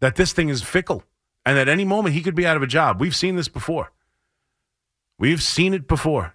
that 0.00 0.16
this 0.16 0.32
thing 0.32 0.48
is 0.48 0.62
fickle 0.62 1.04
and 1.44 1.58
at 1.58 1.68
any 1.68 1.84
moment 1.84 2.14
he 2.14 2.22
could 2.22 2.34
be 2.34 2.46
out 2.46 2.56
of 2.56 2.62
a 2.62 2.66
job. 2.66 3.00
We've 3.00 3.14
seen 3.14 3.36
this 3.36 3.48
before. 3.48 3.92
We've 5.18 5.42
seen 5.42 5.72
it 5.72 5.86
before. 5.86 6.34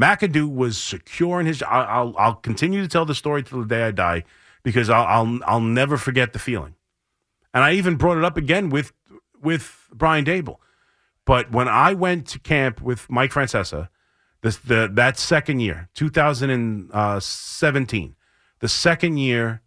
McAdoo 0.00 0.54
was 0.54 0.78
secure 0.78 1.40
in 1.40 1.46
his. 1.46 1.62
I'll, 1.62 1.86
I'll, 1.86 2.14
I'll 2.18 2.34
continue 2.34 2.82
to 2.82 2.88
tell 2.88 3.04
the 3.04 3.14
story 3.14 3.42
till 3.42 3.60
the 3.60 3.66
day 3.66 3.84
I 3.84 3.90
die 3.90 4.24
because 4.62 4.88
I'll, 4.90 5.06
I'll, 5.06 5.40
I'll 5.46 5.60
never 5.60 5.96
forget 5.96 6.32
the 6.32 6.38
feeling. 6.38 6.76
And 7.52 7.64
I 7.64 7.72
even 7.72 7.96
brought 7.96 8.18
it 8.18 8.24
up 8.24 8.36
again 8.36 8.70
with, 8.70 8.92
with 9.42 9.88
Brian 9.92 10.24
Daboll. 10.24 10.58
But 11.24 11.50
when 11.52 11.66
I 11.68 11.94
went 11.94 12.28
to 12.28 12.38
camp 12.38 12.80
with 12.80 13.10
Mike 13.10 13.32
Francesa, 13.32 13.88
this, 14.42 14.56
the, 14.56 14.88
that 14.92 15.18
second 15.18 15.58
year, 15.60 15.88
2017, 15.94 18.14
the 18.60 18.68
second 18.68 19.16
year 19.18 19.62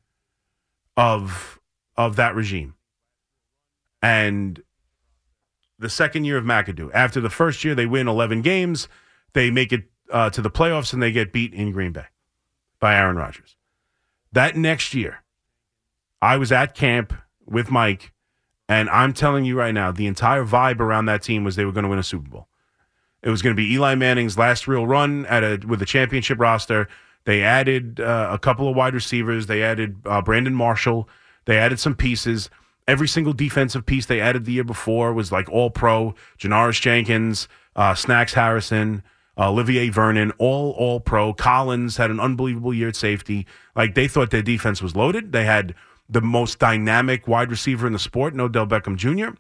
of 0.96 1.60
of 1.96 2.16
that 2.16 2.36
regime. 2.36 2.76
And 4.02 4.62
the 5.80 5.90
second 5.90 6.26
year 6.26 6.38
of 6.38 6.46
McAdoo. 6.46 6.92
After 6.94 7.22
the 7.22 7.30
first 7.30 7.64
year, 7.64 7.76
they 7.76 7.86
win 7.86 8.08
11 8.08 8.42
games. 8.42 8.88
They 9.34 9.52
make 9.52 9.72
it 9.72 9.84
uh, 10.12 10.30
to 10.32 10.42
the 10.42 10.52
playoffs 10.52 10.94
and 10.94 11.02
they 11.02 11.12
get 11.12 11.34
beat 11.34 11.54
in 11.54 11.72
Green 11.72 11.92
Bay 11.92 12.06
by 12.80 12.96
Aaron 12.96 13.16
Rodgers. 13.16 13.56
That 14.34 14.58
next 14.58 14.96
year, 14.96 15.24
I 16.22 16.38
was 16.38 16.52
at 16.52 16.74
camp 16.74 17.14
with 17.46 17.70
Mike, 17.70 18.14
and 18.68 18.90
I'm 18.90 19.14
telling 19.14 19.46
you 19.46 19.58
right 19.58 19.74
now, 19.74 19.92
the 19.92 20.08
entire 20.08 20.44
vibe 20.44 20.80
around 20.80 21.06
that 21.06 21.22
team 21.22 21.44
was 21.44 21.56
they 21.56 21.66
were 21.66 21.72
going 21.72 21.84
to 21.84 21.90
win 21.90 22.00
a 22.00 22.04
Super 22.04 22.30
Bowl. 22.30 22.48
It 23.22 23.30
was 23.30 23.44
going 23.44 23.56
to 23.56 23.62
be 23.62 23.72
Eli 23.74 23.94
Manning's 23.94 24.38
last 24.38 24.68
real 24.68 24.88
run 24.88 25.26
at 25.28 25.44
a 25.44 25.66
with 25.68 25.82
a 25.82 25.86
championship 25.86 26.40
roster. 26.40 26.90
They 27.26 27.44
added 27.44 28.00
uh, 28.00 28.30
a 28.32 28.40
couple 28.40 28.68
of 28.68 28.76
wide 28.76 28.96
receivers. 28.96 29.46
They 29.46 29.62
added 29.62 29.98
uh, 30.06 30.22
Brandon 30.22 30.56
Marshall. 30.56 31.08
They 31.46 31.58
added 31.58 31.80
some 31.80 31.96
pieces. 31.96 32.50
Every 32.88 33.08
single 33.08 33.34
defensive 33.34 33.86
piece 33.86 34.08
they 34.08 34.20
added 34.20 34.46
the 34.46 34.54
year 34.54 34.66
before 34.66 35.14
was 35.14 35.32
like 35.32 35.48
all 35.48 35.70
pro. 35.70 36.16
Janoris 36.40 36.82
Jenkins, 36.82 37.48
uh, 37.76 37.96
Snacks 37.96 38.34
Harrison, 38.34 39.04
Olivier 39.38 39.90
Vernon, 39.90 40.32
all 40.38 40.72
all 40.72 41.00
pro. 41.00 41.34
Collins 41.34 41.98
had 41.98 42.12
an 42.12 42.20
unbelievable 42.20 42.74
year 42.74 42.90
at 42.90 42.96
safety. 42.96 43.48
Like 43.76 43.96
they 43.96 44.08
thought 44.08 44.32
their 44.32 44.44
defense 44.44 44.82
was 44.82 44.96
loaded. 44.96 45.32
They 45.32 45.46
had 45.46 45.74
the 46.08 46.22
most 46.22 46.60
dynamic 46.60 47.28
wide 47.28 47.50
receiver 47.50 47.88
in 47.88 47.94
the 47.94 48.00
sport, 48.00 48.36
No. 48.36 48.46
Odell 48.46 48.68
Beckham 48.68 48.96
Jr. 48.96 49.36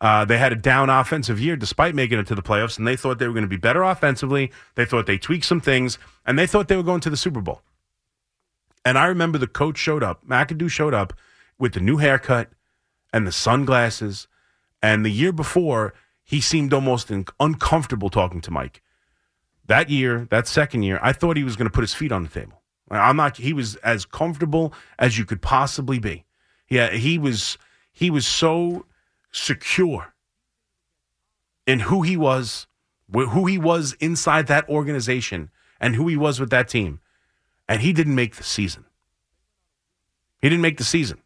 Uh, 0.00 0.24
they 0.24 0.38
had 0.38 0.52
a 0.52 0.56
down 0.56 0.90
offensive 0.90 1.40
year 1.40 1.56
despite 1.56 1.94
making 1.94 2.18
it 2.18 2.26
to 2.26 2.34
the 2.34 2.42
playoffs, 2.42 2.78
and 2.78 2.86
they 2.86 2.96
thought 2.96 3.18
they 3.18 3.26
were 3.26 3.32
going 3.32 3.42
to 3.42 3.48
be 3.48 3.56
better 3.56 3.82
offensively. 3.82 4.52
They 4.74 4.84
thought 4.84 5.06
they 5.06 5.18
tweaked 5.18 5.46
some 5.46 5.60
things, 5.60 5.98
and 6.26 6.38
they 6.38 6.46
thought 6.46 6.68
they 6.68 6.76
were 6.76 6.82
going 6.82 7.00
to 7.00 7.10
the 7.10 7.16
Super 7.16 7.40
Bowl. 7.40 7.62
And 8.84 8.98
I 8.98 9.06
remember 9.06 9.38
the 9.38 9.46
coach 9.46 9.78
showed 9.78 10.02
up, 10.02 10.26
McAdoo 10.26 10.70
showed 10.70 10.94
up 10.94 11.12
with 11.58 11.72
the 11.72 11.80
new 11.80 11.96
haircut 11.96 12.50
and 13.12 13.26
the 13.26 13.32
sunglasses. 13.32 14.28
And 14.82 15.04
the 15.04 15.10
year 15.10 15.32
before, 15.32 15.94
he 16.22 16.40
seemed 16.40 16.72
almost 16.72 17.10
uncomfortable 17.40 18.10
talking 18.10 18.40
to 18.42 18.50
Mike. 18.50 18.82
That 19.66 19.90
year, 19.90 20.26
that 20.30 20.46
second 20.46 20.84
year, 20.84 20.98
I 21.02 21.12
thought 21.12 21.36
he 21.36 21.44
was 21.44 21.56
going 21.56 21.66
to 21.66 21.72
put 21.72 21.82
his 21.82 21.94
feet 21.94 22.12
on 22.12 22.22
the 22.22 22.28
table. 22.28 22.62
I'm 22.90 23.16
not. 23.16 23.36
He 23.36 23.52
was 23.52 23.76
as 23.76 24.04
comfortable 24.04 24.72
as 24.98 25.18
you 25.18 25.24
could 25.24 25.42
possibly 25.42 25.98
be. 25.98 26.24
Yeah, 26.68 26.90
he 26.90 27.18
was. 27.18 27.58
He 27.92 28.10
was 28.10 28.26
so 28.26 28.86
secure 29.32 30.14
in 31.66 31.80
who 31.80 32.02
he 32.02 32.16
was, 32.16 32.66
who 33.12 33.46
he 33.46 33.58
was 33.58 33.94
inside 33.94 34.46
that 34.46 34.68
organization, 34.68 35.50
and 35.80 35.96
who 35.96 36.06
he 36.06 36.16
was 36.16 36.38
with 36.38 36.50
that 36.50 36.68
team. 36.68 37.00
And 37.68 37.80
he 37.80 37.92
didn't 37.92 38.14
make 38.14 38.36
the 38.36 38.44
season. 38.44 38.84
He 40.40 40.48
didn't 40.48 40.62
make 40.62 40.76
the 40.76 40.84
season 40.84 41.22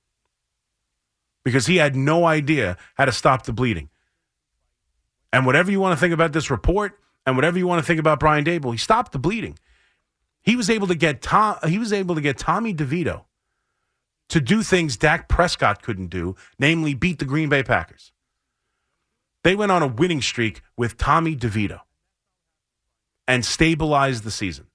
because 1.45 1.67
he 1.67 1.77
had 1.77 1.97
no 1.97 2.25
idea 2.25 2.77
how 2.95 3.05
to 3.05 3.13
stop 3.13 3.45
the 3.45 3.53
bleeding. 3.53 3.91
And 5.33 5.45
whatever 5.45 5.71
you 5.71 5.81
want 5.81 5.97
to 5.97 6.01
think 6.01 6.15
about 6.15 6.33
this 6.33 6.51
report, 6.51 7.00
and 7.27 7.37
whatever 7.37 7.59
you 7.59 7.67
want 7.67 7.81
to 7.81 7.87
think 7.87 8.01
about 8.01 8.21
Brian 8.21 8.45
Daboll, 8.45 8.73
he 8.73 8.79
stopped 8.79 9.13
the 9.13 9.19
bleeding. 9.19 9.59
He 10.43 10.57
was 10.57 10.71
able 10.71 10.87
to 10.87 10.95
get 10.95 11.23
Tom. 11.23 11.57
He 11.67 11.79
was 11.79 11.93
able 11.93 12.15
to 12.15 12.21
get 12.21 12.39
Tommy 12.39 12.75
DeVito 12.75 13.25
to 14.31 14.41
do 14.41 14.63
things 14.63 14.97
Dak 14.97 15.29
Prescott 15.29 15.83
couldn't 15.83 16.09
do, 16.09 16.37
namely 16.59 16.95
beat 16.95 17.19
the 17.19 17.25
Green 17.25 17.49
Bay 17.49 17.63
Packers. 17.63 18.13
They 19.43 19.55
went 19.55 19.73
on 19.73 19.83
a 19.83 19.87
winning 19.87 20.23
streak 20.23 20.63
with 20.77 20.97
Tommy 20.97 21.35
DeVito 21.37 21.81
and 23.27 23.45
stabilized 23.45 24.25
the 24.25 24.31
season 24.31 24.67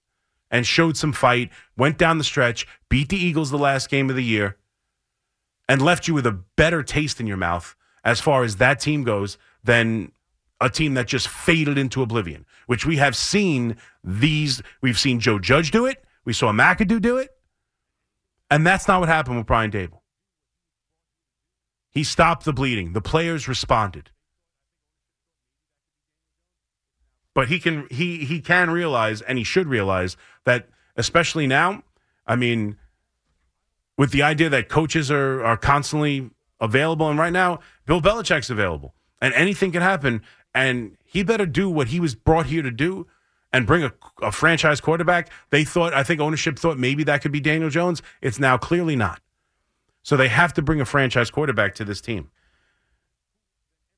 and 0.52 0.66
showed 0.66 0.98
some 0.98 1.14
fight, 1.14 1.52
went 1.78 1.98
down 1.98 2.18
the 2.18 2.24
stretch, 2.24 2.68
beat 2.90 3.10
the 3.10 3.18
Eagles 3.18 3.50
the 3.50 3.58
last 3.58 3.90
game 3.90 4.10
of 4.10 4.16
the 4.16 4.24
year, 4.24 4.58
and 5.68 5.82
left 5.82 6.08
you 6.08 6.14
with 6.14 6.28
a 6.28 6.40
better 6.56 6.84
taste 6.84 7.20
in 7.20 7.28
your 7.28 7.38
mouth 7.38 7.76
as 8.04 8.22
far 8.22 8.44
as 8.44 8.58
that 8.58 8.80
team 8.80 9.04
goes 9.04 9.38
than 9.64 10.12
a 10.62 10.70
team 10.70 10.94
that 10.94 11.08
just 11.08 11.28
faded 11.28 11.78
into 11.78 12.02
oblivion, 12.02 12.46
which 12.68 12.86
we 12.86 12.98
have 12.98 13.16
seen 13.16 13.78
these. 14.04 14.62
We've 14.82 15.00
seen 15.00 15.20
Joe 15.20 15.40
Judge 15.40 15.72
do 15.72 15.86
it. 15.86 16.04
We 16.24 16.34
saw 16.34 16.52
McAdoo 16.52 17.02
do 17.02 17.18
it. 17.18 17.30
And 18.50 18.66
that's 18.66 18.88
not 18.88 19.00
what 19.00 19.10
happened 19.10 19.38
with 19.38 19.48
Brian 19.48 19.72
Daboll. 19.72 20.02
He 21.92 22.04
stopped 22.04 22.46
the 22.46 22.54
bleeding. 22.54 22.94
The 22.94 23.02
players 23.02 23.48
responded. 23.48 24.12
But 27.34 27.50
he 27.50 27.60
can 27.60 27.88
he 27.92 28.26
he 28.26 28.40
can 28.40 28.70
realize 28.70 29.22
and 29.22 29.38
he 29.38 29.44
should 29.44 29.68
realize 29.68 30.16
that 30.46 30.70
especially 30.96 31.48
now, 31.48 31.84
I 32.26 32.36
mean, 32.36 32.78
with 33.98 34.12
the 34.12 34.24
idea 34.24 34.50
that 34.50 34.70
coaches 34.70 35.12
are 35.12 35.44
are 35.44 35.58
constantly 35.58 36.30
available 36.62 37.10
and 37.10 37.20
right 37.20 37.34
now 37.34 37.60
Bill 37.86 38.02
Belichick's 38.02 38.50
available 38.50 38.96
and 39.22 39.34
anything 39.34 39.72
can 39.74 39.82
happen 39.82 40.22
and 40.56 40.98
he 41.04 41.22
better 41.22 41.46
do 41.46 41.70
what 41.70 41.90
he 41.90 42.00
was 42.00 42.16
brought 42.16 42.48
here 42.48 42.64
to 42.64 42.72
do 42.72 43.06
and 43.54 43.68
bring 43.68 43.84
a, 43.84 43.94
a 44.22 44.32
franchise 44.32 44.82
quarterback. 44.82 45.30
They 45.52 45.64
thought, 45.64 45.94
I 45.94 46.02
think 46.02 46.20
ownership 46.20 46.58
thought 46.58 46.80
maybe 46.80 47.04
that 47.04 47.22
could 47.22 47.32
be 47.32 47.42
Daniel 47.42 47.70
Jones. 47.70 48.02
It's 48.22 48.40
now 48.40 48.58
clearly 48.58 48.96
not. 48.96 49.22
So 50.02 50.18
they 50.18 50.30
have 50.30 50.54
to 50.54 50.62
bring 50.62 50.82
a 50.82 50.86
franchise 50.86 51.30
quarterback 51.30 51.76
to 51.76 51.86
this 51.86 52.00
team. 52.02 52.32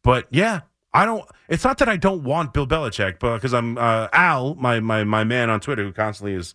But 0.04 0.28
yeah, 0.32 0.62
I 0.93 1.06
don't. 1.06 1.26
It's 1.50 1.63
not 1.63 1.78
that 1.80 1.89
I 1.89 1.98
don't 1.98 2.24
want 2.24 2.54
Bill 2.54 2.65
Belichick, 2.65 3.20
but 3.20 3.36
because 3.36 3.54
I'm 3.54 3.78
uh, 3.78 4.08
Al, 4.13 4.56
my 4.56 4.80
my 4.80 5.04
my 5.04 5.24
man 5.24 5.50
on 5.50 5.60
Twitter, 5.60 5.84
who 5.84 5.91
constantly 5.91 6.34
is. 6.34 6.54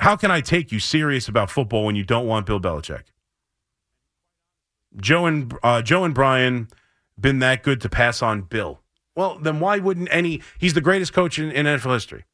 How 0.00 0.16
can 0.16 0.32
I 0.32 0.40
take 0.40 0.72
you 0.72 0.80
serious 0.80 1.28
about 1.28 1.50
football 1.50 1.84
when 1.84 1.94
you 1.94 2.02
don't 2.02 2.26
want 2.26 2.46
Bill 2.46 2.58
Belichick? 2.58 3.04
Joe 4.96 5.26
and 5.26 5.54
uh, 5.62 5.82
Joe 5.82 6.02
and 6.02 6.12
Brian 6.12 6.68
been 7.18 7.38
that 7.38 7.62
good 7.62 7.80
to 7.82 7.88
pass 7.88 8.22
on 8.22 8.42
Bill. 8.42 8.80
Well, 9.16 9.38
then 9.38 9.60
why 9.60 9.78
wouldn't 9.78 10.08
any? 10.10 10.42
He's 10.58 10.74
the 10.74 10.80
greatest 10.80 11.12
coach 11.12 11.38
in, 11.38 11.50
in 11.50 11.66
NFL 11.66 11.94
history. 11.94 12.24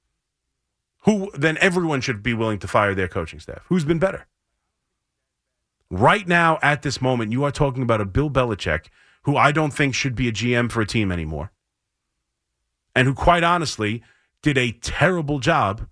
Who 1.04 1.30
then 1.34 1.58
everyone 1.60 2.00
should 2.00 2.22
be 2.22 2.34
willing 2.34 2.58
to 2.60 2.68
fire 2.68 2.94
their 2.94 3.08
coaching 3.08 3.40
staff? 3.40 3.62
Who's 3.66 3.84
been 3.84 3.98
better? 3.98 4.26
Right 5.90 6.26
now, 6.28 6.58
at 6.62 6.82
this 6.82 7.00
moment, 7.00 7.32
you 7.32 7.42
are 7.44 7.50
talking 7.50 7.82
about 7.82 8.00
a 8.00 8.04
Bill 8.04 8.30
Belichick 8.30 8.86
who 9.22 9.36
I 9.36 9.52
don't 9.52 9.72
think 9.72 9.94
should 9.94 10.14
be 10.14 10.28
a 10.28 10.32
GM 10.32 10.70
for 10.70 10.80
a 10.80 10.86
team 10.86 11.10
anymore, 11.12 11.52
and 12.94 13.06
who, 13.06 13.14
quite 13.14 13.42
honestly, 13.42 14.02
did 14.42 14.56
a 14.56 14.72
terrible 14.72 15.40
job. 15.40 15.86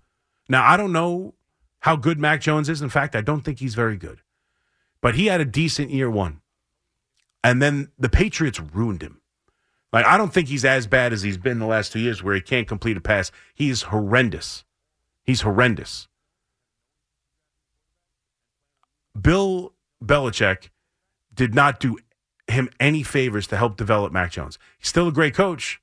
Now, 0.47 0.67
I 0.67 0.77
don't 0.77 0.93
know 0.93 1.35
how 1.81 1.95
good 1.95 2.19
Mac 2.19 2.41
Jones 2.41 2.69
is. 2.69 2.81
In 2.81 2.89
fact, 2.89 3.15
I 3.15 3.21
don't 3.21 3.41
think 3.41 3.59
he's 3.59 3.75
very 3.75 3.97
good, 3.97 4.21
but 5.01 5.15
he 5.15 5.27
had 5.27 5.41
a 5.41 5.45
decent 5.45 5.91
year 5.91 6.09
one, 6.09 6.41
and 7.43 7.61
then 7.61 7.91
the 7.97 8.09
Patriots 8.09 8.59
ruined 8.59 9.01
him. 9.03 9.21
Like, 9.91 10.05
I 10.05 10.17
don't 10.17 10.31
think 10.33 10.49
he's 10.49 10.65
as 10.65 10.87
bad 10.87 11.13
as 11.13 11.23
he's 11.23 11.37
been 11.37 11.59
the 11.59 11.65
last 11.65 11.91
two 11.91 11.99
years 11.99 12.21
where 12.21 12.35
he 12.35 12.41
can't 12.41 12.67
complete 12.67 12.97
a 12.97 13.01
pass. 13.01 13.31
He's 13.55 13.83
horrendous. 13.83 14.63
He's 15.23 15.41
horrendous. 15.41 16.07
Bill 19.19 19.73
Belichick 20.03 20.69
did 21.33 21.55
not 21.55 21.79
do 21.79 21.97
him 22.47 22.69
any 22.79 23.03
favors 23.03 23.47
to 23.47 23.57
help 23.57 23.77
develop 23.77 24.11
Mac 24.11 24.31
Jones. 24.31 24.59
He's 24.77 24.89
still 24.89 25.07
a 25.07 25.11
great 25.11 25.33
coach. 25.33 25.81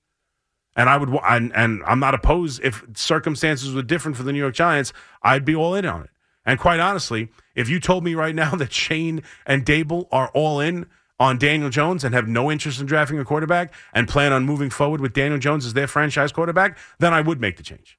And 0.76 0.90
I 0.90 0.98
would, 0.98 1.08
and, 1.26 1.54
and 1.56 1.82
I'm 1.86 2.00
not 2.00 2.14
opposed 2.14 2.60
if 2.62 2.84
circumstances 2.94 3.74
were 3.74 3.82
different 3.82 4.16
for 4.16 4.22
the 4.22 4.32
New 4.32 4.38
York 4.38 4.54
Giants, 4.54 4.92
I'd 5.22 5.44
be 5.44 5.56
all 5.56 5.74
in 5.74 5.86
on 5.86 6.02
it. 6.02 6.10
And 6.44 6.60
quite 6.60 6.80
honestly, 6.80 7.30
if 7.54 7.68
you 7.68 7.80
told 7.80 8.04
me 8.04 8.14
right 8.14 8.34
now 8.34 8.50
that 8.56 8.72
Schoen 8.72 9.22
and 9.46 9.64
Daboll 9.64 10.06
are 10.12 10.28
all 10.34 10.60
in 10.60 10.86
on 11.18 11.38
Daniel 11.38 11.70
Jones 11.70 12.04
and 12.04 12.14
have 12.14 12.28
no 12.28 12.50
interest 12.50 12.80
in 12.80 12.86
drafting 12.86 13.18
a 13.18 13.24
quarterback 13.24 13.72
and 13.92 14.08
plan 14.08 14.32
on 14.32 14.44
moving 14.44 14.70
forward 14.70 15.00
with 15.00 15.14
Daniel 15.14 15.38
Jones 15.38 15.64
as 15.64 15.72
their 15.72 15.86
franchise 15.86 16.32
quarterback, 16.32 16.78
then 16.98 17.14
I 17.14 17.20
would 17.20 17.40
make 17.40 17.56
the 17.56 17.62
change. 17.62 17.98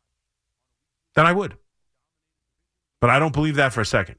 Then 1.16 1.26
I 1.26 1.34
would. 1.34 1.58
But 3.02 3.10
I 3.10 3.20
don't 3.20 3.34
believe 3.34 3.56
that 3.56 3.74
for 3.74 3.82
a 3.82 3.86
second. 3.86 4.18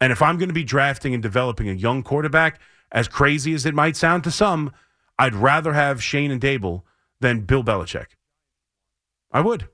And 0.00 0.12
if 0.12 0.20
I'm 0.20 0.38
going 0.38 0.48
to 0.48 0.54
be 0.54 0.64
drafting 0.64 1.14
and 1.14 1.22
developing 1.22 1.68
a 1.68 1.72
young 1.72 2.02
quarterback, 2.02 2.60
as 2.90 3.08
crazy 3.08 3.54
as 3.54 3.64
it 3.64 3.74
might 3.74 3.96
sound 3.96 4.24
to 4.24 4.30
some, 4.30 4.72
I'd 5.18 5.34
rather 5.34 5.72
have 5.72 6.02
Schoen 6.02 6.30
and 6.30 6.40
Daboll 6.40 6.82
than 7.20 7.42
Bill 7.42 7.64
Belichick. 7.64 8.06
I 9.32 9.40
would. 9.40 9.68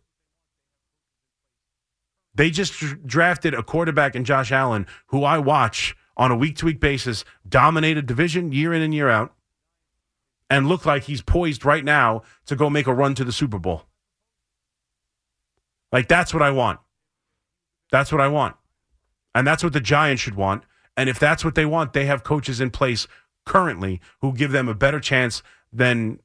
They 2.34 2.50
just 2.50 3.04
drafted 3.06 3.54
a 3.54 3.62
quarterback 3.62 4.14
in 4.14 4.24
Josh 4.24 4.52
Allen 4.52 4.86
who 5.08 5.24
I 5.24 5.38
watch 5.38 5.96
on 6.20 6.30
a 6.30 6.36
week 6.36 6.54
to 6.58 6.66
week 6.66 6.78
basis, 6.78 7.24
dominate 7.48 7.96
a 7.96 8.02
division 8.02 8.52
year 8.52 8.74
in 8.74 8.82
and 8.82 8.94
year 8.94 9.08
out, 9.08 9.34
and 10.50 10.68
look 10.68 10.84
like 10.84 11.04
he's 11.04 11.22
poised 11.22 11.64
right 11.64 11.84
now 11.84 12.22
to 12.44 12.54
go 12.54 12.68
make 12.68 12.86
a 12.86 12.92
run 12.92 13.14
to 13.14 13.24
the 13.24 13.32
Super 13.32 13.58
Bowl. 13.58 13.84
Like, 15.90 16.08
that's 16.08 16.34
what 16.34 16.42
I 16.42 16.50
want. 16.50 16.78
That's 17.90 18.12
what 18.12 18.20
I 18.20 18.28
want. 18.28 18.54
And 19.34 19.46
that's 19.46 19.64
what 19.64 19.72
the 19.72 19.80
Giants 19.80 20.20
should 20.22 20.34
want. 20.34 20.64
And 20.94 21.08
if 21.08 21.18
that's 21.18 21.42
what 21.42 21.54
they 21.54 21.64
want, 21.64 21.94
they 21.94 22.04
have 22.04 22.22
coaches 22.22 22.60
in 22.60 22.70
place 22.70 23.08
currently 23.46 24.00
who 24.20 24.34
give 24.34 24.52
them 24.52 24.68
a 24.68 24.74
better 24.74 25.00
chance 25.00 25.42
than 25.72 26.20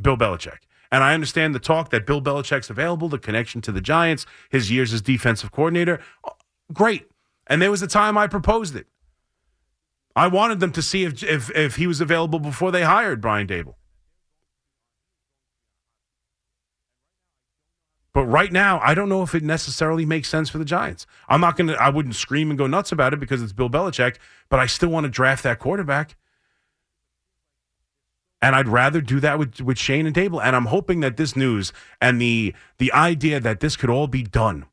Bill 0.00 0.16
Belichick. 0.16 0.58
And 0.92 1.02
I 1.02 1.14
understand 1.14 1.52
the 1.54 1.58
talk 1.58 1.90
that 1.90 2.06
Bill 2.06 2.22
Belichick's 2.22 2.70
available, 2.70 3.08
the 3.08 3.18
connection 3.18 3.60
to 3.62 3.72
the 3.72 3.80
Giants, 3.80 4.24
his 4.50 4.70
years 4.70 4.92
as 4.92 5.02
defensive 5.02 5.50
coordinator. 5.50 6.00
Great. 6.72 7.06
And 7.48 7.60
there 7.60 7.70
was 7.72 7.82
a 7.82 7.88
time 7.88 8.16
I 8.16 8.28
proposed 8.28 8.76
it. 8.76 8.86
I 10.16 10.26
wanted 10.26 10.60
them 10.60 10.72
to 10.72 10.82
see 10.82 11.04
if 11.04 11.22
if, 11.22 11.50
if 11.56 11.76
he 11.76 11.86
was 11.86 12.00
available 12.00 12.38
before 12.38 12.70
they 12.70 12.82
hired 12.82 13.20
Brian 13.20 13.46
Daboll. 13.46 13.74
But 18.12 18.24
right 18.24 18.52
now, 18.52 18.80
I 18.82 18.94
don't 18.94 19.08
know 19.08 19.22
if 19.22 19.34
it 19.34 19.44
necessarily 19.44 20.04
makes 20.04 20.28
sense 20.28 20.50
for 20.50 20.58
the 20.58 20.64
Giants. 20.64 21.06
I'm 21.28 21.40
not 21.40 21.56
going 21.56 21.68
to, 21.68 21.80
I 21.80 21.90
wouldn't 21.90 22.16
scream 22.16 22.50
and 22.50 22.58
go 22.58 22.66
nuts 22.66 22.90
about 22.90 23.14
it 23.14 23.20
because 23.20 23.40
it's 23.40 23.52
Bill 23.52 23.70
Belichick, 23.70 24.16
but 24.48 24.58
I 24.58 24.66
still 24.66 24.88
want 24.88 25.04
to 25.04 25.10
draft 25.10 25.44
that 25.44 25.60
quarterback. 25.60 26.16
And 28.42 28.56
I'd 28.56 28.68
rather 28.68 29.00
do 29.00 29.20
that 29.20 29.38
with, 29.38 29.60
with 29.60 29.78
Schoen 29.78 30.06
and 30.06 30.16
Daboll. 30.16 30.42
And 30.42 30.56
I'm 30.56 30.66
hoping 30.66 31.00
that 31.00 31.18
this 31.18 31.36
news 31.36 31.72
and 32.00 32.20
the 32.20 32.54
the 32.78 32.92
idea 32.92 33.38
that 33.38 33.60
this 33.60 33.76
could 33.76 33.90
all 33.90 34.06
be 34.06 34.22
done 34.22 34.66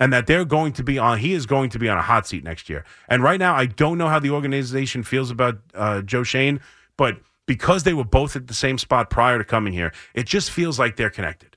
and 0.00 0.12
that 0.12 0.26
they're 0.26 0.44
going 0.44 0.72
to 0.72 0.82
be 0.82 0.98
on, 0.98 1.18
he 1.18 1.32
is 1.32 1.46
going 1.46 1.70
to 1.70 1.78
be 1.78 1.88
on 1.88 1.98
a 1.98 2.02
hot 2.02 2.26
seat 2.26 2.44
next 2.44 2.68
year. 2.68 2.84
And 3.08 3.22
right 3.22 3.38
now, 3.38 3.54
I 3.54 3.66
don't 3.66 3.98
know 3.98 4.08
how 4.08 4.18
the 4.18 4.30
organization 4.30 5.02
feels 5.02 5.30
about 5.30 5.58
uh, 5.74 6.02
Joe 6.02 6.22
Schoen, 6.22 6.60
but 6.96 7.18
because 7.46 7.82
they 7.82 7.94
were 7.94 8.04
both 8.04 8.36
at 8.36 8.46
the 8.46 8.54
same 8.54 8.78
spot 8.78 9.10
prior 9.10 9.38
to 9.38 9.44
coming 9.44 9.72
here, 9.72 9.92
it 10.14 10.26
just 10.26 10.50
feels 10.50 10.78
like 10.78 10.96
they're 10.96 11.10
connected. 11.10 11.56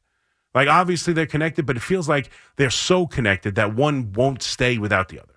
Like 0.53 0.67
obviously 0.67 1.13
they're 1.13 1.25
connected, 1.25 1.65
but 1.65 1.77
it 1.77 1.81
feels 1.81 2.09
like 2.09 2.29
they're 2.55 2.69
so 2.69 3.05
connected 3.05 3.55
that 3.55 3.75
one 3.75 4.11
won't 4.13 4.41
stay 4.41 4.77
without 4.77 5.09
the 5.09 5.21
other. 5.21 5.35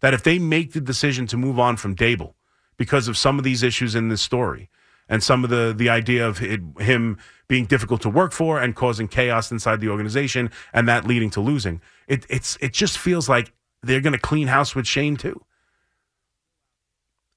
That 0.00 0.14
if 0.14 0.22
they 0.22 0.38
make 0.38 0.72
the 0.72 0.80
decision 0.80 1.26
to 1.28 1.36
move 1.36 1.58
on 1.58 1.76
from 1.76 1.94
Daboll 1.94 2.34
because 2.76 3.06
of 3.06 3.16
some 3.16 3.38
of 3.38 3.44
these 3.44 3.62
issues 3.62 3.94
in 3.94 4.08
this 4.08 4.22
story 4.22 4.70
and 5.08 5.22
some 5.22 5.44
of 5.44 5.50
the 5.50 5.74
the 5.76 5.88
idea 5.88 6.26
of 6.26 6.42
it, 6.42 6.60
him 6.78 7.18
being 7.52 7.66
difficult 7.66 8.00
to 8.00 8.08
work 8.08 8.32
for 8.32 8.58
and 8.58 8.74
causing 8.74 9.06
chaos 9.06 9.52
inside 9.52 9.78
the 9.78 9.90
organization 9.90 10.50
and 10.72 10.88
that 10.88 11.06
leading 11.06 11.28
to 11.28 11.38
losing, 11.38 11.82
it 12.08 12.24
it's 12.30 12.56
it 12.62 12.72
just 12.72 12.96
feels 12.96 13.28
like 13.28 13.52
they're 13.82 14.00
going 14.00 14.14
to 14.14 14.18
clean 14.18 14.48
house 14.48 14.74
with 14.74 14.86
Schoen 14.86 15.16
too. 15.16 15.38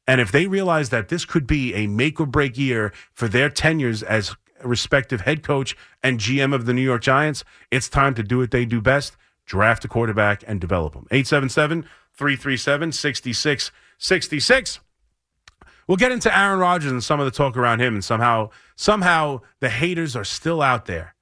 And 0.08 0.22
if 0.22 0.32
they 0.32 0.48
realize 0.48 0.88
that 0.88 1.10
this 1.10 1.26
could 1.26 1.46
be 1.46 1.74
a 1.74 1.88
make 1.88 2.18
or 2.22 2.26
break 2.26 2.58
year 2.58 2.94
for 3.12 3.28
their 3.28 3.50
tenures 3.50 4.04
as 4.04 4.34
respective 4.64 5.20
head 5.20 5.44
coach 5.44 5.76
and 6.02 6.18
GM 6.18 6.56
of 6.56 6.66
the 6.66 6.72
New 6.72 6.82
York 6.82 7.02
Giants, 7.02 7.44
it's 7.70 7.90
time 7.90 8.14
to 8.14 8.24
do 8.24 8.38
what 8.38 8.52
they 8.52 8.64
do 8.64 8.80
best 8.80 9.18
draft 9.46 9.84
a 9.84 9.90
quarterback 9.90 10.46
and 10.48 10.62
develop 10.62 10.94
them. 10.94 11.08
877 11.12 11.82
337 12.14 12.94
6666. 12.94 14.80
We'll 15.88 15.98
get 15.98 16.12
into 16.12 16.36
Aaron 16.36 16.60
Rodgers 16.60 16.92
and 16.92 17.04
some 17.04 17.20
of 17.20 17.26
the 17.26 17.32
talk 17.32 17.56
around 17.56 17.80
him, 17.80 17.94
and 17.94 18.04
somehow, 18.04 18.50
somehow 18.76 19.42
the 19.60 19.70
haters 19.70 20.16
are 20.16 20.24
still 20.24 20.62
out 20.62 20.86
there. 20.86 21.16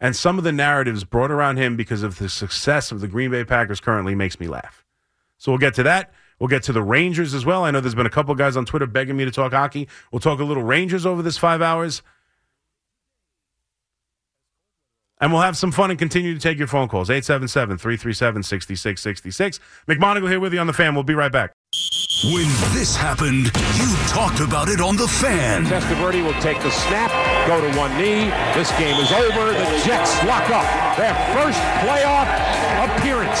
And 0.00 0.14
some 0.14 0.38
of 0.38 0.44
the 0.44 0.52
narratives 0.52 1.04
brought 1.04 1.30
around 1.30 1.56
him 1.56 1.76
because 1.76 2.02
of 2.02 2.18
the 2.18 2.28
success 2.28 2.92
of 2.92 3.00
the 3.00 3.08
Green 3.08 3.30
Bay 3.30 3.44
Packers 3.44 3.80
currently 3.80 4.14
makes 4.14 4.38
me 4.38 4.48
laugh. 4.48 4.84
So 5.38 5.52
we'll 5.52 5.58
get 5.58 5.74
to 5.74 5.82
that. 5.84 6.12
We'll 6.38 6.48
get 6.48 6.64
to 6.64 6.72
the 6.72 6.82
Rangers 6.82 7.32
as 7.32 7.46
well. 7.46 7.64
I 7.64 7.70
know 7.70 7.80
there's 7.80 7.94
been 7.94 8.06
a 8.06 8.10
couple 8.10 8.34
guys 8.34 8.56
on 8.56 8.66
Twitter 8.66 8.86
begging 8.86 9.16
me 9.16 9.24
to 9.24 9.30
talk 9.30 9.52
hockey. 9.52 9.88
We'll 10.12 10.20
talk 10.20 10.38
a 10.40 10.44
little 10.44 10.62
Rangers 10.62 11.06
over 11.06 11.22
this 11.22 11.38
five 11.38 11.62
hours. 11.62 12.02
And 15.18 15.32
we'll 15.32 15.40
have 15.40 15.56
some 15.56 15.72
fun 15.72 15.90
and 15.90 15.98
continue 15.98 16.34
to 16.34 16.40
take 16.40 16.58
your 16.58 16.66
phone 16.66 16.88
calls. 16.88 17.08
877 17.08 17.78
337 17.78 18.42
6666. 18.42 19.60
McMonigle 19.88 20.28
here 20.28 20.40
with 20.40 20.52
you 20.52 20.60
on 20.60 20.66
the 20.66 20.74
fan. 20.74 20.94
We'll 20.94 21.04
be 21.04 21.14
right 21.14 21.32
back. 21.32 21.52
When 22.24 22.48
this 22.72 22.96
happened, 22.96 23.52
you 23.76 23.92
talked 24.08 24.40
about 24.40 24.70
it 24.70 24.80
on 24.80 24.96
The 24.96 25.06
Fan. 25.06 25.66
Testaverde 25.66 26.24
will 26.24 26.40
take 26.40 26.58
the 26.62 26.70
snap, 26.70 27.12
go 27.46 27.60
to 27.60 27.76
one 27.76 27.92
knee. 27.98 28.32
This 28.56 28.72
game 28.78 28.96
is 28.96 29.12
over. 29.12 29.52
The 29.52 29.82
Jets 29.84 30.16
lock 30.24 30.48
up 30.48 30.64
their 30.96 31.12
first 31.36 31.60
playoff 31.84 32.24
appearance 32.88 33.38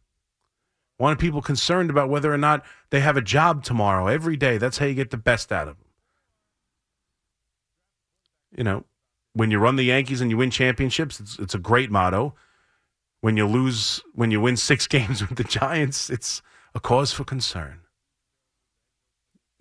Wanted 0.98 1.20
people 1.20 1.42
concerned 1.42 1.90
about 1.90 2.10
whether 2.10 2.34
or 2.34 2.38
not 2.38 2.64
they 2.92 3.02
have 3.02 3.18
a 3.18 3.22
job 3.22 3.64
tomorrow. 3.64 4.08
Every 4.08 4.38
day, 4.38 4.58
that's 4.58 4.78
how 4.78 4.86
you 4.86 4.94
get 4.94 5.12
the 5.12 5.18
best 5.18 5.52
out 5.52 5.68
of 5.68 5.78
them. 5.78 5.88
You 8.56 8.64
know, 8.64 8.86
when 9.34 9.52
you 9.52 9.60
run 9.60 9.76
the 9.76 9.84
Yankees 9.84 10.22
and 10.22 10.32
you 10.32 10.38
win 10.38 10.52
championships, 10.52 11.20
it's 11.20 11.38
it's 11.40 11.56
a 11.56 11.60
great 11.60 11.92
motto. 11.92 12.36
When 13.20 13.36
you 13.36 13.48
lose, 13.48 14.02
when 14.14 14.32
you 14.32 14.40
win 14.40 14.56
six 14.56 14.88
games 14.96 15.22
with 15.22 15.38
the 15.38 15.44
Giants, 15.44 16.10
it's 16.10 16.42
a 16.74 16.80
cause 16.80 17.12
for 17.12 17.26
concern. 17.26 17.83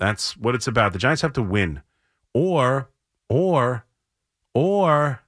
That's 0.03 0.37
what 0.37 0.57
it's 0.57 0.67
about. 0.67 0.93
The 0.93 0.99
Giants 0.99 1.23
have 1.23 1.33
to 1.35 1.43
win, 1.43 1.81
or, 2.35 2.91
or, 3.29 3.87
or, 4.53 5.23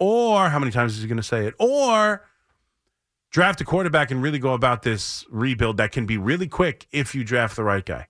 or. 0.00 0.48
How 0.48 0.58
many 0.58 0.72
times 0.72 0.96
is 0.96 1.02
he 1.02 1.08
going 1.08 1.18
to 1.18 1.22
say 1.22 1.46
it? 1.46 1.54
Or 1.60 2.24
draft 3.30 3.60
a 3.60 3.64
quarterback 3.64 4.10
and 4.10 4.20
really 4.20 4.40
go 4.40 4.54
about 4.54 4.82
this 4.82 5.24
rebuild 5.30 5.76
that 5.76 5.92
can 5.92 6.04
be 6.04 6.18
really 6.18 6.48
quick 6.48 6.88
if 6.90 7.14
you 7.14 7.22
draft 7.22 7.54
the 7.54 7.62
right 7.62 7.86
guy. 7.86 8.08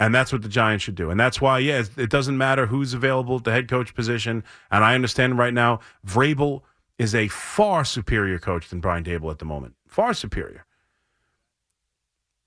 And 0.00 0.14
that's 0.14 0.32
what 0.32 0.40
the 0.40 0.48
Giants 0.48 0.82
should 0.82 0.94
do. 0.94 1.10
And 1.10 1.20
that's 1.20 1.38
why, 1.38 1.58
yeah, 1.58 1.84
it 1.98 2.08
doesn't 2.08 2.38
matter 2.38 2.64
who's 2.64 2.94
available 2.94 3.36
at 3.36 3.44
the 3.44 3.52
head 3.52 3.68
coach 3.68 3.94
position. 3.94 4.42
And 4.70 4.82
I 4.82 4.94
understand 4.94 5.36
right 5.36 5.52
now, 5.52 5.80
Vrabel 6.06 6.62
is 6.98 7.14
a 7.14 7.28
far 7.28 7.84
superior 7.84 8.38
coach 8.38 8.70
than 8.70 8.80
Brian 8.80 9.04
Daboll 9.04 9.30
at 9.30 9.38
the 9.38 9.44
moment. 9.44 9.74
Far 9.86 10.14
superior. 10.14 10.65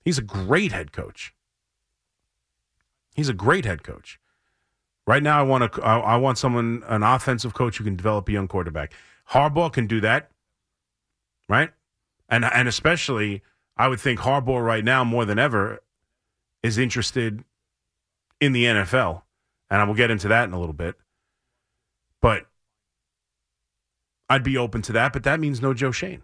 He's 0.04 0.18
a 0.18 0.22
great 0.22 0.72
head 0.72 0.92
coach. 0.92 1.34
He's 3.14 3.28
a 3.28 3.34
great 3.34 3.64
head 3.64 3.82
coach. 3.82 4.18
Right 5.06 5.22
now, 5.22 5.38
I 5.38 5.42
want 5.42 5.72
to. 5.72 5.82
I 5.82 6.16
want 6.16 6.38
someone, 6.38 6.82
an 6.86 7.02
offensive 7.02 7.54
coach 7.54 7.78
who 7.78 7.84
can 7.84 7.96
develop 7.96 8.28
a 8.28 8.32
young 8.32 8.46
quarterback. 8.48 8.92
Harbaugh 9.30 9.72
can 9.72 9.86
do 9.86 10.00
that, 10.00 10.30
right? 11.48 11.70
And 12.28 12.44
and 12.44 12.68
especially, 12.68 13.42
I 13.76 13.88
would 13.88 14.00
think 14.00 14.20
Harbaugh 14.20 14.64
right 14.64 14.84
now 14.84 15.02
more 15.04 15.24
than 15.24 15.38
ever 15.38 15.80
is 16.62 16.78
interested 16.78 17.42
in 18.40 18.52
the 18.52 18.64
NFL, 18.64 19.22
and 19.70 19.80
I 19.80 19.84
will 19.84 19.94
get 19.94 20.10
into 20.10 20.28
that 20.28 20.44
in 20.44 20.52
a 20.52 20.60
little 20.60 20.74
bit. 20.74 20.96
But 22.20 22.46
I'd 24.28 24.44
be 24.44 24.56
open 24.56 24.82
to 24.82 24.92
that, 24.92 25.12
but 25.12 25.24
that 25.24 25.40
means 25.40 25.60
no 25.60 25.74
Joe 25.74 25.90
Schoen. 25.90 26.22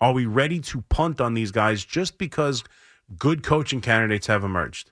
Are 0.00 0.12
we 0.12 0.26
ready 0.26 0.60
to 0.60 0.82
punt 0.82 1.20
on 1.20 1.34
these 1.34 1.50
guys 1.50 1.84
just 1.84 2.18
because 2.18 2.64
good 3.18 3.42
coaching 3.42 3.80
candidates 3.80 4.26
have 4.26 4.44
emerged? 4.44 4.90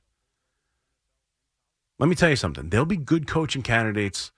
Let 1.99 2.09
me 2.09 2.15
tell 2.15 2.31
you 2.31 2.37
something. 2.37 2.71
There'll 2.71 2.87
be 2.87 2.97
good 2.97 3.27
coaching 3.27 3.63
candidates 3.63 4.33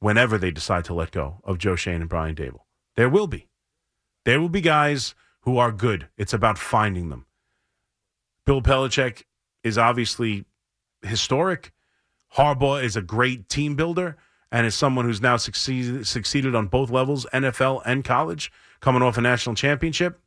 whenever 0.00 0.38
they 0.38 0.50
decide 0.50 0.84
to 0.86 0.94
let 0.94 1.10
go 1.10 1.40
of 1.44 1.58
Joe 1.58 1.76
Schoen 1.76 2.00
and 2.00 2.08
Brian 2.08 2.34
Daboll. 2.34 2.62
There 2.96 3.08
will 3.08 3.26
be. 3.26 3.48
There 4.24 4.40
will 4.40 4.48
be 4.48 4.60
guys 4.60 5.14
who 5.42 5.58
are 5.58 5.72
good. 5.72 6.08
It's 6.16 6.32
about 6.32 6.58
finding 6.58 7.08
them. 7.08 7.26
Bill 8.44 8.60
Belichick 8.60 9.22
is 9.62 9.78
obviously 9.78 10.44
historic. 11.02 11.72
Harbaugh 12.36 12.82
is 12.82 12.96
a 12.96 13.02
great 13.02 13.48
team 13.48 13.74
builder 13.74 14.16
and 14.50 14.66
is 14.66 14.74
someone 14.74 15.04
who's 15.04 15.20
now 15.20 15.36
succeeded, 15.36 16.06
succeeded 16.06 16.54
on 16.54 16.66
both 16.66 16.90
levels, 16.90 17.26
NFL 17.32 17.82
and 17.84 18.04
college, 18.04 18.50
coming 18.80 19.02
off 19.02 19.18
a 19.18 19.20
national 19.20 19.54
championship. 19.54 20.20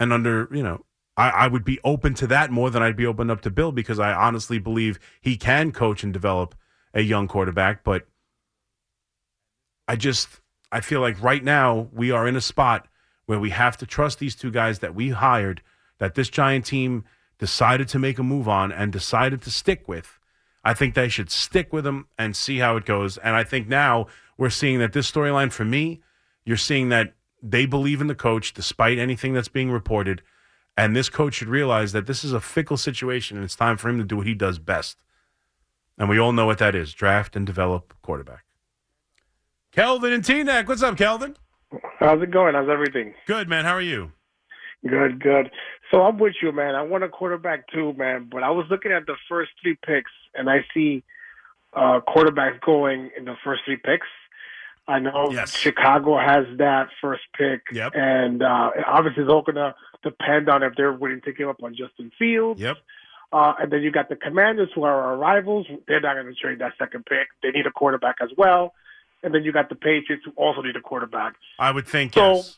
And 0.00 0.12
under, 0.12 0.48
you 0.50 0.62
know, 0.62 0.84
I, 1.16 1.30
I 1.30 1.48
would 1.48 1.64
be 1.64 1.80
open 1.84 2.14
to 2.14 2.26
that 2.28 2.50
more 2.50 2.70
than 2.70 2.82
I'd 2.82 2.96
be 2.96 3.06
open 3.06 3.30
up 3.30 3.40
to 3.42 3.50
Bill 3.50 3.72
because 3.72 3.98
I 3.98 4.12
honestly 4.12 4.58
believe 4.58 4.98
he 5.20 5.36
can 5.36 5.72
coach 5.72 6.02
and 6.02 6.12
develop 6.12 6.54
a 6.94 7.02
young 7.02 7.28
quarterback. 7.28 7.84
But 7.84 8.06
I 9.88 9.96
just, 9.96 10.28
I 10.72 10.80
feel 10.80 11.00
like 11.00 11.22
right 11.22 11.42
now 11.42 11.88
we 11.92 12.10
are 12.10 12.26
in 12.26 12.36
a 12.36 12.40
spot 12.40 12.88
where 13.26 13.40
we 13.40 13.50
have 13.50 13.76
to 13.78 13.86
trust 13.86 14.18
these 14.18 14.34
two 14.34 14.50
guys 14.50 14.78
that 14.80 14.94
we 14.94 15.10
hired, 15.10 15.62
that 15.98 16.14
this 16.14 16.28
giant 16.28 16.66
team 16.66 17.04
decided 17.38 17.88
to 17.88 17.98
make 17.98 18.18
a 18.18 18.22
move 18.22 18.48
on 18.48 18.72
and 18.72 18.92
decided 18.92 19.42
to 19.42 19.50
stick 19.50 19.88
with. 19.88 20.18
I 20.66 20.74
think 20.74 20.94
they 20.94 21.08
should 21.08 21.30
stick 21.30 21.72
with 21.72 21.86
him 21.86 22.08
and 22.18 22.34
see 22.34 22.58
how 22.58 22.76
it 22.76 22.84
goes. 22.84 23.18
And 23.18 23.36
I 23.36 23.44
think 23.44 23.68
now 23.68 24.08
we're 24.36 24.50
seeing 24.50 24.80
that 24.80 24.92
this 24.92 25.08
storyline 25.08 25.52
for 25.52 25.64
me, 25.64 26.00
you're 26.44 26.56
seeing 26.56 26.88
that 26.88 27.14
they 27.40 27.66
believe 27.66 28.00
in 28.00 28.08
the 28.08 28.16
coach 28.16 28.52
despite 28.52 28.98
anything 28.98 29.32
that's 29.32 29.46
being 29.46 29.70
reported. 29.70 30.22
And 30.76 30.96
this 30.96 31.08
coach 31.08 31.34
should 31.34 31.46
realize 31.46 31.92
that 31.92 32.06
this 32.06 32.24
is 32.24 32.32
a 32.32 32.40
fickle 32.40 32.76
situation 32.76 33.36
and 33.36 33.44
it's 33.44 33.54
time 33.54 33.76
for 33.76 33.88
him 33.88 33.98
to 33.98 34.04
do 34.04 34.16
what 34.16 34.26
he 34.26 34.34
does 34.34 34.58
best. 34.58 35.04
And 35.98 36.08
we 36.08 36.18
all 36.18 36.32
know 36.32 36.46
what 36.46 36.58
that 36.58 36.74
is 36.74 36.92
draft 36.92 37.36
and 37.36 37.46
develop 37.46 37.94
quarterback. 38.02 38.44
Kelvin 39.70 40.12
and 40.12 40.24
Teaneck. 40.24 40.66
What's 40.66 40.82
up, 40.82 40.96
Kelvin? 40.96 41.36
How's 42.00 42.20
it 42.20 42.32
going? 42.32 42.56
How's 42.56 42.68
everything? 42.68 43.14
Good, 43.28 43.48
man. 43.48 43.64
How 43.64 43.74
are 43.74 43.80
you? 43.80 44.10
Good, 44.84 45.22
good. 45.22 45.48
So 45.90 46.02
I'm 46.02 46.18
with 46.18 46.34
you, 46.42 46.52
man. 46.52 46.74
I 46.74 46.82
want 46.82 47.04
a 47.04 47.08
quarterback 47.08 47.68
too, 47.68 47.92
man. 47.94 48.28
But 48.30 48.42
I 48.42 48.50
was 48.50 48.66
looking 48.70 48.92
at 48.92 49.06
the 49.06 49.16
first 49.28 49.52
three 49.62 49.76
picks, 49.86 50.10
and 50.34 50.50
I 50.50 50.64
see 50.74 51.02
uh, 51.72 52.00
quarterbacks 52.08 52.60
going 52.60 53.10
in 53.16 53.24
the 53.24 53.36
first 53.44 53.62
three 53.64 53.76
picks. 53.76 54.06
I 54.88 54.98
know 55.00 55.30
Yes. 55.32 55.52
Chicago 55.56 56.16
has 56.18 56.46
that 56.58 56.88
first 57.00 57.22
pick, 57.36 57.60
Yep. 57.72 57.92
and 57.96 58.42
uh, 58.42 58.70
obviously 58.86 59.24
it's 59.24 59.32
all 59.32 59.42
going 59.42 59.56
to 59.56 59.74
depend 60.04 60.48
on 60.48 60.62
if 60.62 60.74
they're 60.76 60.92
willing 60.92 61.20
to 61.22 61.32
give 61.32 61.48
up 61.48 61.62
on 61.62 61.74
Justin 61.74 62.12
Fields. 62.18 62.60
Yep. 62.60 62.76
Uh, 63.32 63.54
and 63.60 63.72
then 63.72 63.82
you 63.82 63.90
got 63.90 64.08
the 64.08 64.14
Commanders, 64.14 64.68
who 64.74 64.84
are 64.84 65.00
our 65.02 65.16
rivals. 65.16 65.66
They're 65.88 66.00
not 66.00 66.14
going 66.14 66.26
to 66.26 66.34
trade 66.34 66.60
that 66.60 66.74
second 66.78 67.04
pick. 67.06 67.26
They 67.42 67.50
need 67.50 67.66
a 67.66 67.72
quarterback 67.72 68.16
as 68.22 68.30
well. 68.38 68.74
And 69.24 69.34
then 69.34 69.42
you 69.42 69.50
got 69.50 69.68
the 69.68 69.74
Patriots, 69.74 70.24
who 70.24 70.30
also 70.36 70.62
need 70.62 70.76
a 70.76 70.80
quarterback. 70.80 71.34
I 71.58 71.72
would 71.72 71.86
think, 71.88 72.14
So- 72.14 72.34
yes. 72.36 72.56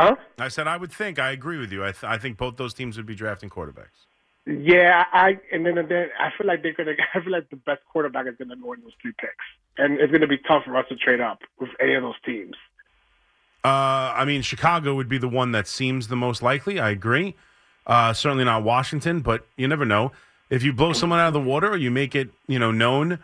Huh? 0.00 0.16
I 0.38 0.48
said 0.48 0.66
I 0.66 0.76
would 0.76 0.92
think. 0.92 1.18
I 1.18 1.30
agree 1.30 1.58
with 1.58 1.72
you. 1.72 1.84
I, 1.84 1.92
th- 1.92 2.04
I 2.04 2.18
think 2.18 2.36
both 2.36 2.56
those 2.56 2.74
teams 2.74 2.96
would 2.96 3.06
be 3.06 3.14
drafting 3.14 3.50
quarterbacks. 3.50 4.06
Yeah, 4.46 5.04
I 5.12 5.38
and 5.52 5.66
then 5.66 5.78
and 5.78 5.88
then 5.88 6.08
I 6.18 6.30
feel 6.36 6.46
like 6.46 6.62
they're 6.62 6.72
gonna. 6.72 6.92
I 7.14 7.20
feel 7.20 7.32
like 7.32 7.50
the 7.50 7.56
best 7.56 7.82
quarterback 7.92 8.26
is 8.26 8.34
gonna 8.38 8.56
go 8.56 8.72
in 8.72 8.80
those 8.80 8.92
three 9.00 9.12
picks, 9.18 9.34
and 9.78 10.00
it's 10.00 10.12
gonna 10.12 10.26
be 10.26 10.38
tough 10.38 10.64
for 10.64 10.76
us 10.76 10.86
to 10.88 10.96
trade 10.96 11.20
up 11.20 11.40
with 11.58 11.70
any 11.80 11.94
of 11.94 12.02
those 12.02 12.20
teams. 12.24 12.56
Uh, 13.62 14.14
I 14.16 14.24
mean, 14.24 14.40
Chicago 14.42 14.94
would 14.94 15.08
be 15.08 15.18
the 15.18 15.28
one 15.28 15.52
that 15.52 15.68
seems 15.68 16.08
the 16.08 16.16
most 16.16 16.42
likely. 16.42 16.80
I 16.80 16.90
agree. 16.90 17.34
Uh, 17.86 18.12
certainly 18.12 18.44
not 18.44 18.62
Washington, 18.62 19.20
but 19.20 19.46
you 19.56 19.68
never 19.68 19.84
know. 19.84 20.12
If 20.48 20.62
you 20.62 20.72
blow 20.72 20.92
someone 20.92 21.20
out 21.20 21.28
of 21.28 21.34
the 21.34 21.40
water 21.40 21.70
or 21.70 21.76
you 21.76 21.90
make 21.90 22.14
it, 22.14 22.30
you 22.46 22.58
know, 22.58 22.72
known, 22.72 23.18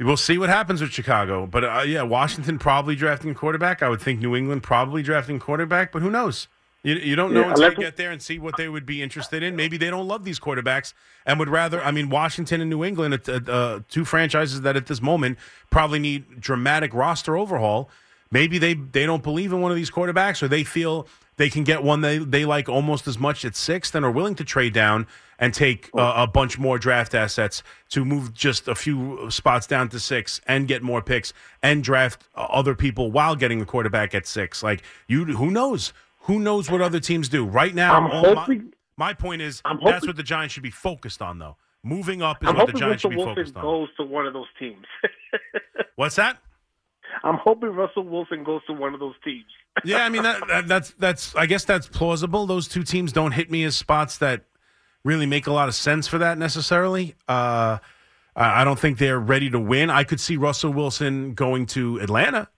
we'll 0.00 0.16
see 0.16 0.38
what 0.38 0.48
happens 0.48 0.80
with 0.80 0.90
Chicago. 0.90 1.46
But 1.46 1.64
uh, 1.64 1.82
yeah, 1.86 2.02
Washington 2.02 2.58
probably 2.58 2.96
drafting 2.96 3.30
a 3.30 3.34
quarterback. 3.34 3.82
I 3.82 3.88
would 3.88 4.00
think 4.00 4.20
New 4.20 4.36
England 4.36 4.62
probably 4.62 5.02
drafting 5.02 5.36
a 5.36 5.40
quarterback, 5.40 5.92
but 5.92 6.02
who 6.02 6.10
knows? 6.10 6.48
You, 6.82 6.94
you 6.94 7.16
don't 7.16 7.32
know 7.32 7.40
Yeah, 7.40 7.50
until 7.50 7.70
you 7.70 7.76
get 7.76 7.96
there 7.96 8.12
and 8.12 8.22
see 8.22 8.38
what 8.38 8.56
they 8.56 8.68
would 8.68 8.86
be 8.86 9.02
interested 9.02 9.42
in. 9.42 9.56
Maybe 9.56 9.76
they 9.76 9.90
don't 9.90 10.06
love 10.06 10.24
these 10.24 10.38
quarterbacks 10.38 10.92
and 11.24 11.36
would 11.40 11.48
rather. 11.48 11.82
I 11.82 11.90
mean, 11.90 12.10
Washington 12.10 12.60
and 12.60 12.70
New 12.70 12.84
England, 12.84 13.28
uh, 13.28 13.40
uh, 13.50 13.80
two 13.88 14.04
franchises 14.04 14.60
that 14.60 14.76
at 14.76 14.86
this 14.86 15.02
moment 15.02 15.38
probably 15.70 15.98
need 15.98 16.40
dramatic 16.40 16.94
roster 16.94 17.36
overhaul. 17.36 17.90
Maybe 18.30 18.58
they 18.58 18.74
they 18.74 19.04
don't 19.04 19.22
believe 19.22 19.52
in 19.52 19.60
one 19.60 19.72
of 19.72 19.76
these 19.76 19.90
quarterbacks, 19.90 20.42
or 20.42 20.48
they 20.48 20.62
feel 20.62 21.08
they 21.38 21.50
can 21.50 21.64
get 21.64 21.82
one 21.82 22.00
they 22.00 22.18
they 22.18 22.44
like 22.44 22.68
almost 22.68 23.06
as 23.06 23.18
much 23.18 23.44
at 23.44 23.54
six, 23.56 23.94
and 23.94 24.04
are 24.04 24.10
willing 24.10 24.34
to 24.36 24.44
trade 24.44 24.72
down 24.72 25.06
and 25.38 25.52
take 25.52 25.90
uh, 25.96 26.14
a 26.16 26.26
bunch 26.26 26.58
more 26.58 26.78
draft 26.78 27.14
assets 27.14 27.62
to 27.90 28.04
move 28.04 28.32
just 28.32 28.68
a 28.68 28.74
few 28.74 29.30
spots 29.30 29.66
down 29.66 29.88
to 29.90 30.00
six 30.00 30.40
and 30.46 30.66
get 30.66 30.82
more 30.82 31.02
picks 31.02 31.32
and 31.62 31.84
draft 31.84 32.26
uh, 32.34 32.40
other 32.50 32.74
people 32.74 33.10
while 33.12 33.36
getting 33.36 33.58
the 33.58 33.66
quarterback 33.66 34.14
at 34.14 34.26
six. 34.26 34.62
Like 34.62 34.82
you, 35.08 35.24
who 35.26 35.50
knows? 35.50 35.92
Who 36.20 36.38
knows 36.40 36.70
what 36.70 36.80
other 36.80 36.98
teams 37.00 37.28
do 37.28 37.44
right 37.44 37.74
now? 37.74 37.94
I'm 37.96 38.10
all 38.10 38.34
my- 38.34 38.40
hoping- 38.40 38.72
my, 38.96 39.12
point 39.14 39.42
is 39.42 39.60
I'm 39.64 39.76
that's 39.76 39.96
hoping- 39.96 40.08
what 40.08 40.16
the 40.16 40.22
Giants 40.22 40.54
should 40.54 40.62
be 40.62 40.70
focused 40.70 41.20
on, 41.22 41.38
though. 41.38 41.56
Moving 41.84 42.20
up 42.22 42.42
is 42.42 42.48
I'm 42.48 42.56
what 42.56 42.66
the 42.66 42.72
hoping 42.72 42.80
Giants 42.80 43.04
Russell 43.04 43.10
should 43.10 43.10
be 43.10 43.16
Wilson 43.18 43.34
focused 43.36 43.56
on. 43.56 43.62
goes 43.62 43.88
to 43.98 44.04
one 44.04 44.26
of 44.26 44.32
those 44.32 44.46
teams. 44.58 44.86
What's 45.96 46.16
that? 46.16 46.38
I'm 47.22 47.36
hoping 47.36 47.68
Russell 47.70 48.02
Wilson 48.04 48.42
goes 48.42 48.62
to 48.66 48.72
one 48.72 48.92
of 48.94 49.00
those 49.00 49.14
teams. 49.22 49.44
Yeah, 49.84 50.04
I 50.04 50.08
mean 50.08 50.22
that, 50.22 50.46
that, 50.48 50.68
that's 50.68 50.90
that's 50.98 51.34
I 51.34 51.46
guess 51.46 51.64
that's 51.64 51.88
plausible. 51.88 52.46
Those 52.46 52.68
two 52.68 52.82
teams 52.82 53.12
don't 53.12 53.32
hit 53.32 53.50
me 53.50 53.64
as 53.64 53.76
spots 53.76 54.18
that 54.18 54.44
really 55.04 55.26
make 55.26 55.46
a 55.46 55.52
lot 55.52 55.68
of 55.68 55.74
sense 55.74 56.08
for 56.08 56.18
that 56.18 56.38
necessarily. 56.38 57.14
Uh, 57.28 57.78
I 58.34 58.64
don't 58.64 58.78
think 58.78 58.98
they're 58.98 59.18
ready 59.18 59.48
to 59.50 59.58
win. 59.58 59.88
I 59.88 60.04
could 60.04 60.20
see 60.20 60.36
Russell 60.36 60.72
Wilson 60.72 61.32
going 61.32 61.64
to 61.66 61.98
Atlanta, 62.00 62.48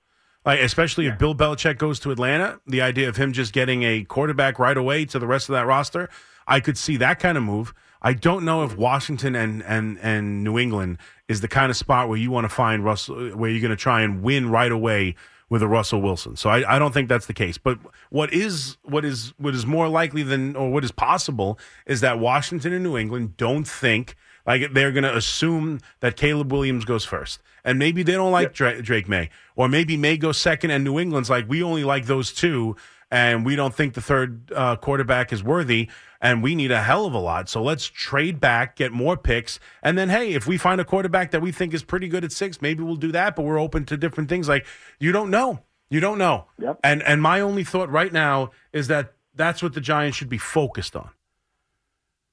like 0.44 0.58
especially 0.58 1.06
if 1.06 1.18
Bill 1.18 1.36
Belichick 1.36 1.78
goes 1.78 2.00
to 2.00 2.10
Atlanta. 2.10 2.60
The 2.66 2.82
idea 2.82 3.08
of 3.08 3.16
him 3.16 3.32
just 3.32 3.52
getting 3.52 3.84
a 3.84 4.02
quarterback 4.02 4.58
right 4.58 4.76
away 4.76 5.04
to 5.04 5.20
the 5.20 5.26
rest 5.26 5.48
of 5.48 5.52
that 5.52 5.66
roster, 5.66 6.08
I 6.48 6.58
could 6.58 6.76
see 6.76 6.96
that 6.96 7.20
kind 7.20 7.38
of 7.38 7.44
move. 7.44 7.74
I 8.02 8.12
don't 8.12 8.44
know 8.44 8.64
if 8.64 8.76
Washington 8.76 9.36
and 9.36 9.62
and 9.62 9.98
and 10.02 10.42
New 10.42 10.58
England 10.58 10.98
is 11.28 11.42
the 11.42 11.48
kind 11.48 11.70
of 11.70 11.76
spot 11.76 12.08
where 12.08 12.18
you 12.18 12.30
want 12.32 12.44
to 12.44 12.48
find 12.48 12.84
Russell, 12.84 13.30
where 13.36 13.50
you're 13.50 13.60
going 13.60 13.70
to 13.70 13.76
try 13.76 14.00
and 14.00 14.22
win 14.22 14.50
right 14.50 14.72
away 14.72 15.14
with 15.50 15.62
a 15.62 15.68
Russell 15.68 16.02
Wilson. 16.02 16.36
So 16.36 16.50
I, 16.50 16.76
I 16.76 16.78
don't 16.78 16.92
think 16.92 17.08
that's 17.08 17.26
the 17.26 17.34
case. 17.34 17.58
But 17.58 17.78
what 18.10 18.32
is 18.32 18.76
what 18.82 19.04
is 19.04 19.32
what 19.38 19.54
is 19.54 19.66
more 19.66 19.88
likely 19.88 20.22
than 20.22 20.56
or 20.56 20.70
what 20.70 20.84
is 20.84 20.90
possible 20.92 21.58
is 21.86 22.00
that 22.00 22.18
Washington 22.18 22.72
and 22.72 22.84
New 22.84 22.96
England 22.96 23.36
don't 23.36 23.66
think 23.66 24.16
like 24.46 24.72
they're 24.72 24.92
going 24.92 25.04
to 25.04 25.14
assume 25.14 25.80
that 26.00 26.16
Caleb 26.16 26.50
Williams 26.50 26.84
goes 26.84 27.04
first. 27.04 27.40
And 27.64 27.78
maybe 27.78 28.02
they 28.02 28.12
don't 28.12 28.32
like 28.32 28.54
Dra- 28.54 28.80
Drake 28.80 29.08
Maye. 29.08 29.28
Or 29.56 29.68
maybe 29.68 29.96
Maye 29.98 30.16
goes 30.16 30.38
second 30.38 30.70
and 30.70 30.84
New 30.84 30.98
England's 30.98 31.28
like, 31.28 31.46
we 31.48 31.62
only 31.62 31.84
like 31.84 32.06
those 32.06 32.32
two 32.32 32.74
and 33.10 33.44
we 33.44 33.56
don't 33.56 33.74
think 33.74 33.94
the 33.94 34.00
third 34.00 34.52
uh, 34.54 34.76
quarterback 34.76 35.32
is 35.32 35.42
worthy 35.42 35.88
and 36.20 36.42
we 36.42 36.54
need 36.54 36.70
a 36.70 36.82
hell 36.82 37.06
of 37.06 37.14
a 37.14 37.18
lot. 37.18 37.48
So 37.48 37.62
let's 37.62 37.86
trade 37.86 38.40
back, 38.40 38.76
get 38.76 38.92
more 38.92 39.16
picks, 39.16 39.60
and 39.82 39.96
then 39.96 40.08
hey, 40.08 40.34
if 40.34 40.46
we 40.46 40.58
find 40.58 40.80
a 40.80 40.84
quarterback 40.84 41.30
that 41.30 41.40
we 41.40 41.52
think 41.52 41.72
is 41.72 41.82
pretty 41.82 42.08
good 42.08 42.24
at 42.24 42.32
six, 42.32 42.60
maybe 42.60 42.82
we'll 42.82 42.96
do 42.96 43.12
that. 43.12 43.36
But 43.36 43.42
we're 43.42 43.60
open 43.60 43.84
to 43.86 43.96
different 43.96 44.28
things. 44.28 44.48
Like 44.48 44.66
you 44.98 45.12
don't 45.12 45.30
know, 45.30 45.60
you 45.90 46.00
don't 46.00 46.18
know. 46.18 46.46
Yep. 46.58 46.80
And 46.84 47.02
and 47.02 47.22
my 47.22 47.40
only 47.40 47.64
thought 47.64 47.90
right 47.90 48.12
now 48.12 48.50
is 48.72 48.88
that 48.88 49.14
that's 49.34 49.62
what 49.62 49.74
the 49.74 49.80
Giants 49.80 50.16
should 50.16 50.28
be 50.28 50.38
focused 50.38 50.96
on. 50.96 51.10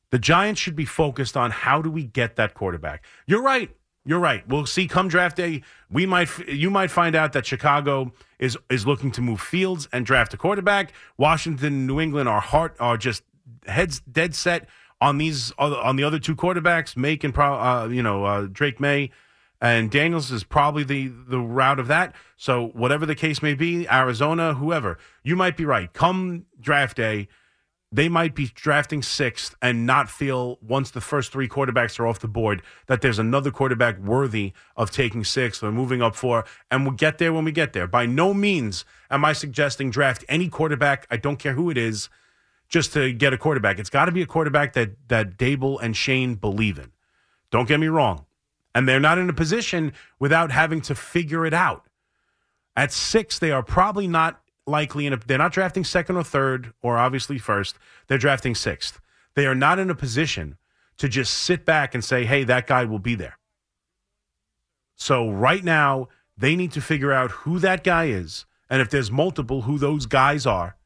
The 0.09 0.19
Giants 0.19 0.61
should 0.61 0.75
be 0.75 0.85
focused 0.85 1.35
on 1.37 1.51
how 1.51 1.81
do 1.81 1.91
we 1.91 2.03
get 2.03 2.35
that 2.37 2.53
quarterback. 2.53 3.03
You're 3.27 3.43
right. 3.43 3.75
You're 4.05 4.19
right. 4.19 4.47
We'll 4.47 4.67
see 4.67 4.87
come 4.87 5.07
draft 5.07 5.37
day. 5.37 5.63
We 5.89 6.05
might 6.05 6.29
you 6.47 6.69
might 6.69 6.91
find 6.91 7.15
out 7.15 7.33
that 7.33 7.45
Chicago 7.45 8.13
is 8.37 8.57
is 8.69 8.85
looking 8.85 9.11
to 9.11 9.21
move 9.21 9.41
Fields 9.41 9.87
and 9.91 10.05
draft 10.05 10.33
a 10.33 10.37
quarterback. 10.37 10.93
Washington, 11.17 11.73
and 11.73 11.87
New 11.87 11.99
England 11.99 12.29
are 12.29 12.41
heart 12.41 12.75
are 12.79 12.97
just 12.97 13.23
heads 13.65 14.01
dead 14.01 14.35
set 14.35 14.67
on 15.01 15.17
these 15.17 15.51
on 15.57 15.95
the 15.95 16.03
other 16.03 16.19
two 16.19 16.35
quarterbacks. 16.35 16.95
Make 16.95 17.23
and 17.23 17.35
uh, 17.37 17.87
you 17.89 18.03
know 18.03 18.25
uh, 18.25 18.47
Drake 18.51 18.79
Maye 18.79 19.09
and 19.61 19.89
Daniels 19.89 20.31
is 20.31 20.43
probably 20.43 20.83
the 20.83 21.07
the 21.07 21.39
route 21.39 21.79
of 21.79 21.87
that. 21.87 22.15
So 22.37 22.67
whatever 22.67 23.05
the 23.05 23.15
case 23.15 23.41
may 23.41 23.55
be, 23.55 23.87
Arizona, 23.89 24.53
whoever, 24.53 24.97
you 25.23 25.35
might 25.35 25.57
be 25.57 25.65
right. 25.65 25.91
Come 25.91 26.45
draft 26.59 26.97
day, 26.97 27.27
they 27.95 28.09
might 28.09 28.35
be 28.35 28.47
drafting 28.47 29.01
sixth 29.01 29.55
and 29.61 29.85
not 29.85 30.09
feel 30.09 30.57
once 30.61 30.91
the 30.91 31.01
first 31.01 31.31
three 31.31 31.47
quarterbacks 31.47 31.99
are 31.99 32.07
off 32.07 32.19
the 32.19 32.27
board 32.27 32.61
that 32.87 33.01
there's 33.01 33.19
another 33.19 33.51
quarterback 33.51 33.97
worthy 33.99 34.53
of 34.75 34.91
taking 34.91 35.23
sixth 35.23 35.63
or 35.63 35.71
moving 35.71 36.01
up 36.01 36.15
four. 36.15 36.45
And 36.69 36.83
we'll 36.83 36.95
get 36.95 37.17
there 37.17 37.31
when 37.31 37.45
we 37.45 37.51
get 37.51 37.73
there. 37.73 37.87
By 37.87 38.05
no 38.05 38.33
means 38.33 38.83
am 39.09 39.23
I 39.23 39.33
suggesting 39.33 39.91
draft 39.91 40.25
any 40.27 40.49
quarterback. 40.49 41.07
I 41.09 41.17
don't 41.17 41.37
care 41.37 41.53
who 41.53 41.69
it 41.69 41.77
is, 41.77 42.09
just 42.67 42.93
to 42.93 43.13
get 43.13 43.33
a 43.33 43.37
quarterback. 43.37 43.79
It's 43.79 43.89
got 43.89 44.05
to 44.05 44.11
be 44.11 44.21
a 44.21 44.25
quarterback 44.25 44.73
that 44.73 44.95
that 45.07 45.37
Daboll 45.37 45.79
and 45.81 45.95
Schoen 45.95 46.35
believe 46.35 46.77
in. 46.79 46.91
Don't 47.51 47.67
get 47.67 47.79
me 47.79 47.87
wrong. 47.87 48.25
And 48.73 48.89
they're 48.89 48.99
not 48.99 49.17
in 49.17 49.29
a 49.29 49.33
position 49.33 49.93
without 50.19 50.51
having 50.51 50.81
to 50.81 50.95
figure 50.95 51.45
it 51.45 51.53
out. 51.53 51.87
At 52.75 52.91
six, 52.91 53.39
they 53.39 53.51
are 53.51 53.63
probably 53.63 54.07
not 54.07 54.41
likely 54.67 55.05
in 55.05 55.13
a, 55.13 55.17
they're 55.17 55.37
not 55.37 55.53
drafting 55.53 55.83
second 55.83 56.17
or 56.17 56.23
third 56.23 56.73
or 56.81 56.97
obviously 56.97 57.37
first. 57.37 57.77
They're 58.07 58.17
drafting 58.17 58.55
sixth. 58.55 58.99
They 59.35 59.45
are 59.45 59.55
not 59.55 59.79
in 59.79 59.89
a 59.89 59.95
position 59.95 60.57
to 60.97 61.09
just 61.09 61.33
sit 61.33 61.65
back 61.65 61.93
and 61.93 62.03
say, 62.03 62.25
hey, 62.25 62.43
that 62.45 62.67
guy 62.67 62.85
will 62.85 62.99
be 62.99 63.15
there. 63.15 63.37
So 64.95 65.29
right 65.29 65.63
now, 65.63 66.07
they 66.37 66.55
need 66.55 66.71
to 66.73 66.81
figure 66.81 67.11
out 67.11 67.31
who 67.31 67.59
that 67.59 67.83
guy 67.83 68.05
is 68.05 68.45
and 68.69 68.81
if 68.81 68.89
there's 68.89 69.11
multiple, 69.11 69.63
who 69.63 69.77
those 69.77 70.05
guys 70.05 70.45
are, 70.45 70.77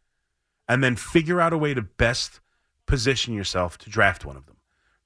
and 0.68 0.84
then 0.84 0.96
figure 0.96 1.40
out 1.40 1.54
a 1.54 1.58
way 1.58 1.74
to 1.74 1.82
best 1.82 2.40
position 2.86 3.34
yourself 3.34 3.78
to 3.80 3.90
draft 3.90 4.26
one 4.26 4.36
of 4.36 4.46
them. 4.46 4.58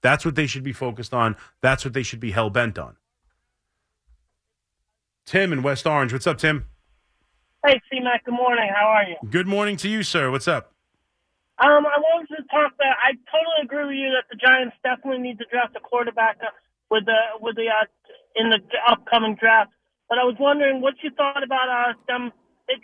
That's 0.02 0.26
what 0.26 0.36
they 0.36 0.48
should 0.48 0.64
be 0.64 0.74
focused 0.74 1.14
on. 1.14 1.36
That's 1.62 1.86
what 1.86 1.94
they 1.94 2.04
should 2.04 2.20
be 2.20 2.32
hell 2.32 2.50
bent 2.50 2.78
on. 2.78 2.98
Tim 5.26 5.54
in 5.54 5.64
West 5.64 5.86
Orange. 5.86 6.12
What's 6.12 6.28
up, 6.28 6.38
Tim? 6.38 6.68
Hey, 7.66 7.80
C 7.90 8.02
Mac. 8.02 8.26
Good 8.26 8.36
morning. 8.36 8.68
How 8.76 8.88
are 8.88 9.08
you? 9.08 9.16
Good 9.32 9.48
morning 9.48 9.78
to 9.78 9.88
you, 9.88 10.04
sir. 10.04 10.30
What's 10.30 10.50
up? 10.50 10.74
Um, 11.64 11.88
I 11.88 11.96
wanted 11.96 12.36
to 12.36 12.44
talk 12.52 12.76
that 12.76 13.00
I 13.00 13.16
totally 13.32 13.64
agree 13.64 13.88
with 13.88 13.96
you 13.96 14.12
that 14.20 14.28
the 14.28 14.36
Giants 14.36 14.76
definitely 14.84 15.24
need 15.24 15.40
to 15.40 15.46
draft 15.48 15.72
a 15.78 15.80
quarterback 15.80 16.44
uh, 16.44 16.52
with 16.92 17.06
the 17.06 17.16
with 17.40 17.56
the 17.56 17.72
uh, 17.72 17.88
in 18.36 18.50
the 18.50 18.60
upcoming 18.84 19.40
draft. 19.40 19.72
But 20.10 20.20
I 20.20 20.28
was 20.28 20.36
wondering 20.40 20.82
what 20.82 20.96
you 21.04 21.12
thought 21.16 21.40
about 21.40 21.72
uh, 21.72 21.94
them 22.06 22.34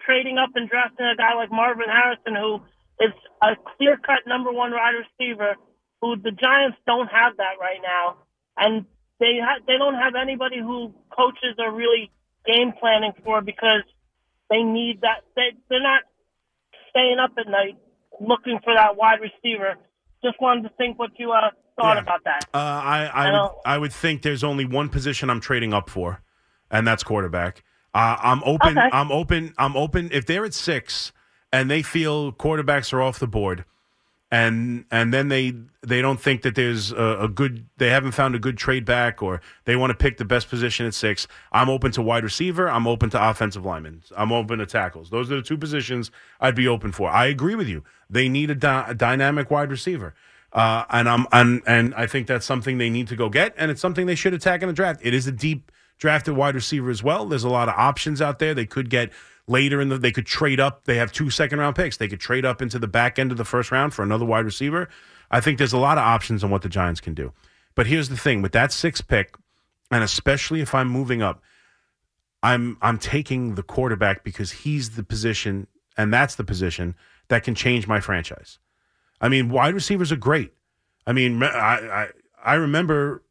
trading 0.06 0.38
up 0.38 0.56
and 0.56 0.70
drafting 0.70 1.12
a 1.12 1.16
guy 1.18 1.36
like 1.36 1.52
Marvin 1.52 1.92
Harrison, 1.92 2.40
who 2.40 2.64
is 3.04 3.12
a 3.44 3.60
clear 3.76 3.98
cut 3.98 4.24
number 4.28 4.52
one 4.54 4.72
wide 4.72 4.96
receiver, 4.96 5.60
who 6.00 6.16
the 6.16 6.32
Giants 6.32 6.78
don't 6.88 7.12
have 7.12 7.36
that 7.36 7.60
right 7.60 7.84
now, 7.84 8.24
and 8.56 8.86
they 9.20 9.44
ha- 9.44 9.60
they 9.68 9.76
don't 9.76 10.00
have 10.00 10.16
anybody 10.16 10.64
who 10.64 10.96
coaches 11.12 11.60
are 11.60 11.76
really 11.76 12.12
game 12.48 12.72
planning 12.80 13.12
for 13.26 13.42
because 13.42 13.84
they 14.50 14.64
need 14.64 15.02
that. 15.02 15.22
They 15.36 15.52
they're 15.70 15.82
not 15.82 16.02
staying 16.92 17.18
up 17.20 17.32
at 17.38 17.48
night 17.50 17.78
looking 18.20 18.60
for 18.64 18.74
that 18.76 18.96
wide 18.98 19.20
receiver. 19.22 19.76
Just 20.24 20.40
wanted 20.42 20.64
to 20.64 20.70
think 20.78 21.00
what 21.00 21.12
you 21.18 21.32
uh, 21.32 21.50
thought 21.80 21.96
Yeah. 21.96 22.02
about 22.02 22.24
that. 22.26 22.46
Uh, 22.54 22.58
I 22.58 23.06
I, 23.14 23.28
I 23.28 23.32
would, 23.42 23.52
I 23.66 23.78
would 23.78 23.94
think 23.94 24.22
there's 24.22 24.44
only 24.44 24.66
one 24.66 24.90
position 24.90 25.30
I'm 25.30 25.40
trading 25.40 25.74
up 25.74 25.90
for, 25.90 26.22
and 26.70 26.86
that's 26.88 27.04
quarterback. 27.04 27.64
Uh, 27.94 28.18
I'm 28.22 28.44
open. 28.44 28.78
Okay. 28.78 28.90
I'm 28.92 29.12
open. 29.12 29.54
I'm 29.58 29.76
open. 29.78 30.10
If 30.12 30.26
they're 30.26 30.46
at 30.46 30.54
six 30.54 31.12
and 31.52 31.72
they 31.72 31.82
feel 31.82 32.32
quarterbacks 32.32 32.94
are 32.94 33.02
off 33.02 33.18
the 33.20 33.28
board, 33.28 33.66
and 34.32 34.86
and 34.92 35.14
then 35.14 35.28
they 35.30 35.54
they 35.82 36.02
don't 36.02 36.22
think 36.22 36.44
that 36.44 36.54
there's 36.56 36.92
a, 36.92 37.18
a 37.22 37.28
good 37.28 37.66
they 37.78 37.90
haven't 37.90 38.12
found 38.12 38.36
a 38.36 38.40
good 38.40 38.58
trade 38.58 38.86
back 38.86 39.24
or 39.24 39.42
they 39.66 39.76
want 39.76 39.90
to 39.92 39.96
pick 39.96 40.18
the 40.18 40.26
best 40.26 40.50
position 40.50 40.86
at 40.86 40.94
six. 40.94 41.28
I'm 41.52 41.70
open 41.70 41.92
to 41.94 42.02
wide 42.02 42.24
receiver. 42.24 42.70
I'm 42.70 42.86
open 42.86 43.10
to 43.12 43.30
offensive 43.30 43.66
linemen. 43.66 44.04
I'm 44.16 44.32
open 44.32 44.60
to 44.60 44.66
tackles. 44.66 45.10
Those 45.10 45.32
are 45.32 45.38
the 45.38 45.42
two 45.42 45.58
positions 45.58 46.12
I'd 46.40 46.56
be 46.56 46.68
open 46.68 46.92
for. 46.92 47.10
I 47.10 47.26
agree 47.26 47.56
with 47.56 47.68
you. 47.68 47.84
They 48.10 48.30
need 48.30 48.52
a, 48.52 48.86
a 48.88 48.94
dynamic 48.94 49.50
wide 49.50 49.72
receiver. 49.72 50.14
Uh, 50.52 50.84
and 50.90 51.08
I'm 51.08 51.28
and, 51.32 51.62
and 51.66 51.94
I 51.96 52.08
think 52.08 52.28
that's 52.28 52.46
something 52.46 52.78
they 52.78 52.90
need 52.90 53.08
to 53.10 53.16
go 53.16 53.30
get, 53.30 53.54
and 53.58 53.70
it's 53.70 53.82
something 53.82 54.08
they 54.08 54.16
should 54.16 54.34
attack 54.34 54.62
in 54.62 54.68
the 54.68 54.74
draft. 54.74 55.00
It 55.04 55.14
is 55.14 55.28
a 55.28 55.32
deep 55.32 55.72
drafted 56.00 56.36
wide 56.36 56.56
receiver 56.56 56.90
as 56.90 57.04
well. 57.04 57.26
There's 57.26 57.44
a 57.44 57.50
lot 57.50 57.70
of 57.70 57.76
options 57.76 58.22
out 58.22 58.40
there. 58.40 58.56
They 58.56 58.66
could 58.66 58.90
get 58.90 59.12
later 59.50 59.82
in 59.82 59.90
the 59.90 59.98
they 59.98 60.12
could 60.12 60.26
trade 60.26 60.60
up. 60.60 60.86
They 60.86 60.96
have 60.96 61.12
two 61.12 61.30
second 61.30 61.60
round 61.60 61.76
picks. 61.76 61.98
They 61.98 62.08
could 62.08 62.20
trade 62.20 62.46
up 62.46 62.62
into 62.62 62.80
the 62.80 62.88
back 62.88 63.20
end 63.20 63.32
of 63.32 63.38
the 63.38 63.46
first 63.46 63.72
round 63.72 63.94
for 63.94 64.04
another 64.04 64.26
wide 64.26 64.46
receiver. 64.46 64.90
I 65.32 65.42
think 65.42 65.58
there's 65.58 65.74
a 65.74 65.78
lot 65.78 65.98
of 65.98 66.04
options 66.04 66.44
on 66.44 66.50
what 66.50 66.62
the 66.62 66.70
Giants 66.70 67.02
can 67.02 67.14
do. 67.14 67.34
But 67.76 67.88
here's 67.88 68.10
the 68.10 68.18
thing 68.18 68.42
with 68.42 68.52
that 68.54 68.72
sixth 68.72 69.08
pick, 69.08 69.36
and 69.92 70.04
especially 70.04 70.62
if 70.62 70.74
I'm 70.74 70.88
moving 70.88 71.22
up, 71.22 71.42
I'm 72.42 72.78
I'm 72.82 72.98
taking 72.98 73.56
the 73.56 73.64
quarterback 73.64 74.24
because 74.24 74.52
he's 74.52 74.92
the 74.92 75.04
position, 75.04 75.68
and 75.98 76.14
that's 76.14 76.36
the 76.36 76.44
position 76.44 76.96
that 77.28 77.44
can 77.44 77.56
change 77.56 77.88
my 77.88 78.00
franchise. 78.00 78.60
I 79.22 79.30
mean, 79.30 79.50
wide 79.50 79.74
receivers 79.74 80.12
are 80.12 80.18
great. 80.18 80.54
I 81.06 81.14
mean, 81.14 81.42
I 81.44 81.48
I, 81.48 82.08
I 82.44 82.54
remember 82.56 83.24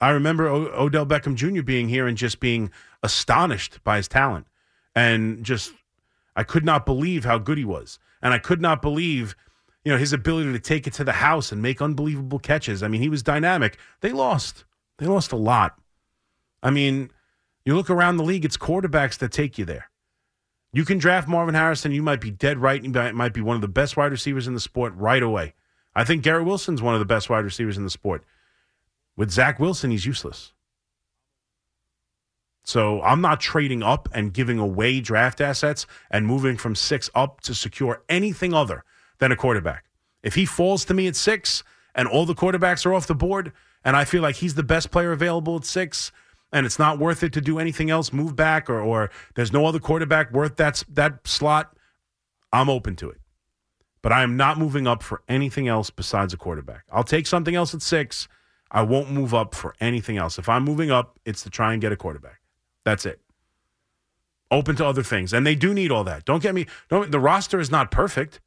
I 0.00 0.10
remember 0.10 0.46
o- 0.46 0.84
Odell 0.84 1.06
Beckham 1.06 1.34
Jr. 1.34 1.62
being 1.62 1.88
here 1.88 2.06
and 2.06 2.16
just 2.16 2.40
being 2.40 2.70
astonished 3.02 3.82
by 3.84 3.96
his 3.96 4.08
talent, 4.08 4.46
and 4.96 5.44
just 5.44 5.72
I 6.34 6.42
could 6.42 6.64
not 6.64 6.84
believe 6.84 7.24
how 7.24 7.38
good 7.38 7.58
he 7.58 7.64
was, 7.64 8.00
and 8.20 8.34
I 8.34 8.38
could 8.38 8.60
not 8.60 8.82
believe. 8.82 9.36
You 9.84 9.92
know 9.92 9.98
his 9.98 10.12
ability 10.12 10.52
to 10.52 10.58
take 10.58 10.88
it 10.88 10.94
to 10.94 11.04
the 11.04 11.12
house 11.12 11.52
and 11.52 11.62
make 11.62 11.80
unbelievable 11.80 12.40
catches. 12.40 12.82
I 12.82 12.88
mean, 12.88 13.00
he 13.00 13.08
was 13.08 13.22
dynamic. 13.22 13.78
They 14.00 14.10
lost. 14.10 14.64
They 14.98 15.06
lost 15.06 15.30
a 15.30 15.36
lot. 15.36 15.78
I 16.60 16.70
mean, 16.70 17.12
you 17.64 17.76
look 17.76 17.88
around 17.88 18.16
the 18.16 18.24
league; 18.24 18.44
it's 18.44 18.56
quarterbacks 18.56 19.16
that 19.18 19.30
take 19.30 19.58
you 19.58 19.64
there. 19.64 19.88
You 20.72 20.84
can 20.84 20.98
draft 20.98 21.28
Marvin 21.28 21.54
Harrison. 21.54 21.92
You 21.92 22.02
might 22.02 22.20
be 22.20 22.32
dead 22.32 22.58
right. 22.58 22.82
You 22.82 22.90
might- 22.90 23.32
be 23.32 23.40
one 23.40 23.54
of 23.54 23.62
the 23.62 23.68
best 23.68 23.96
wide 23.96 24.10
receivers 24.10 24.48
in 24.48 24.54
the 24.54 24.60
sport 24.60 24.92
right 24.96 25.22
away. 25.22 25.54
I 25.94 26.02
think 26.02 26.24
Garrett 26.24 26.46
Wilson's 26.46 26.82
one 26.82 26.94
of 26.94 26.98
the 26.98 27.06
best 27.06 27.30
wide 27.30 27.44
receivers 27.44 27.76
in 27.76 27.84
the 27.84 27.90
sport. 27.90 28.24
With 29.16 29.30
Zach 29.30 29.60
Wilson, 29.60 29.92
he's 29.92 30.04
useless. 30.04 30.52
So 32.66 33.00
I'm 33.02 33.20
not 33.20 33.38
trading 33.38 33.84
up 33.84 34.08
and 34.12 34.32
giving 34.32 34.58
away 34.58 35.00
draft 35.00 35.40
assets 35.40 35.86
and 36.10 36.26
moving 36.26 36.56
from 36.56 36.74
six 36.74 37.08
up 37.14 37.40
to 37.42 37.54
secure 37.54 38.02
anything 38.08 38.52
other 38.52 38.82
than 39.18 39.30
a 39.30 39.36
quarterback. 39.36 39.84
If 40.24 40.34
he 40.34 40.44
falls 40.46 40.84
to 40.86 40.94
me 40.94 41.06
at 41.06 41.14
six 41.14 41.62
and 41.94 42.08
all 42.08 42.26
the 42.26 42.34
quarterbacks 42.34 42.84
are 42.84 42.92
off 42.92 43.06
the 43.06 43.14
board 43.14 43.52
and 43.84 43.94
I 43.94 44.04
feel 44.04 44.20
like 44.20 44.34
he's 44.34 44.56
the 44.56 44.64
best 44.64 44.90
player 44.90 45.12
available 45.12 45.54
at 45.54 45.64
six 45.64 46.10
and 46.52 46.66
it's 46.66 46.76
not 46.76 46.98
worth 46.98 47.22
it 47.22 47.32
to 47.34 47.40
do 47.40 47.60
anything 47.60 47.88
else, 47.88 48.12
move 48.12 48.34
back 48.34 48.68
or, 48.68 48.80
or 48.80 49.10
there's 49.36 49.52
no 49.52 49.64
other 49.64 49.78
quarterback 49.78 50.32
worth 50.32 50.56
that, 50.56 50.82
that 50.88 51.24
slot, 51.24 51.76
I'm 52.52 52.68
open 52.68 52.96
to 52.96 53.10
it. 53.10 53.20
But 54.02 54.10
I 54.10 54.24
am 54.24 54.36
not 54.36 54.58
moving 54.58 54.88
up 54.88 55.04
for 55.04 55.22
anything 55.28 55.68
else 55.68 55.90
besides 55.90 56.34
a 56.34 56.36
quarterback. 56.36 56.82
I'll 56.90 57.04
take 57.04 57.28
something 57.28 57.54
else 57.54 57.74
at 57.74 57.82
six. 57.82 58.26
I 58.72 58.82
won't 58.82 59.12
move 59.12 59.34
up 59.34 59.54
for 59.54 59.76
anything 59.80 60.16
else. 60.16 60.36
If 60.36 60.48
I'm 60.48 60.64
moving 60.64 60.90
up, 60.90 61.20
it's 61.24 61.44
to 61.44 61.50
try 61.50 61.72
and 61.72 61.80
get 61.80 61.92
a 61.92 61.96
quarterback. 61.96 62.40
That's 62.86 63.04
it. 63.04 63.20
Open 64.52 64.76
to 64.76 64.86
other 64.86 65.02
things. 65.02 65.32
And 65.32 65.44
they 65.44 65.56
do 65.56 65.74
need 65.74 65.90
all 65.90 66.04
that. 66.04 66.24
Don't 66.24 66.40
get 66.40 66.54
me 66.54 66.68
don't 66.88 67.10
the 67.10 67.18
roster 67.18 67.58
is 67.58 67.68
not 67.68 67.90
perfect, 67.90 68.40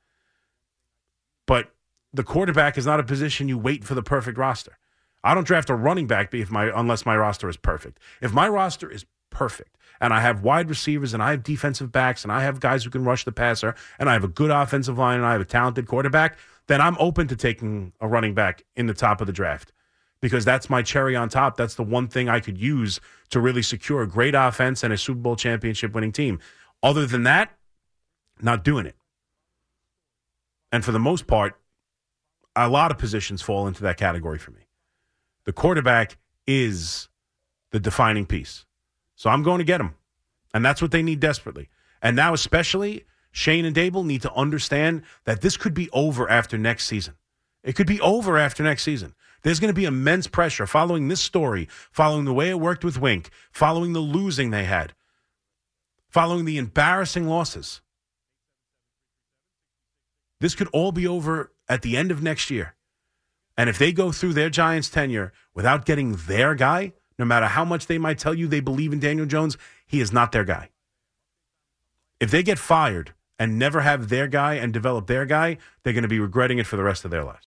but 1.46 1.72
the 2.14 2.24
quarterback 2.24 2.78
is 2.78 2.86
not 2.86 3.02
a 3.02 3.04
position 3.04 3.50
you 3.50 3.58
wait 3.58 3.84
for 3.84 3.96
the 3.96 4.02
perfect 4.02 4.38
roster. 4.38 4.78
I 5.26 5.36
don't 5.36 5.46
draft 5.46 5.70
a 5.70 5.76
running 5.76 6.08
back 6.08 6.34
if 6.34 6.50
my 6.50 6.72
unless 6.74 7.06
my 7.06 7.18
roster 7.18 7.50
is 7.50 7.58
perfect. 7.58 8.00
If 8.22 8.32
my 8.32 8.48
roster 8.48 8.90
is 8.90 9.06
perfect 9.30 9.76
and 10.00 10.14
I 10.14 10.22
have 10.22 10.42
wide 10.42 10.70
receivers 10.70 11.14
and 11.14 11.22
I 11.22 11.32
have 11.32 11.44
defensive 11.44 11.92
backs 11.92 12.24
and 12.24 12.32
I 12.32 12.44
have 12.44 12.62
guys 12.62 12.86
who 12.86 12.90
can 12.90 13.04
rush 13.04 13.26
the 13.26 13.34
passer 13.34 13.76
and 14.00 14.10
I 14.10 14.14
have 14.14 14.24
a 14.24 14.30
good 14.30 14.52
offensive 14.52 14.98
line 14.98 15.18
and 15.18 15.26
I 15.26 15.34
have 15.34 15.42
a 15.42 15.46
talented 15.46 15.86
quarterback, 15.86 16.38
then 16.68 16.80
I'm 16.80 16.96
open 16.98 17.28
to 17.28 17.36
taking 17.36 17.92
a 18.00 18.08
running 18.08 18.34
back 18.34 18.64
in 18.78 18.86
the 18.86 18.94
top 18.94 19.20
of 19.20 19.28
the 19.28 19.34
draft 19.34 19.74
because 20.22 20.46
that's 20.46 20.70
my 20.70 20.82
cherry 20.82 21.16
on 21.16 21.30
top. 21.30 21.58
That's 21.58 21.76
the 21.76 21.84
one 21.84 22.08
thing 22.08 22.30
I 22.30 22.40
could 22.40 22.58
use 22.58 23.00
to 23.30 23.40
really 23.40 23.62
secure 23.62 24.02
a 24.02 24.08
great 24.08 24.36
offense 24.36 24.84
and 24.84 24.94
a 24.94 24.98
Super 24.98 25.20
Bowl 25.20 25.36
championship 25.36 25.94
winning 25.94 26.12
team. 26.12 26.40
Other 26.84 27.06
than 27.06 27.24
that, 27.24 27.52
not 28.42 28.64
doing 28.64 28.86
it. 28.86 28.96
And 30.72 30.86
for 30.86 30.92
the 30.92 31.00
most 31.00 31.28
part, 31.28 31.60
a 32.56 32.70
lot 32.70 32.92
of 32.92 32.98
positions 32.98 33.42
fall 33.42 33.68
into 33.68 33.82
that 33.84 33.98
category 33.98 34.38
for 34.38 34.52
me. 34.52 34.68
The 35.46 35.54
quarterback 35.54 36.18
is 36.46 37.08
the 37.72 37.80
defining 37.80 38.26
piece. 38.26 38.66
So 39.16 39.30
I'm 39.30 39.44
going 39.44 39.60
to 39.60 39.64
get 39.64 39.82
him. 39.82 39.96
And 40.54 40.66
that's 40.66 40.82
what 40.82 40.92
they 40.92 41.04
need 41.04 41.20
desperately. 41.20 41.70
And 42.02 42.16
now, 42.16 42.34
especially, 42.34 43.06
Schoen 43.32 43.66
and 43.66 43.76
Daboll 43.76 44.06
need 44.06 44.22
to 44.24 44.34
understand 44.34 45.04
that 45.26 45.42
this 45.42 45.58
could 45.58 45.74
be 45.74 45.90
over 45.92 46.30
after 46.30 46.58
next 46.58 46.86
season. 46.86 47.16
It 47.64 47.76
could 47.76 47.88
be 47.88 48.00
over 48.02 48.38
after 48.38 48.64
next 48.64 48.84
season. 48.84 49.14
There's 49.42 49.60
going 49.60 49.74
to 49.74 49.80
be 49.80 49.86
immense 49.86 50.28
pressure 50.28 50.68
following 50.68 51.08
this 51.08 51.22
story, 51.22 51.68
following 51.92 52.26
the 52.26 52.34
way 52.34 52.50
it 52.50 52.60
worked 52.60 52.84
with 52.84 53.00
Wink, 53.00 53.30
following 53.52 53.94
the 53.94 54.00
losing 54.00 54.50
they 54.50 54.66
had, 54.66 54.94
following 56.10 56.46
the 56.46 56.58
embarrassing 56.58 57.28
losses. 57.28 57.82
This 60.42 60.56
could 60.56 60.70
all 60.74 60.92
be 60.92 61.08
over 61.08 61.52
at 61.68 61.82
the 61.82 61.98
end 61.98 62.12
of 62.12 62.24
next 62.24 62.50
year. 62.50 62.76
And 63.58 63.70
if 63.70 63.78
they 63.78 63.92
go 63.92 64.12
through 64.12 64.34
their 64.34 64.50
Giants 64.50 64.90
tenure 64.90 65.34
without 65.54 65.86
getting 65.86 66.16
their 66.16 66.56
guy, 66.56 66.94
no 67.18 67.26
matter 67.26 67.48
how 67.48 67.66
much 67.66 67.88
they 67.88 67.98
might 67.98 68.18
tell 68.18 68.34
you 68.34 68.48
they 68.48 68.62
believe 68.62 68.94
in 68.94 69.00
Daniel 69.00 69.26
Jones, 69.26 69.58
he 69.86 70.00
is 70.00 70.14
not 70.14 70.32
their 70.32 70.46
guy. 70.46 70.70
If 72.20 72.32
they 72.32 72.44
get 72.44 72.58
fired 72.60 73.14
and 73.38 73.60
never 73.60 73.82
have 73.82 74.10
their 74.10 74.28
guy 74.28 74.56
and 74.56 74.74
develop 74.74 75.08
their 75.08 75.26
guy, 75.26 75.58
they're 75.84 75.94
going 75.94 76.04
to 76.04 76.10
be 76.10 76.20
regretting 76.20 76.58
it 76.58 76.68
for 76.68 76.78
the 76.78 76.84
rest 76.84 77.06
of 77.06 77.12
their 77.12 77.24
lives. 77.24 77.48